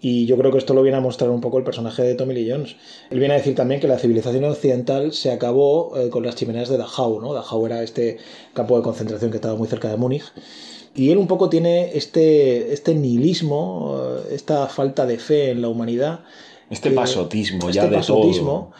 Y 0.00 0.26
yo 0.26 0.36
creo 0.36 0.52
que 0.52 0.58
esto 0.58 0.74
lo 0.74 0.82
viene 0.82 0.96
a 0.96 1.00
mostrar 1.00 1.30
un 1.30 1.40
poco 1.40 1.58
el 1.58 1.64
personaje 1.64 2.02
de 2.02 2.14
Tommy 2.14 2.34
Lee 2.34 2.50
Jones. 2.50 2.76
Él 3.10 3.18
viene 3.18 3.34
a 3.34 3.36
decir 3.38 3.54
también 3.54 3.80
que 3.80 3.88
la 3.88 3.98
civilización 3.98 4.44
occidental 4.44 5.12
se 5.12 5.32
acabó 5.32 5.96
eh, 5.96 6.08
con 6.08 6.24
las 6.24 6.36
chimeneas 6.36 6.68
de 6.68 6.76
Dachau, 6.76 7.20
¿no? 7.20 7.34
Dachau 7.34 7.66
era 7.66 7.82
este 7.82 8.18
campo 8.54 8.76
de 8.76 8.82
concentración 8.82 9.30
que 9.30 9.38
estaba 9.38 9.56
muy 9.56 9.66
cerca 9.66 9.88
de 9.88 9.96
Múnich. 9.96 10.24
Y 10.94 11.10
él 11.10 11.18
un 11.18 11.26
poco 11.26 11.48
tiene 11.48 11.96
este, 11.96 12.72
este 12.72 12.94
nihilismo, 12.94 14.00
eh, 14.00 14.34
esta 14.34 14.66
falta 14.68 15.04
de 15.04 15.18
fe 15.18 15.50
en 15.50 15.62
la 15.62 15.68
humanidad, 15.68 16.20
Este 16.70 16.90
pasotismo 16.90 17.70
ya 17.70 17.82
este 17.82 17.90
de 17.90 17.96
pasotismo 17.96 18.72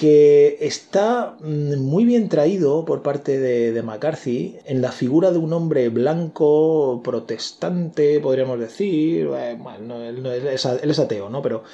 que 0.00 0.56
está 0.62 1.36
mm, 1.40 1.76
muy 1.78 2.06
bien 2.06 2.30
traído 2.30 2.86
por 2.86 3.02
parte 3.02 3.38
de, 3.38 3.70
de 3.72 3.82
McCarthy 3.82 4.56
en 4.64 4.80
la 4.80 4.92
figura 4.92 5.30
de 5.30 5.36
un 5.38 5.52
hombre 5.52 5.90
blanco, 5.90 7.02
protestante, 7.04 8.18
podríamos 8.20 8.58
decir. 8.58 9.28
Eh, 9.36 9.56
Bueno, 9.62 9.98
no, 9.98 10.02
él, 10.02 10.24
es, 10.46 10.64
él 10.64 10.90
es 10.90 10.98
ateo, 10.98 11.28
¿no? 11.28 11.42
Pero 11.42 11.64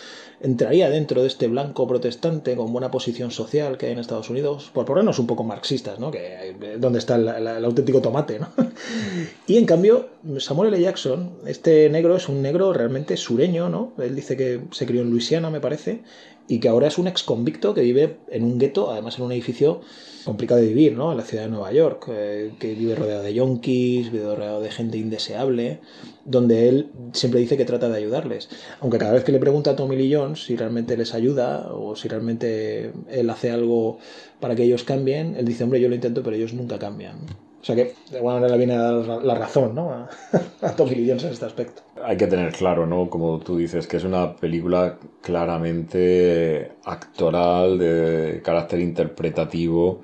entraría 0.41 0.91
dentro 0.91 1.23
de 1.23 1.29
este 1.29 1.47
blanco 1.47 1.87
protestante 1.87 2.57
con 2.57 2.73
buena 2.73 2.91
posición 2.91 3.31
social 3.31 3.79
que 3.79 3.87
hay 3.87 3.93
en 3.93 3.99
Estados 4.01 4.29
Unidos, 4.29 4.71
por 4.75 4.85
ponernos 4.85 5.19
un 5.21 5.27
poco 5.29 5.45
marxistas, 5.45 5.99
¿no? 6.01 6.11
Que 6.11 6.51
eh, 6.51 6.77
donde 6.79 6.99
está 6.99 7.15
el, 7.17 7.29
el- 7.29 7.47
el 7.47 7.65
auténtico 7.65 8.01
tomate, 8.03 8.41
¿no? 8.41 8.49
Y 9.47 9.57
en 9.57 9.67
cambio, 9.67 10.09
Samuel 10.39 10.75
L. 10.75 10.83
Jackson, 10.83 11.31
este 11.47 11.89
negro 11.91 12.17
es 12.17 12.29
un 12.29 12.43
negro 12.43 12.73
realmente 12.73 13.17
sureño, 13.17 13.69
¿no? 13.69 13.93
Él 13.99 14.17
dice 14.17 14.37
que 14.37 14.61
se 14.73 14.85
crió 14.87 15.03
en 15.03 15.11
Luisiana, 15.11 15.49
me 15.51 15.61
parece, 15.61 16.01
y 16.49 16.61
que 16.61 16.69
ahora 16.69 16.89
es 16.89 16.99
un 16.99 17.09
ex 17.09 17.23
convicto 17.23 17.75
que 17.75 17.83
vive 17.83 18.19
en 18.31 18.45
un 18.45 18.59
gueto, 18.59 18.91
además 18.91 19.19
en 19.19 19.25
un 19.25 19.33
edificio 19.33 19.81
complicado 20.25 20.61
de 20.61 20.67
vivir, 20.67 20.97
¿no? 20.97 21.13
En 21.13 21.19
la 21.19 21.25
ciudad 21.25 21.45
de 21.45 21.51
Nueva 21.51 21.73
York, 21.73 22.09
eh, 22.11 22.53
que 22.59 22.75
vive 22.75 22.97
rodeado 22.97 23.23
de 23.23 23.33
yonkis, 23.33 24.11
vive 24.11 24.35
rodeado 24.35 24.61
de 24.61 24.71
gente 24.71 24.99
indeseable, 24.99 25.79
donde 26.25 26.69
él 26.69 26.91
siempre 27.13 27.41
dice 27.41 27.57
que 27.57 27.65
trata 27.65 27.89
de 27.89 27.97
ayudarles. 27.97 28.49
Aunque 28.81 28.99
cada 28.99 29.13
vez 29.13 29.23
que 29.23 29.31
le 29.31 29.39
pregunta 29.39 29.71
a 29.71 29.77
Tommy 29.77 29.97
Lee 29.97 30.13
Jones 30.13 30.45
si 30.45 30.57
realmente 30.57 30.97
les 30.97 31.15
ayuda 31.15 31.73
o 31.73 31.95
si 31.95 32.09
realmente 32.09 32.93
él 33.09 33.31
hace 33.31 33.51
algo 33.51 33.99
para 34.41 34.57
que 34.57 34.65
ellos 34.65 34.83
cambien, 34.83 35.37
él 35.37 35.45
dice, 35.45 35.63
hombre, 35.63 35.81
yo 35.81 35.89
lo 35.89 35.95
intento, 35.95 36.23
pero 36.25 36.35
ellos 36.35 36.55
nunca 36.55 36.79
cambian. 36.79 37.19
O 37.61 37.65
sea 37.65 37.75
que 37.75 37.95
de 38.11 38.19
alguna 38.19 38.35
manera 38.35 38.57
viene 38.57 38.75
a 38.75 38.83
dar 38.83 39.25
la 39.25 39.35
razón 39.35 39.75
¿no? 39.75 39.91
a, 39.91 40.09
a 40.61 40.77
Tommy 40.77 40.97
Lee 40.97 41.09
Jones 41.09 41.25
en 41.25 41.33
este 41.33 41.47
aspecto. 41.47 41.83
Hay 42.05 42.17
que 42.17 42.27
tener 42.27 42.53
claro, 42.53 42.87
¿no? 42.87 43.09
Como 43.09 43.39
tú 43.39 43.57
dices, 43.57 43.87
que 43.87 43.97
es 43.97 44.05
una 44.05 44.37
película 44.37 44.99
claramente 45.23 46.73
actoral, 46.85 47.79
de 47.79 48.41
carácter 48.45 48.81
interpretativo. 48.81 50.03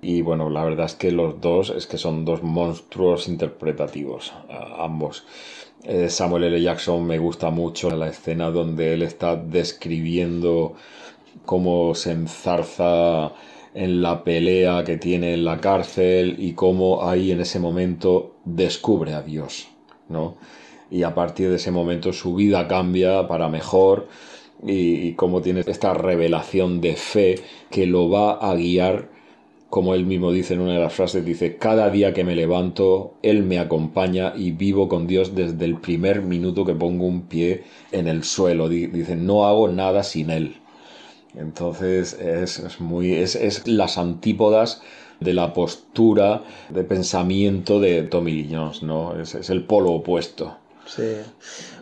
Y 0.00 0.22
bueno, 0.22 0.48
la 0.50 0.64
verdad 0.64 0.86
es 0.86 0.94
que 0.94 1.10
los 1.12 1.40
dos 1.40 1.70
es 1.70 1.86
que 1.86 1.98
son 1.98 2.24
dos 2.24 2.42
monstruos 2.42 3.28
interpretativos, 3.28 4.32
ambos. 4.78 5.24
Eh, 5.84 6.08
Samuel 6.08 6.44
L. 6.44 6.60
Jackson 6.60 7.06
me 7.06 7.18
gusta 7.18 7.50
mucho 7.50 7.90
la 7.90 8.08
escena 8.08 8.50
donde 8.50 8.94
él 8.94 9.02
está 9.02 9.36
describiendo 9.36 10.74
cómo 11.44 11.94
se 11.94 12.12
enzarza 12.12 13.32
en 13.74 14.02
la 14.02 14.24
pelea 14.24 14.84
que 14.84 14.96
tiene 14.96 15.34
en 15.34 15.44
la 15.44 15.60
cárcel 15.60 16.36
y 16.38 16.52
cómo 16.54 17.08
ahí 17.08 17.30
en 17.30 17.40
ese 17.40 17.60
momento 17.60 18.36
descubre 18.44 19.14
a 19.14 19.22
Dios, 19.22 19.68
¿no? 20.08 20.36
Y 20.90 21.02
a 21.02 21.14
partir 21.14 21.50
de 21.50 21.56
ese 21.56 21.70
momento 21.70 22.12
su 22.12 22.34
vida 22.34 22.66
cambia 22.68 23.28
para 23.28 23.48
mejor 23.48 24.08
y, 24.66 25.08
y 25.08 25.14
cómo 25.14 25.42
tiene 25.42 25.62
esta 25.66 25.94
revelación 25.94 26.80
de 26.80 26.96
fe 26.96 27.36
que 27.70 27.86
lo 27.86 28.08
va 28.08 28.32
a 28.32 28.54
guiar, 28.54 29.08
como 29.70 29.94
él 29.94 30.06
mismo 30.06 30.32
dice 30.32 30.54
en 30.54 30.60
una 30.60 30.74
de 30.74 30.80
las 30.80 30.94
frases, 30.94 31.24
dice, 31.24 31.56
cada 31.56 31.90
día 31.90 32.14
que 32.14 32.24
me 32.24 32.34
levanto, 32.34 33.14
Él 33.22 33.42
me 33.42 33.58
acompaña 33.58 34.32
y 34.34 34.52
vivo 34.52 34.88
con 34.88 35.06
Dios 35.06 35.34
desde 35.34 35.64
el 35.64 35.78
primer 35.78 36.22
minuto 36.22 36.64
que 36.64 36.74
pongo 36.74 37.06
un 37.06 37.22
pie 37.22 37.64
en 37.92 38.08
el 38.08 38.24
suelo. 38.24 38.68
Dice, 38.68 39.14
no 39.14 39.46
hago 39.46 39.68
nada 39.68 40.02
sin 40.02 40.30
Él. 40.30 40.56
Entonces 41.36 42.14
es, 42.14 42.58
es 42.58 42.80
muy. 42.80 43.12
Es, 43.12 43.36
es, 43.36 43.68
las 43.68 43.98
antípodas 43.98 44.80
de 45.20 45.34
la 45.34 45.52
postura 45.52 46.44
de 46.70 46.84
pensamiento 46.84 47.78
de 47.80 48.02
Tommy 48.04 48.48
Jones, 48.50 48.82
¿no? 48.82 49.20
Es, 49.20 49.34
es 49.34 49.50
el 49.50 49.64
polo 49.64 49.92
opuesto. 49.92 50.56
Sí. 50.88 51.22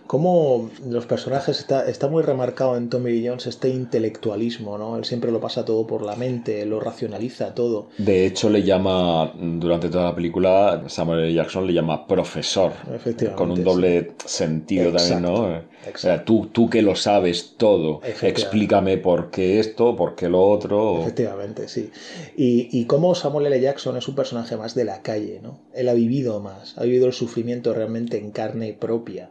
Cómo 0.07 0.71
los 0.89 1.07
personajes 1.07 1.59
está, 1.59 1.89
está 1.89 2.09
muy 2.09 2.23
remarcado 2.23 2.77
en 2.77 2.89
Tommy 2.89 3.27
Jones 3.27 3.47
este 3.47 3.69
intelectualismo, 3.69 4.79
¿no? 4.79 4.97
Él 4.97 5.05
siempre 5.05 5.33
lo 5.33 5.41
pasa 5.41 5.65
todo 5.65 5.87
por 5.87 6.03
la 6.03 6.17
mente, 6.17 6.65
lo 6.65 6.81
racionaliza 6.81 7.55
todo. 7.55 7.89
De 7.99 8.27
hecho, 8.27 8.49
le 8.49 8.63
llama, 8.63 9.33
durante 9.37 9.89
toda 9.89 10.05
la 10.05 10.15
película, 10.15 10.85
Samuel 10.87 11.21
L. 11.25 11.35
Jackson 11.35 11.67
le 11.67 11.73
llama 11.73 12.07
profesor. 12.07 12.73
Efectivamente. 12.95 13.37
Con 13.37 13.51
un 13.51 13.65
doble 13.65 14.13
sí. 14.25 14.29
sentido 14.29 14.91
Exacto, 14.91 15.15
también, 15.15 15.33
¿no? 15.33 15.57
exacto. 15.57 15.91
O 15.95 15.99
sea, 15.99 16.25
tú, 16.25 16.49
tú 16.53 16.71
que 16.71 16.83
lo 16.83 16.97
sabes 16.97 17.55
todo, 17.57 18.01
explícame 18.03 18.99
por 18.99 19.31
qué 19.31 19.61
esto, 19.61 19.97
por 19.97 20.15
qué 20.15 20.29
lo 20.29 20.43
otro. 20.43 21.01
Efectivamente, 21.01 21.69
sí. 21.69 21.91
Y, 22.37 22.69
y 22.79 22.85
cómo 22.87 23.15
Samuel 23.15 23.47
L. 23.47 23.61
Jackson 23.61 23.97
es 23.97 24.09
un 24.09 24.15
personaje 24.15 24.57
más 24.57 24.75
de 24.75 24.85
la 24.85 25.03
calle, 25.03 25.41
¿no? 25.43 25.61
Él 25.75 25.89
ha 25.89 25.95
vivido 25.95 26.41
más, 26.41 26.77
ha 26.79 26.85
vivido 26.85 27.07
el 27.07 27.13
sufrimiento 27.13 27.73
realmente 27.75 28.19
en 28.19 28.31
carne 28.31 28.73
propia. 28.73 29.31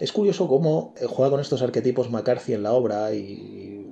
Es 0.00 0.12
curioso 0.12 0.48
cómo 0.48 0.94
eh, 1.00 1.06
juega 1.08 1.30
con 1.30 1.40
estos 1.40 1.62
arquetipos 1.62 2.10
McCarthy 2.10 2.52
en 2.52 2.62
la 2.62 2.72
obra 2.72 3.14
y, 3.14 3.86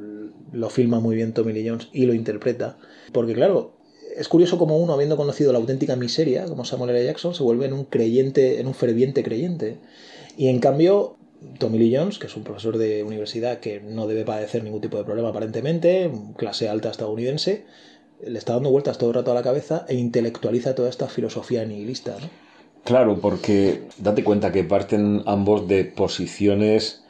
lo 0.53 0.71
filma 0.71 1.01
muy 1.01 1.17
bien 1.17 1.33
Tommy 1.33 1.53
Lee 1.53 1.69
Jones 1.69 1.89
y 1.93 2.07
lo 2.07 2.15
interpreta. 2.15 2.79
Porque 3.13 3.35
claro, 3.35 3.75
es 4.17 4.29
curioso 4.29 4.57
cómo 4.57 4.79
uno, 4.79 4.93
habiendo 4.93 5.17
conocido 5.17 5.53
la 5.53 5.59
auténtica 5.59 5.97
miseria, 5.97 6.47
como 6.47 6.65
Samuel 6.65 6.95
L. 6.95 7.05
Jackson, 7.05 7.35
se 7.35 7.43
vuelve 7.43 7.67
en 7.67 7.73
un 7.73 7.85
creyente, 7.85 8.61
en 8.61 8.67
un 8.67 8.75
ferviente 8.75 9.23
creyente. 9.25 9.79
Y 10.37 10.49
en 10.49 10.61
cambio, 10.61 11.17
Tommy 11.59 11.79
Lee 11.79 11.97
Jones, 11.97 12.19
que 12.19 12.29
es 12.29 12.37
un 12.37 12.45
profesor 12.45 12.79
de 12.79 13.03
universidad 13.03 13.59
que 13.59 13.81
no 13.81 14.07
debe 14.07 14.25
padecer 14.25 14.63
ningún 14.63 14.81
tipo 14.81 14.97
de 14.97 15.05
problema 15.05 15.31
aparentemente, 15.31 16.11
clase 16.37 16.69
alta 16.69 16.91
estadounidense, 16.91 17.65
le 18.25 18.39
está 18.39 18.55
dando 18.55 18.71
vueltas 18.71 18.99
todo 18.99 19.11
el 19.11 19.17
rato 19.17 19.33
a 19.33 19.35
la 19.35 19.43
cabeza 19.43 19.85
e 19.89 19.97
intelectualiza 19.97 20.75
toda 20.75 20.89
esta 20.89 21.09
filosofía 21.09 21.65
nihilista, 21.65 22.17
¿no? 22.21 22.44
Claro, 22.85 23.19
porque 23.19 23.89
date 23.97 24.23
cuenta 24.23 24.53
que 24.53 24.63
parten 24.63 25.23
ambos 25.25 25.67
de 25.67 25.87
posiciones 25.87 27.03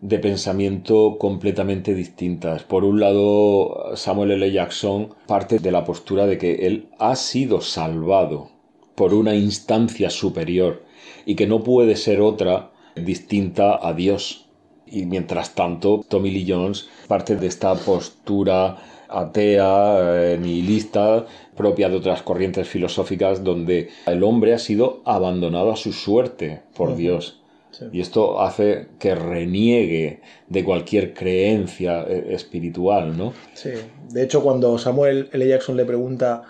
de 0.00 0.18
pensamiento 0.18 1.18
completamente 1.18 1.94
distintas. 1.94 2.64
Por 2.64 2.82
un 2.84 2.98
lado, 2.98 3.96
Samuel 3.96 4.32
L. 4.32 4.50
Jackson 4.50 5.14
parte 5.28 5.60
de 5.60 5.70
la 5.70 5.84
postura 5.84 6.26
de 6.26 6.36
que 6.36 6.66
él 6.66 6.88
ha 6.98 7.14
sido 7.14 7.60
salvado 7.60 8.50
por 8.96 9.14
una 9.14 9.36
instancia 9.36 10.10
superior 10.10 10.82
y 11.26 11.36
que 11.36 11.46
no 11.46 11.62
puede 11.62 11.94
ser 11.94 12.20
otra 12.20 12.72
distinta 12.96 13.78
a 13.86 13.92
Dios. 13.92 14.48
Y 14.84 15.06
mientras 15.06 15.54
tanto, 15.54 16.04
Tommy 16.08 16.32
Lee 16.32 16.46
Jones 16.48 16.88
parte 17.06 17.36
de 17.36 17.46
esta 17.46 17.74
postura 17.76 18.78
atea, 19.08 20.32
eh, 20.32 20.38
nihilista, 20.40 21.26
propia 21.60 21.90
de 21.90 21.96
otras 21.96 22.22
corrientes 22.22 22.66
filosóficas, 22.66 23.44
donde 23.44 23.90
el 24.06 24.22
hombre 24.24 24.54
ha 24.54 24.58
sido 24.58 25.02
abandonado 25.04 25.72
a 25.72 25.76
su 25.76 25.92
suerte 25.92 26.62
por. 26.74 26.96
Dios. 26.96 27.40
Sí. 27.70 27.84
Y 27.92 28.00
esto 28.00 28.40
hace 28.40 28.88
que 28.98 29.14
reniegue 29.14 30.20
de 30.48 30.64
cualquier 30.64 31.14
creencia 31.14 32.02
eh, 32.02 32.34
espiritual, 32.34 33.16
¿no? 33.16 33.32
Sí. 33.54 33.70
De 34.10 34.24
hecho, 34.24 34.42
cuando 34.42 34.76
Samuel 34.76 35.28
L. 35.32 35.46
Jackson 35.46 35.76
le 35.76 35.84
pregunta, 35.84 36.42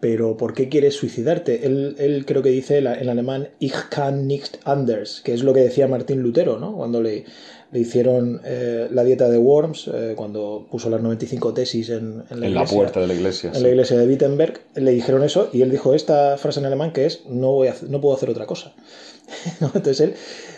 ¿pero 0.00 0.36
por 0.38 0.54
qué 0.54 0.68
quieres 0.70 0.94
suicidarte? 0.94 1.66
Él, 1.66 1.94
él 1.98 2.24
creo 2.24 2.42
que 2.42 2.48
dice 2.48 2.78
en 2.78 3.08
alemán, 3.08 3.48
Ich 3.58 3.90
kann 3.90 4.26
nicht 4.26 4.56
anders, 4.64 5.20
que 5.22 5.34
es 5.34 5.42
lo 5.42 5.52
que 5.52 5.60
decía 5.60 5.88
Martín 5.88 6.22
Lutero, 6.22 6.58
¿no? 6.58 6.74
Cuando 6.74 7.02
le, 7.02 7.26
le 7.72 7.78
hicieron 7.80 8.40
eh, 8.44 8.88
la 8.90 9.04
dieta 9.04 9.28
de 9.28 9.38
Worms, 9.38 9.88
eh, 9.92 10.14
cuando 10.16 10.66
puso 10.70 10.90
las 10.90 11.00
95 11.00 11.54
tesis 11.54 11.88
en, 11.90 12.24
en 12.30 12.40
la 12.40 12.46
En 12.46 12.54
la 12.54 12.62
iglesia. 12.62 12.76
puerta 12.76 13.00
de 13.00 13.06
la 13.06 13.14
iglesia. 13.14 13.50
en 13.50 13.56
sí. 13.56 13.62
la 13.62 13.68
iglesia 13.68 13.96
de 13.96 14.06
Wittenberg, 14.06 14.60
le 14.74 14.90
dijeron 14.90 15.22
eso 15.22 15.50
y 15.52 15.62
él 15.62 15.70
dijo 15.70 15.94
esta 15.94 16.36
frase 16.36 16.60
en 16.60 16.66
alemán 16.66 16.92
que 16.92 17.06
es 17.06 17.22
no, 17.28 17.52
voy 17.52 17.68
a, 17.68 17.74
no 17.88 18.00
puedo 18.00 18.16
hacer 18.16 18.28
otra 18.30 18.46
cosa. 18.46 18.72
Entonces 19.60 20.00
él, 20.00 20.14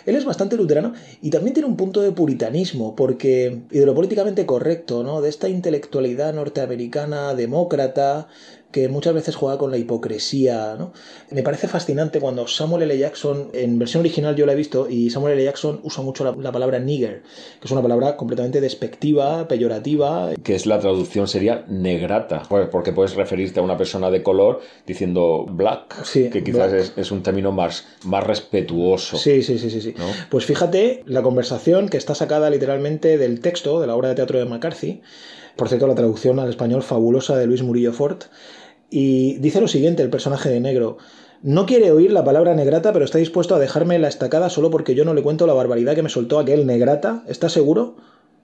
él 0.07 0.15
es 0.15 0.25
bastante 0.25 0.57
luterano 0.57 0.93
y 1.21 1.29
también 1.29 1.53
tiene 1.53 1.69
un 1.69 1.77
punto 1.77 2.01
de 2.01 2.11
puritanismo 2.11 2.95
porque 2.95 3.61
y 3.69 3.77
de 3.77 3.85
lo 3.85 3.93
políticamente 3.93 4.45
correcto, 4.47 5.03
¿no? 5.03 5.21
de 5.21 5.29
esta 5.29 5.49
intelectualidad 5.49 6.33
norteamericana 6.33 7.35
demócrata 7.35 8.27
que 8.73 8.89
muchas 8.89 9.13
veces 9.13 9.35
juega 9.37 9.57
con 9.57 9.71
la 9.71 9.77
hipocresía. 9.77 10.75
¿no? 10.77 10.91
Me 11.31 11.43
parece 11.43 11.69
fascinante 11.69 12.19
cuando 12.19 12.45
Samuel 12.47 12.83
L. 12.83 12.97
Jackson, 12.97 13.49
en 13.53 13.79
versión 13.79 14.01
original 14.01 14.35
yo 14.35 14.45
la 14.45 14.51
he 14.51 14.55
visto, 14.55 14.89
y 14.89 15.09
Samuel 15.09 15.35
L. 15.35 15.43
Jackson 15.45 15.79
usa 15.83 16.03
mucho 16.03 16.25
la, 16.25 16.35
la 16.37 16.51
palabra 16.51 16.79
nigger, 16.79 17.21
que 17.61 17.65
es 17.65 17.71
una 17.71 17.81
palabra 17.81 18.17
completamente 18.17 18.59
despectiva, 18.59 19.47
peyorativa, 19.47 20.31
que 20.43 20.55
es 20.55 20.65
la 20.65 20.79
traducción 20.79 21.27
sería 21.27 21.63
negrata, 21.69 22.43
Pues, 22.49 22.67
porque 22.69 22.91
puedes 22.91 23.15
referirte 23.15 23.59
a 23.59 23.63
una 23.63 23.77
persona 23.77 24.09
de 24.11 24.23
color 24.23 24.59
diciendo 24.85 25.45
black, 25.47 26.03
Sí, 26.03 26.29
que 26.29 26.43
quizás 26.43 26.71
black. 26.71 26.81
es, 26.81 26.93
es 26.97 27.11
un 27.11 27.23
término 27.23 27.51
más, 27.51 27.85
más 28.03 28.23
respetuoso. 28.25 29.17
Sí, 29.17 29.43
sí, 29.43 29.59
sí, 29.59 29.69
sí, 29.69 29.81
sí. 29.81 29.93
¿no? 29.97 30.05
Pues 30.29 30.45
fíjate 30.45 31.03
la 31.05 31.21
conversación 31.21 31.89
que 31.89 31.97
está 31.97 32.15
sacada 32.15 32.49
literalmente 32.49 33.17
del 33.19 33.39
texto 33.39 33.79
de 33.79 33.87
la 33.87 33.95
obra 33.95 34.09
de 34.09 34.15
teatro 34.15 34.39
de 34.39 34.45
McCarthy. 34.45 35.01
Por 35.55 35.69
cierto, 35.69 35.85
la 35.85 35.93
traducción 35.93 36.39
al 36.39 36.49
español 36.49 36.81
fabulosa 36.81 37.37
de 37.37 37.45
Luis 37.45 37.61
Murillo 37.61 37.93
Fort. 37.93 38.23
Y 38.95 39.39
dice 39.39 39.59
lo 39.59 39.67
siguiente 39.67 40.03
el 40.03 40.11
personaje 40.11 40.49
de 40.49 40.59
negro. 40.59 40.99
No 41.41 41.65
quiere 41.65 41.91
oír 41.91 42.11
la 42.11 42.23
palabra 42.23 42.53
negrata, 42.53 42.93
pero 42.93 43.05
está 43.05 43.17
dispuesto 43.17 43.55
a 43.55 43.59
dejarme 43.59 43.97
la 43.97 44.07
estacada 44.07 44.51
solo 44.51 44.69
porque 44.69 44.93
yo 44.93 45.03
no 45.03 45.15
le 45.15 45.23
cuento 45.23 45.47
la 45.47 45.55
barbaridad 45.55 45.95
que 45.95 46.03
me 46.03 46.09
soltó 46.09 46.37
aquel 46.37 46.67
negrata. 46.67 47.23
¿Está 47.27 47.49
seguro? 47.49 47.95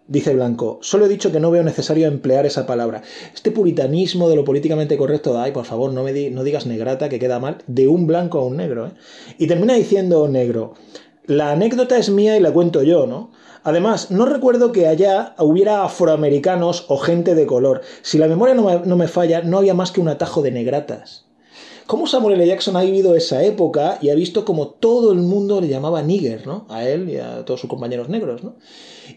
Dice 0.08 0.34
Blanco, 0.34 0.80
solo 0.82 1.06
he 1.06 1.08
dicho 1.08 1.32
que 1.32 1.40
no 1.40 1.52
veo 1.52 1.62
necesario 1.62 2.08
emplear 2.08 2.48
esa 2.48 2.66
palabra. 2.66 3.04
Este 3.32 3.52
puritanismo 3.52 4.28
de 4.28 4.38
lo 4.38 4.44
políticamente 4.44 4.98
correcto 4.98 5.34
de, 5.34 5.40
ay, 5.42 5.52
por 5.52 5.66
favor, 5.66 5.94
no, 5.94 6.04
me 6.04 6.32
no 6.32 6.44
digas 6.44 6.66
negrata, 6.66 7.10
que 7.10 7.20
queda 7.20 7.38
mal, 7.38 7.60
de 7.68 7.88
un 7.88 8.08
blanco 8.08 8.40
a 8.40 8.46
un 8.46 8.58
negro. 8.58 8.88
¿eh? 8.88 8.92
Y 9.38 9.46
termina 9.46 9.76
diciendo 9.76 10.28
negro, 10.28 10.74
la 11.28 11.52
anécdota 11.52 11.96
es 11.96 12.10
mía 12.10 12.36
y 12.38 12.40
la 12.40 12.52
cuento 12.52 12.82
yo, 12.82 13.06
¿no? 13.06 13.30
Además, 13.64 14.12
no 14.12 14.26
recuerdo 14.26 14.72
que 14.72 14.88
allá 14.88 15.36
hubiera 15.38 15.84
afroamericanos 15.84 16.86
o 16.88 16.98
gente 16.98 17.36
de 17.36 17.46
color. 17.46 17.82
Si 18.02 18.18
la 18.18 18.28
memoria 18.28 18.56
no 18.56 18.96
me, 18.96 19.08
falla, 19.08 19.42
no 19.42 19.58
había 19.58 19.74
más 19.74 19.92
que 19.92 20.02
un 20.02 20.08
atajo 20.08 20.42
de 20.42 20.52
negratas. 20.52 21.26
¿Cómo 21.86 22.06
Samuel 22.06 22.36
L. 22.36 22.46
Jackson 22.46 22.78
ha 22.78 22.84
vivido 22.84 23.16
esa 23.16 23.44
época 23.44 23.98
y 24.00 24.10
ha 24.10 24.16
visto 24.16 24.46
como 24.46 24.68
todo 24.68 25.12
el 25.12 25.20
mundo 25.20 25.60
le 25.60 25.68
llamaba 25.68 26.04
nigger, 26.04 26.46
¿no? 26.46 26.68
A 26.70 26.88
él 26.88 27.10
y 27.10 27.18
a 27.18 27.44
todos 27.46 27.62
sus 27.62 27.70
compañeros 27.70 28.10
negros, 28.10 28.44
¿no? 28.44 28.54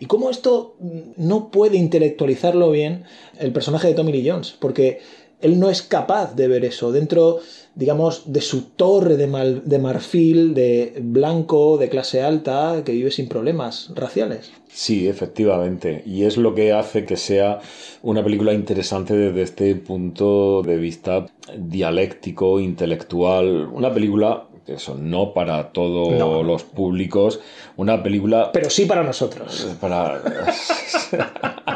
Y 0.01 0.07
cómo 0.07 0.31
esto 0.31 0.77
mm, 0.81 1.01
no 1.19 1.51
puede 1.51 1.77
intelectualizarlo 1.77 2.71
bien 2.71 3.05
el 3.39 3.53
personaje 3.53 3.89
de 3.89 3.95
Tommy 3.95 4.13
Lee 4.13 4.31
Jones, 4.31 4.55
porque 4.59 5.01
él 5.43 5.61
no 5.61 5.69
es 5.71 5.83
capaz 5.83 6.35
de 6.35 6.49
ver 6.49 6.65
eso. 6.65 6.93
Dentro, 6.93 7.41
digamos, 7.75 8.33
de 8.33 8.41
su 8.41 8.63
torre 8.71 9.17
de, 9.17 9.27
mal- 9.27 9.63
de 9.65 9.79
marfil, 9.79 10.55
de 10.55 10.95
blanco, 11.03 11.77
de 11.79 11.89
clase 11.89 12.23
alta, 12.23 12.83
que 12.85 12.93
vive 12.93 13.11
sin 13.11 13.29
problemas 13.29 13.91
raciales. 13.95 14.53
Sí, 14.69 15.07
efectivamente. 15.09 16.03
Y 16.07 16.25
es 16.25 16.37
lo 16.39 16.55
que 16.55 16.73
hace 16.73 17.05
que 17.05 17.17
sea 17.17 17.61
una 18.03 18.25
película 18.25 18.53
interesante 18.55 19.15
desde 19.15 19.43
este 19.43 19.75
punto 19.75 20.63
de 20.63 20.77
vista 20.77 21.27
dialéctico, 21.59 22.59
intelectual. 22.59 23.69
Una 23.73 23.93
película, 23.93 24.45
eso, 24.67 24.95
no 24.95 25.35
para 25.35 25.73
todos 25.73 26.13
No. 26.19 26.43
los 26.43 26.63
públicos. 26.63 27.41
Una 27.77 28.03
película 28.03 28.51
Pero 28.53 28.71
sí 28.71 28.87
para 28.87 29.03
nosotros. 29.03 29.67
para... 29.81 30.23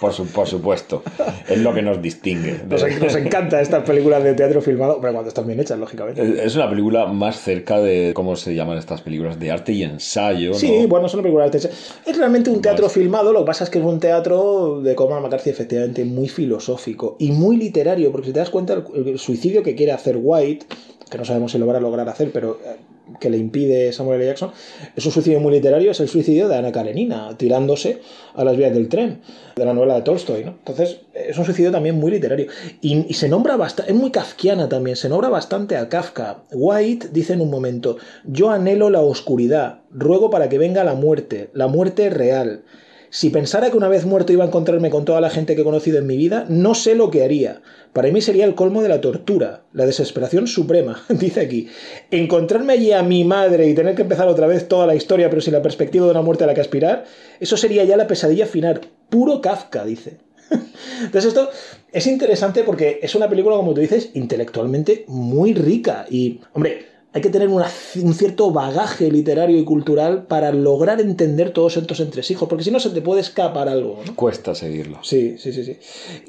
por, 0.00 0.12
su- 0.12 0.26
por 0.26 0.46
supuesto. 0.46 1.02
Es 1.48 1.58
lo 1.58 1.74
que 1.74 1.82
nos 1.82 2.00
distingue. 2.00 2.60
Nos, 2.68 2.82
nos 3.00 3.14
encanta 3.16 3.60
estas 3.60 3.84
películas 3.84 4.24
de 4.24 4.34
teatro 4.34 4.60
filmado, 4.62 4.98
pero 5.00 5.12
cuando 5.12 5.28
están 5.28 5.46
bien 5.46 5.60
hechas, 5.60 5.78
lógicamente. 5.78 6.44
Es 6.44 6.56
una 6.56 6.68
película 6.70 7.06
más 7.06 7.40
cerca 7.40 7.78
de, 7.80 8.12
¿cómo 8.14 8.36
se 8.36 8.54
llaman 8.54 8.78
estas 8.78 9.00
películas? 9.02 9.38
De 9.38 9.50
arte 9.50 9.72
y 9.72 9.82
ensayo, 9.82 10.50
¿no? 10.50 10.54
Sí, 10.56 10.86
bueno, 10.88 11.06
es 11.06 11.14
una 11.14 11.22
película 11.22 11.44
de 11.44 11.50
teatro. 11.50 11.70
Es 12.06 12.16
realmente 12.16 12.50
un 12.50 12.60
teatro 12.62 12.88
filmado, 12.88 13.32
lo 13.32 13.40
que 13.40 13.46
pasa 13.46 13.64
es 13.64 13.70
que 13.70 13.78
es 13.78 13.84
un 13.84 14.00
teatro 14.00 14.80
de 14.82 14.94
Cormac 14.94 15.22
McCarthy 15.22 15.50
efectivamente 15.50 16.04
muy 16.04 16.28
filosófico 16.28 17.16
y 17.18 17.32
muy 17.32 17.56
literario, 17.56 18.10
porque 18.12 18.28
si 18.28 18.32
te 18.32 18.38
das 18.40 18.50
cuenta, 18.50 18.72
el, 18.74 19.08
el 19.08 19.18
suicidio 19.18 19.62
que 19.62 19.74
quiere 19.74 19.92
hacer 19.92 20.16
White, 20.20 20.66
que 21.10 21.18
no 21.18 21.24
sabemos 21.24 21.52
si 21.52 21.58
lo 21.58 21.66
va 21.66 21.76
a 21.76 21.80
lograr 21.80 22.08
hacer, 22.08 22.30
pero 22.32 22.58
eh, 22.64 22.76
que 23.18 23.30
le 23.30 23.38
impide 23.38 23.92
Samuel 23.92 24.20
L. 24.20 24.26
Jackson, 24.26 24.52
es 24.94 25.04
un 25.06 25.12
suicidio 25.12 25.40
muy 25.40 25.52
literario, 25.52 25.90
es 25.90 26.00
el 26.00 26.08
suicidio 26.08 26.48
de 26.48 26.56
Ana 26.56 26.72
Karenina, 26.72 27.36
tirándose 27.36 28.00
a 28.34 28.44
las 28.44 28.56
vías 28.56 28.72
del 28.72 28.88
tren, 28.88 29.20
de 29.56 29.64
la 29.64 29.74
novela 29.74 29.94
de 29.94 30.02
Tolstoy, 30.02 30.44
¿no? 30.44 30.50
Entonces, 30.50 31.00
es 31.14 31.36
un 31.36 31.44
suicidio 31.44 31.70
también 31.72 31.96
muy 31.96 32.10
literario. 32.10 32.46
Y, 32.80 33.06
y 33.08 33.14
se 33.14 33.28
nombra 33.28 33.56
bastante, 33.56 33.92
es 33.92 33.98
muy 33.98 34.10
kafkiana 34.10 34.68
también, 34.68 34.96
se 34.96 35.08
nombra 35.08 35.28
bastante 35.28 35.76
a 35.76 35.88
Kafka. 35.88 36.44
White 36.52 37.08
dice 37.12 37.32
en 37.32 37.40
un 37.40 37.50
momento, 37.50 37.96
yo 38.24 38.50
anhelo 38.50 38.90
la 38.90 39.00
oscuridad, 39.00 39.80
ruego 39.90 40.30
para 40.30 40.48
que 40.48 40.58
venga 40.58 40.84
la 40.84 40.94
muerte, 40.94 41.50
la 41.52 41.66
muerte 41.66 42.10
real. 42.10 42.64
Si 43.12 43.30
pensara 43.30 43.70
que 43.70 43.76
una 43.76 43.88
vez 43.88 44.06
muerto 44.06 44.32
iba 44.32 44.44
a 44.44 44.46
encontrarme 44.46 44.88
con 44.88 45.04
toda 45.04 45.20
la 45.20 45.30
gente 45.30 45.56
que 45.56 45.62
he 45.62 45.64
conocido 45.64 45.98
en 45.98 46.06
mi 46.06 46.16
vida, 46.16 46.46
no 46.48 46.76
sé 46.76 46.94
lo 46.94 47.10
que 47.10 47.24
haría. 47.24 47.60
Para 47.92 48.08
mí 48.12 48.20
sería 48.20 48.44
el 48.44 48.54
colmo 48.54 48.82
de 48.82 48.88
la 48.88 49.00
tortura, 49.00 49.64
la 49.72 49.84
desesperación 49.84 50.46
suprema, 50.46 51.02
dice 51.08 51.40
aquí. 51.40 51.68
Encontrarme 52.12 52.74
allí 52.74 52.92
a 52.92 53.02
mi 53.02 53.24
madre 53.24 53.66
y 53.68 53.74
tener 53.74 53.96
que 53.96 54.02
empezar 54.02 54.28
otra 54.28 54.46
vez 54.46 54.68
toda 54.68 54.86
la 54.86 54.94
historia, 54.94 55.28
pero 55.28 55.42
sin 55.42 55.54
la 55.54 55.62
perspectiva 55.62 56.04
de 56.04 56.12
una 56.12 56.22
muerte 56.22 56.44
a 56.44 56.46
la 56.46 56.54
que 56.54 56.60
aspirar, 56.60 57.04
eso 57.40 57.56
sería 57.56 57.82
ya 57.82 57.96
la 57.96 58.06
pesadilla 58.06 58.46
final. 58.46 58.80
Puro 59.08 59.40
Kafka, 59.40 59.84
dice. 59.84 60.18
Entonces 61.02 61.26
esto 61.26 61.50
es 61.90 62.06
interesante 62.06 62.62
porque 62.62 63.00
es 63.02 63.16
una 63.16 63.28
película, 63.28 63.56
como 63.56 63.74
tú 63.74 63.80
dices, 63.80 64.10
intelectualmente 64.14 65.04
muy 65.08 65.52
rica. 65.54 66.06
Y, 66.08 66.40
hombre, 66.52 66.89
hay 67.12 67.22
que 67.22 67.28
tener 67.30 67.48
una- 67.48 67.66
un 68.02 68.14
cierto 68.14 68.52
bagaje 68.52 69.10
literario 69.10 69.58
y 69.58 69.64
cultural 69.64 70.26
para 70.26 70.52
lograr 70.52 71.00
entender 71.00 71.50
todos 71.50 71.76
estos 71.76 71.98
entresijos, 71.98 72.48
porque 72.48 72.62
si 72.62 72.70
no 72.70 72.78
se 72.78 72.90
te 72.90 73.02
puede 73.02 73.20
escapar 73.20 73.68
algo. 73.68 73.98
¿no? 74.06 74.14
Cuesta 74.14 74.54
seguirlo. 74.54 74.98
Sí, 75.02 75.36
sí, 75.38 75.52
sí, 75.52 75.64
sí. 75.64 75.76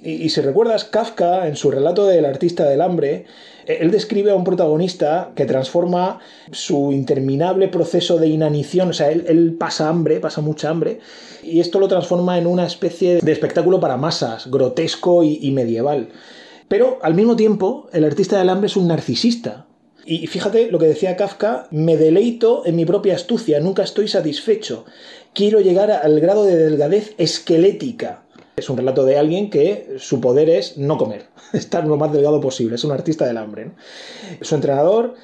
Y, 0.01 0.23
y 0.23 0.29
si 0.29 0.41
recuerdas, 0.41 0.83
Kafka, 0.85 1.47
en 1.47 1.55
su 1.55 1.69
relato 1.69 2.05
del 2.07 2.25
artista 2.25 2.67
del 2.67 2.81
hambre, 2.81 3.25
eh, 3.67 3.77
él 3.81 3.91
describe 3.91 4.31
a 4.31 4.35
un 4.35 4.43
protagonista 4.43 5.33
que 5.35 5.45
transforma 5.45 6.17
su 6.51 6.91
interminable 6.91 7.67
proceso 7.67 8.17
de 8.17 8.27
inanición, 8.29 8.89
o 8.89 8.93
sea, 8.93 9.11
él, 9.11 9.25
él 9.27 9.55
pasa 9.59 9.87
hambre, 9.87 10.19
pasa 10.19 10.41
mucha 10.41 10.69
hambre, 10.69 10.99
y 11.43 11.59
esto 11.59 11.79
lo 11.79 11.87
transforma 11.87 12.39
en 12.39 12.47
una 12.47 12.65
especie 12.65 13.19
de 13.21 13.31
espectáculo 13.31 13.79
para 13.79 13.97
masas, 13.97 14.49
grotesco 14.49 15.23
y, 15.23 15.37
y 15.43 15.51
medieval. 15.51 16.09
Pero 16.67 16.97
al 17.03 17.13
mismo 17.13 17.35
tiempo, 17.35 17.87
el 17.93 18.03
artista 18.03 18.39
del 18.39 18.49
hambre 18.49 18.65
es 18.67 18.75
un 18.77 18.87
narcisista. 18.87 19.67
Y 20.05 20.27
fíjate 20.27 20.71
lo 20.71 20.79
que 20.79 20.87
decía 20.87 21.15
Kafka, 21.15 21.67
me 21.71 21.97
deleito 21.97 22.63
en 22.65 22.75
mi 22.75 22.85
propia 22.85 23.15
astucia, 23.15 23.59
nunca 23.59 23.83
estoy 23.83 24.07
satisfecho. 24.07 24.85
Quiero 25.33 25.61
llegar 25.61 25.91
al 25.91 26.19
grado 26.19 26.43
de 26.43 26.57
delgadez 26.57 27.13
esquelética. 27.17 28.23
Es 28.55 28.69
un 28.69 28.77
relato 28.77 29.05
de 29.05 29.17
alguien 29.17 29.49
que 29.49 29.95
su 29.97 30.19
poder 30.19 30.49
es 30.49 30.77
no 30.77 30.97
comer, 30.97 31.27
estar 31.53 31.85
lo 31.85 31.97
más 31.97 32.11
delgado 32.11 32.41
posible, 32.41 32.75
es 32.75 32.83
un 32.83 32.91
artista 32.91 33.25
del 33.25 33.37
hambre. 33.37 33.71
Su 34.41 34.55
entrenador 34.55 35.15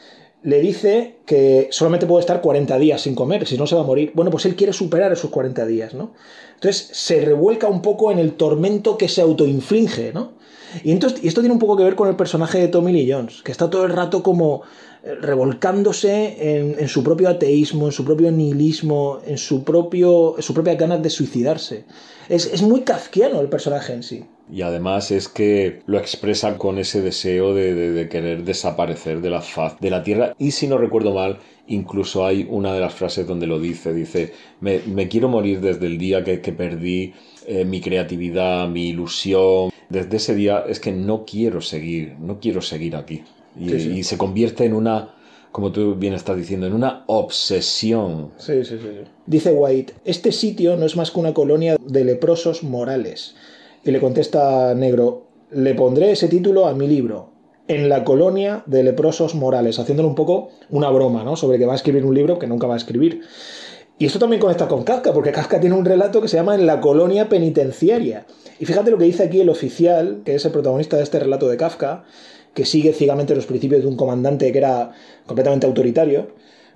le 0.43 0.61
dice 0.61 1.17
que 1.25 1.67
solamente 1.71 2.05
puede 2.05 2.21
estar 2.21 2.41
40 2.41 2.78
días 2.78 3.01
sin 3.01 3.15
comer, 3.15 3.47
si 3.47 3.57
no 3.57 3.67
se 3.67 3.75
va 3.75 3.82
a 3.82 3.86
morir. 3.86 4.11
Bueno, 4.13 4.32
pues 4.32 4.45
él 4.45 4.55
quiere 4.55 4.71
superar 4.71 5.11
esos 5.11 5.32
40 5.32 5.65
días, 5.65 5.93
¿no? 5.93 6.13
Entonces 6.53 6.89
se 6.93 7.19
revuelca 7.21 7.67
un 7.67 7.82
poco 7.82 8.11
en 8.11 8.19
el 8.19 8.34
tormento 8.34 8.97
que 8.97 9.09
se 9.09 9.21
autoinflige, 9.21 10.13
¿no? 10.13 10.37
Y, 10.84 10.91
entonces, 10.91 11.24
y 11.24 11.28
esto 11.28 11.41
tiene 11.41 11.53
un 11.53 11.59
poco 11.59 11.78
que 11.78 11.84
ver 11.84 11.95
con 11.95 12.07
el 12.07 12.15
personaje 12.15 12.59
de 12.59 12.68
Tommy 12.68 12.91
Lee 12.91 13.11
Jones, 13.11 13.41
que 13.43 13.51
está 13.51 13.70
todo 13.70 13.86
el 13.86 13.91
rato 13.93 14.22
como 14.24 14.63
eh, 15.03 15.15
revolcándose 15.22 16.36
en, 16.39 16.76
en 16.80 16.88
su 16.88 17.03
propio 17.03 17.30
ateísmo, 17.30 17.86
en 17.88 17.91
su 17.91 18.03
propio 18.05 18.32
nihilismo, 18.32 19.20
en 19.26 19.38
su, 19.38 19.63
propio, 19.63 20.36
en 20.38 20.43
su 20.43 20.53
propia 20.53 20.76
ganas 20.76 21.01
de 21.01 21.09
suicidarse. 21.09 21.86
Es, 22.30 22.45
es 22.53 22.61
muy 22.61 22.82
kafkiano 22.82 23.39
el 23.39 23.47
personaje 23.47 23.93
en 23.93 24.03
sí. 24.03 24.26
Y 24.51 24.61
además 24.61 25.11
es 25.11 25.28
que 25.28 25.82
lo 25.88 25.97
expresa 25.97 26.57
con 26.57 26.78
ese 26.78 27.01
deseo 27.01 27.53
de, 27.53 27.74
de- 27.74 27.91
de 27.91 28.09
querer 28.09 28.43
desaparecer 28.43 29.22
de 29.22 29.30
la 29.30 29.41
faz 29.41 29.80
de 29.80 29.89
la 29.89 30.03
Tierra. 30.03 30.34
Y 30.38 30.51
si 30.51 30.68
no 30.68 30.78
recuerdo 30.78 31.13
mal, 31.13 31.39
incluso 31.68 32.26
hay 32.26 32.45
una 32.49 32.74
de 32.74 32.80
las 32.80 32.93
frases 32.93 33.28
donde 33.28 33.47
lo 33.47 33.59
dice, 33.59 33.93
dice, 33.93 34.34
me, 34.61 34.80
me 34.86 35.07
quiero 35.09 35.28
morir 35.30 35.59
desde 35.61 35.86
el 35.88 35.97
día 35.97 36.24
que, 36.24 36.39
que 36.41 36.53
perdí 36.53 37.13
eh, 37.48 37.66
mi 37.66 37.82
creatividad, 37.82 38.68
mi 38.68 38.89
ilusión. 38.89 39.72
Desde 39.89 40.18
ese 40.18 40.36
día 40.36 40.66
es 40.68 40.80
que 40.80 40.91
no 40.91 41.26
quiero 41.26 41.62
seguir, 41.62 42.16
no 42.20 42.39
quiero 42.39 42.62
seguir 42.62 42.95
aquí. 42.95 43.24
Y, 43.60 43.70
Sí, 43.70 43.80
sí. 43.80 43.89
y 44.00 44.04
se 44.04 44.18
convierte 44.18 44.66
en 44.66 44.74
una, 44.74 45.16
como 45.52 45.72
tú 45.72 45.95
bien 45.95 46.14
estás 46.14 46.38
diciendo, 46.38 46.68
en 46.68 46.74
una 46.74 47.04
obsesión. 47.08 48.32
Sí, 48.38 48.64
sí, 48.64 48.78
sí, 48.78 48.80
sí. 48.84 49.10
Dice 49.26 49.52
White, 49.52 49.93
este 50.06 50.32
sitio 50.32 50.76
no 50.78 50.86
es 50.86 50.95
más 50.95 51.10
que 51.12 51.20
una 51.20 51.34
colonia 51.34 51.78
de 51.84 52.04
leprosos 52.06 52.64
morales. 52.64 53.36
Y 53.84 53.91
le 53.91 54.00
contesta 54.00 54.74
Negro, 54.76 55.28
le 55.52 55.74
pondré 55.74 56.12
ese 56.12 56.28
título 56.28 56.68
a 56.68 56.74
mi 56.74 56.88
libro, 56.88 57.30
En 57.70 57.89
la 57.89 58.04
colonia 58.04 58.64
de 58.66 58.84
leprosos 58.84 59.36
morales, 59.36 59.80
haciéndole 59.80 60.08
un 60.10 60.16
poco 60.16 60.50
una 60.70 60.89
broma, 60.89 61.24
¿no? 61.24 61.36
Sobre 61.36 61.58
que 61.58 61.66
va 61.66 61.74
a 61.74 61.76
escribir 61.78 62.06
un 62.06 62.14
libro 62.16 62.39
que 62.39 62.48
nunca 62.48 62.68
va 62.68 62.74
a 62.76 62.78
escribir. 62.78 63.22
Y 64.00 64.06
esto 64.06 64.20
también 64.20 64.39
conecta 64.39 64.68
con 64.68 64.84
Kafka, 64.84 65.12
porque 65.12 65.32
Kafka 65.32 65.60
tiene 65.60 65.76
un 65.76 65.86
relato 65.86 66.22
que 66.22 66.28
se 66.28 66.38
llama 66.38 66.54
En 66.54 66.68
la 66.68 66.80
colonia 66.80 67.30
penitenciaria. 67.30 68.26
Y 68.60 68.66
fíjate 68.66 68.91
lo 68.91 68.98
que 68.98 69.06
dice 69.06 69.24
aquí 69.24 69.41
el 69.41 69.50
oficial, 69.50 70.22
que 70.24 70.36
es 70.36 70.45
el 70.45 70.52
protagonista 70.52 70.98
de 70.98 71.04
este 71.04 71.20
relato 71.20 71.48
de 71.48 71.58
Kafka, 71.58 72.04
que 72.54 72.66
sigue 72.66 72.93
ciegamente 72.93 73.36
los 73.36 73.48
principios 73.48 73.82
de 73.82 73.88
un 73.88 73.98
comandante 73.98 74.52
que 74.52 74.58
era 74.58 74.91
completamente 75.26 75.66
autoritario. 75.66 76.28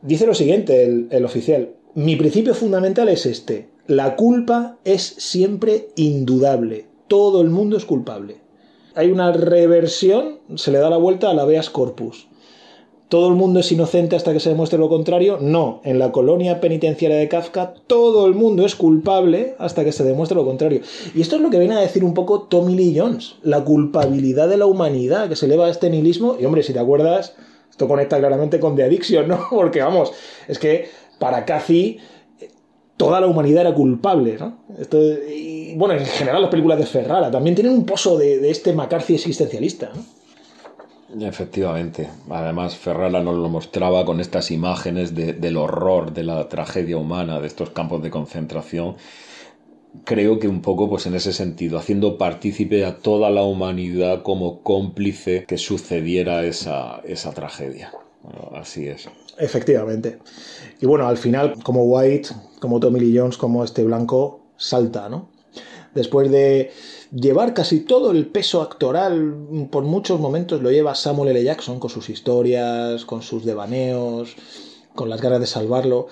Dice 0.02 0.26
lo 0.26 0.34
siguiente 0.34 0.84
el, 0.84 1.08
el 1.12 1.26
oficial, 1.26 1.74
mi 1.94 2.16
principio 2.16 2.56
fundamental 2.56 3.10
es 3.10 3.26
este, 3.26 3.70
la 3.86 4.16
culpa 4.16 4.78
es 4.84 5.02
siempre 5.02 5.90
indudable, 5.96 6.88
todo 7.08 7.42
el 7.42 7.50
mundo 7.50 7.78
es 7.78 7.86
culpable. 7.86 8.38
Hay 8.96 9.12
una 9.12 9.32
reversión, 9.32 10.40
se 10.56 10.72
le 10.72 10.80
da 10.80 10.90
la 10.90 10.98
vuelta 10.98 11.30
a 11.30 11.34
la 11.34 11.44
habeas 11.44 11.70
corpus. 11.70 12.28
¿Todo 13.12 13.28
el 13.28 13.36
mundo 13.36 13.60
es 13.60 13.70
inocente 13.74 14.16
hasta 14.16 14.32
que 14.32 14.40
se 14.40 14.48
demuestre 14.48 14.80
lo 14.80 14.88
contrario? 14.88 15.38
No. 15.42 15.82
En 15.84 16.00
la 16.00 16.14
colonia 16.14 16.62
penitenciaria 16.62 17.18
de 17.18 17.28
Kafka, 17.28 17.74
todo 17.86 18.26
el 18.26 18.36
mundo 18.36 18.66
es 18.66 18.78
culpable 18.78 19.54
hasta 19.60 19.84
que 19.84 19.92
se 19.92 20.06
demuestre 20.06 20.38
lo 20.38 20.46
contrario. 20.46 20.80
Y 21.14 21.20
esto 21.20 21.36
es 21.36 21.42
lo 21.42 21.50
que 21.50 21.60
viene 21.60 21.76
a 21.76 21.82
decir 21.82 22.06
un 22.06 22.14
poco 22.14 22.44
Tommy 22.44 22.74
Lee 22.74 22.98
Jones, 22.98 23.36
la 23.44 23.66
culpabilidad 23.66 24.48
de 24.48 24.56
la 24.56 24.66
humanidad 24.66 25.28
que 25.28 25.36
se 25.36 25.48
eleva 25.48 25.66
a 25.66 25.70
este 25.70 25.90
nihilismo. 25.90 26.38
Y 26.40 26.46
hombre, 26.46 26.64
si 26.64 26.72
te 26.72 26.80
acuerdas, 26.80 27.36
esto 27.70 27.86
conecta 27.86 28.18
claramente 28.18 28.62
con 28.62 28.78
The 28.78 28.84
Addiction, 28.84 29.28
¿no? 29.28 29.42
Porque 29.50 29.82
vamos, 29.82 30.14
es 30.48 30.58
que 30.58 30.88
para 31.20 31.44
Cathy 31.44 31.98
toda 32.96 33.20
la 33.20 33.28
humanidad 33.28 33.64
era 33.64 33.74
culpable, 33.74 34.38
¿no? 34.40 34.60
Esto, 34.80 35.02
y 35.02 35.76
bueno, 35.76 35.96
en 35.96 36.06
general 36.06 36.44
las 36.44 36.50
películas 36.50 36.80
de 36.80 36.86
Ferrara 36.86 37.30
también 37.30 37.56
tienen 37.56 37.74
un 37.74 37.86
pozo 37.86 38.18
de, 38.18 38.40
de 38.40 38.52
este 38.52 38.72
McCarthy 38.72 39.16
existencialista, 39.16 39.92
¿no? 39.94 40.21
Efectivamente. 41.20 42.10
Además, 42.30 42.76
Ferrara 42.78 43.22
nos 43.22 43.36
lo 43.36 43.50
mostraba 43.50 44.06
con 44.06 44.20
estas 44.22 44.50
imágenes 44.52 45.14
de- 45.14 45.34
del 45.34 45.58
horror, 45.58 46.14
de 46.14 46.24
la 46.24 46.48
tragedia 46.48 46.98
humana, 46.98 47.40
de 47.42 47.48
estos 47.48 47.72
campos 47.72 48.02
de 48.02 48.10
concentración. 48.12 48.96
Creo 50.06 50.40
que 50.40 50.48
un 50.48 50.62
poco, 50.62 50.90
pues 50.90 51.06
en 51.06 51.16
ese 51.16 51.34
sentido, 51.34 51.78
haciendo 51.78 52.18
partícipe 52.18 52.86
a 52.86 52.98
toda 53.00 53.30
la 53.30 53.44
humanidad 53.44 54.24
como 54.24 54.62
cómplice 54.62 55.44
que 55.46 55.58
sucediera 55.58 56.46
esa, 56.46 57.02
esa 57.04 57.34
tragedia. 57.34 57.92
Así 58.54 58.88
es. 58.88 59.10
Efectivamente. 59.38 60.20
Y 60.80 60.86
bueno, 60.86 61.08
al 61.08 61.18
final, 61.18 61.56
como 61.64 61.84
White, 61.84 62.30
como 62.60 62.80
Tommy 62.80 63.02
Lee 63.02 63.18
Jones, 63.18 63.38
como 63.38 63.64
este 63.66 63.84
blanco, 63.84 64.40
salta, 64.56 65.10
¿no? 65.10 65.31
Después 65.94 66.32
de 66.32 66.72
llevar 67.12 67.54
casi 67.54 67.82
todo 67.82 68.12
el 68.12 68.28
peso 68.28 68.62
actoral, 68.62 69.68
por 69.70 69.84
muchos 69.84 70.20
momentos 70.20 70.62
lo 70.62 70.72
lleva 70.72 70.96
Samuel 70.96 71.32
L. 71.32 71.44
Jackson 71.44 71.80
con 71.80 71.90
sus 71.90 72.10
historias, 72.10 73.06
con 73.06 73.22
sus 73.22 73.44
devaneos, 73.44 74.36
con 74.96 75.10
las 75.10 75.22
ganas 75.22 75.42
de 75.42 75.48
salvarlo. 75.48 76.08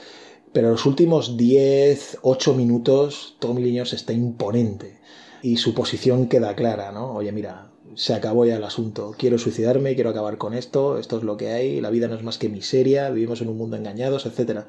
Pero 0.52 0.72
los 0.72 0.86
últimos 0.86 1.38
10, 1.38 2.20
8 2.24 2.54
minutos, 2.56 3.36
Tommy 3.40 3.78
Jones 3.78 3.94
está 3.94 4.14
imponente. 4.14 4.98
y 5.42 5.56
su 5.58 5.74
posición 5.74 6.28
queda 6.28 6.54
clara, 6.56 6.92
¿no? 6.92 7.14
Oye, 7.14 7.32
mira, 7.32 7.70
se 7.96 8.14
acabó 8.14 8.46
ya 8.46 8.58
el 8.58 8.64
asunto. 8.64 9.14
Quiero 9.18 9.38
suicidarme, 9.38 9.96
quiero 9.96 10.10
acabar 10.10 10.38
con 10.38 10.54
esto, 10.54 10.98
esto 10.98 11.18
es 11.18 11.24
lo 11.24 11.38
que 11.38 11.50
hay, 11.50 11.82
la 11.82 11.90
vida 11.90 12.08
no 12.08 12.16
es 12.16 12.24
más 12.24 12.38
que 12.38 12.50
miseria, 12.50 13.10
vivimos 13.10 13.42
en 13.42 13.50
un 13.50 13.58
mundo 13.58 13.78
engañados, 13.78 14.26
etc. 14.26 14.62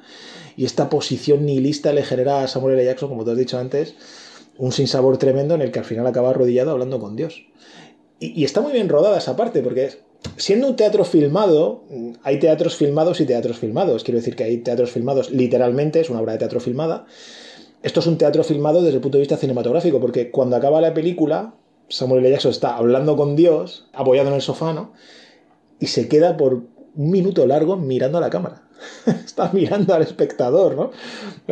Y 0.55 0.65
esta 0.65 0.89
posición 0.89 1.45
nihilista 1.45 1.93
le 1.93 2.03
genera 2.03 2.43
a 2.43 2.47
Samuel 2.47 2.75
L. 2.75 2.85
Jackson, 2.85 3.09
como 3.09 3.25
te 3.25 3.31
has 3.31 3.37
dicho 3.37 3.57
antes, 3.57 3.95
un 4.61 4.71
sinsabor 4.71 5.17
tremendo 5.17 5.55
en 5.55 5.63
el 5.63 5.71
que 5.71 5.79
al 5.79 5.85
final 5.85 6.05
acaba 6.05 6.29
arrodillado 6.29 6.69
hablando 6.69 6.99
con 6.99 7.15
Dios. 7.15 7.47
Y, 8.19 8.43
está 8.43 8.61
muy 8.61 8.71
bien 8.71 8.89
rodada 8.89 9.17
esa 9.17 9.35
parte, 9.35 9.63
porque 9.63 9.89
siendo 10.37 10.67
un 10.67 10.75
teatro 10.75 11.03
filmado, 11.03 11.83
hay 12.21 12.37
teatros 12.37 12.75
filmados 12.75 13.19
y 13.21 13.25
teatros 13.25 13.57
filmados. 13.57 14.03
Quiero 14.03 14.19
decir 14.19 14.35
que 14.35 14.43
hay 14.43 14.57
teatros 14.57 14.91
filmados 14.91 15.31
literalmente, 15.31 15.99
es 15.99 16.11
una 16.11 16.21
obra 16.21 16.33
de 16.33 16.37
teatro 16.37 16.59
filmada. 16.59 17.07
Esto 17.81 18.01
es 18.01 18.05
un 18.05 18.19
teatro 18.19 18.43
filmado 18.43 18.83
desde 18.83 18.97
el 18.97 19.01
punto 19.01 19.17
de 19.17 19.23
vista 19.23 19.37
cinematográfico, 19.37 19.99
porque 19.99 20.29
cuando 20.29 20.55
acaba 20.55 20.79
la 20.79 20.93
película, 20.93 21.55
Samuel 21.89 22.19
L. 22.19 22.29
Jackson 22.29 22.51
está 22.51 22.77
hablando 22.77 23.17
con 23.17 23.35
Dios, 23.35 23.87
apoyado 23.93 24.29
en 24.29 24.35
el 24.35 24.41
sofá, 24.43 24.73
¿no? 24.73 24.93
Y 25.79 25.87
se 25.87 26.07
queda 26.07 26.37
por 26.37 26.61
un 26.95 27.11
minuto 27.11 27.45
largo 27.45 27.77
mirando 27.77 28.17
a 28.17 28.21
la 28.21 28.29
cámara. 28.29 28.63
está 29.25 29.49
mirando 29.53 29.93
al 29.93 30.01
espectador, 30.01 30.75
¿no? 30.75 30.91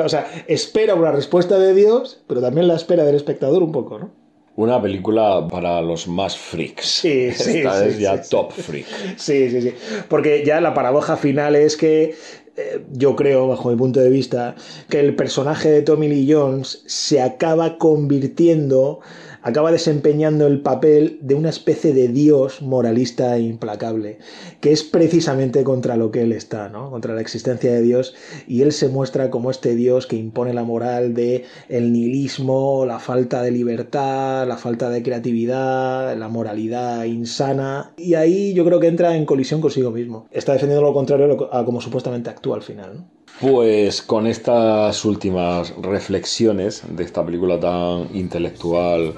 O 0.03 0.09
sea, 0.09 0.27
espera 0.47 0.95
una 0.95 1.11
respuesta 1.11 1.57
de 1.57 1.73
Dios, 1.73 2.21
pero 2.27 2.41
también 2.41 2.67
la 2.67 2.75
espera 2.75 3.03
del 3.03 3.15
espectador 3.15 3.63
un 3.63 3.71
poco, 3.71 3.99
¿no? 3.99 4.11
Una 4.55 4.81
película 4.81 5.47
para 5.49 5.81
los 5.81 6.07
más 6.07 6.37
freaks. 6.37 6.85
Sí, 6.85 7.31
sí, 7.35 7.59
Esta 7.59 7.81
sí, 7.81 7.89
es 7.89 7.99
ya 7.99 8.21
sí, 8.21 8.29
top 8.29 8.51
freak. 8.51 8.87
Sí, 9.15 9.49
sí, 9.49 9.61
sí. 9.61 9.73
Porque 10.09 10.43
ya 10.45 10.59
la 10.59 10.73
paradoja 10.73 11.15
final 11.15 11.55
es 11.55 11.77
que 11.77 12.15
eh, 12.57 12.85
yo 12.91 13.15
creo, 13.15 13.47
bajo 13.47 13.69
mi 13.69 13.77
punto 13.77 14.01
de 14.01 14.09
vista, 14.09 14.55
que 14.89 14.99
el 14.99 15.15
personaje 15.15 15.71
de 15.71 15.81
Tommy 15.81 16.09
Lee 16.09 16.33
Jones 16.33 16.83
se 16.87 17.21
acaba 17.21 17.77
convirtiendo, 17.77 18.99
acaba 19.41 19.71
desempeñando 19.71 20.47
el 20.47 20.61
papel 20.61 21.19
de 21.21 21.35
una 21.35 21.49
especie 21.49 21.93
de 21.93 22.07
dios 22.07 22.61
moralista 22.61 23.37
e 23.37 23.41
implacable, 23.41 24.19
que 24.61 24.71
es 24.71 24.83
precisamente 24.83 25.63
contra 25.63 25.97
lo 25.97 26.11
que 26.11 26.21
él 26.21 26.31
está, 26.31 26.69
¿no? 26.69 26.89
Contra 26.89 27.13
la 27.13 27.21
existencia 27.21 27.71
de 27.71 27.81
Dios, 27.81 28.15
y 28.47 28.61
él 28.61 28.71
se 28.71 28.89
muestra 28.89 29.29
como 29.29 29.51
este 29.51 29.75
dios 29.75 30.07
que 30.07 30.15
impone 30.15 30.53
la 30.53 30.63
moral 30.63 31.13
de 31.13 31.45
el 31.67 31.91
nihilismo, 31.91 32.85
la 32.85 32.99
falta 32.99 33.41
de 33.41 33.51
libertad, 33.51 34.47
la 34.47 34.57
falta 34.57 34.89
de 34.89 35.03
creatividad, 35.03 36.17
la 36.17 36.27
moralidad 36.27 37.03
insana, 37.05 37.93
y 37.97 38.15
ahí 38.15 38.53
yo 38.53 38.65
creo 38.65 38.79
que 38.79 38.87
entra 38.87 39.15
en 39.15 39.25
colisión 39.25 39.61
consigo 39.61 39.91
mismo. 39.91 40.27
Está 40.31 40.53
defendiendo 40.53 40.85
lo 40.85 40.93
contrario 40.93 41.49
a 41.51 41.65
como 41.65 41.81
supuestamente 41.81 42.29
actúa 42.29 42.55
al 42.55 42.63
final, 42.63 42.95
¿no? 42.95 43.18
Pues 43.39 44.01
con 44.01 44.27
estas 44.27 45.05
últimas 45.05 45.73
reflexiones 45.81 46.83
de 46.89 47.03
esta 47.03 47.25
película 47.25 47.59
tan 47.59 48.09
intelectual 48.13 49.13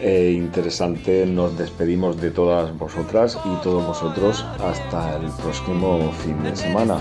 e 0.00 0.32
interesante, 0.32 1.24
nos 1.24 1.56
despedimos 1.56 2.20
de 2.20 2.30
todas 2.30 2.76
vosotras 2.76 3.38
y 3.44 3.62
todos 3.62 3.86
vosotros 3.86 4.44
hasta 4.62 5.16
el 5.16 5.30
próximo 5.42 6.12
fin 6.22 6.42
de 6.42 6.54
semana. 6.54 6.98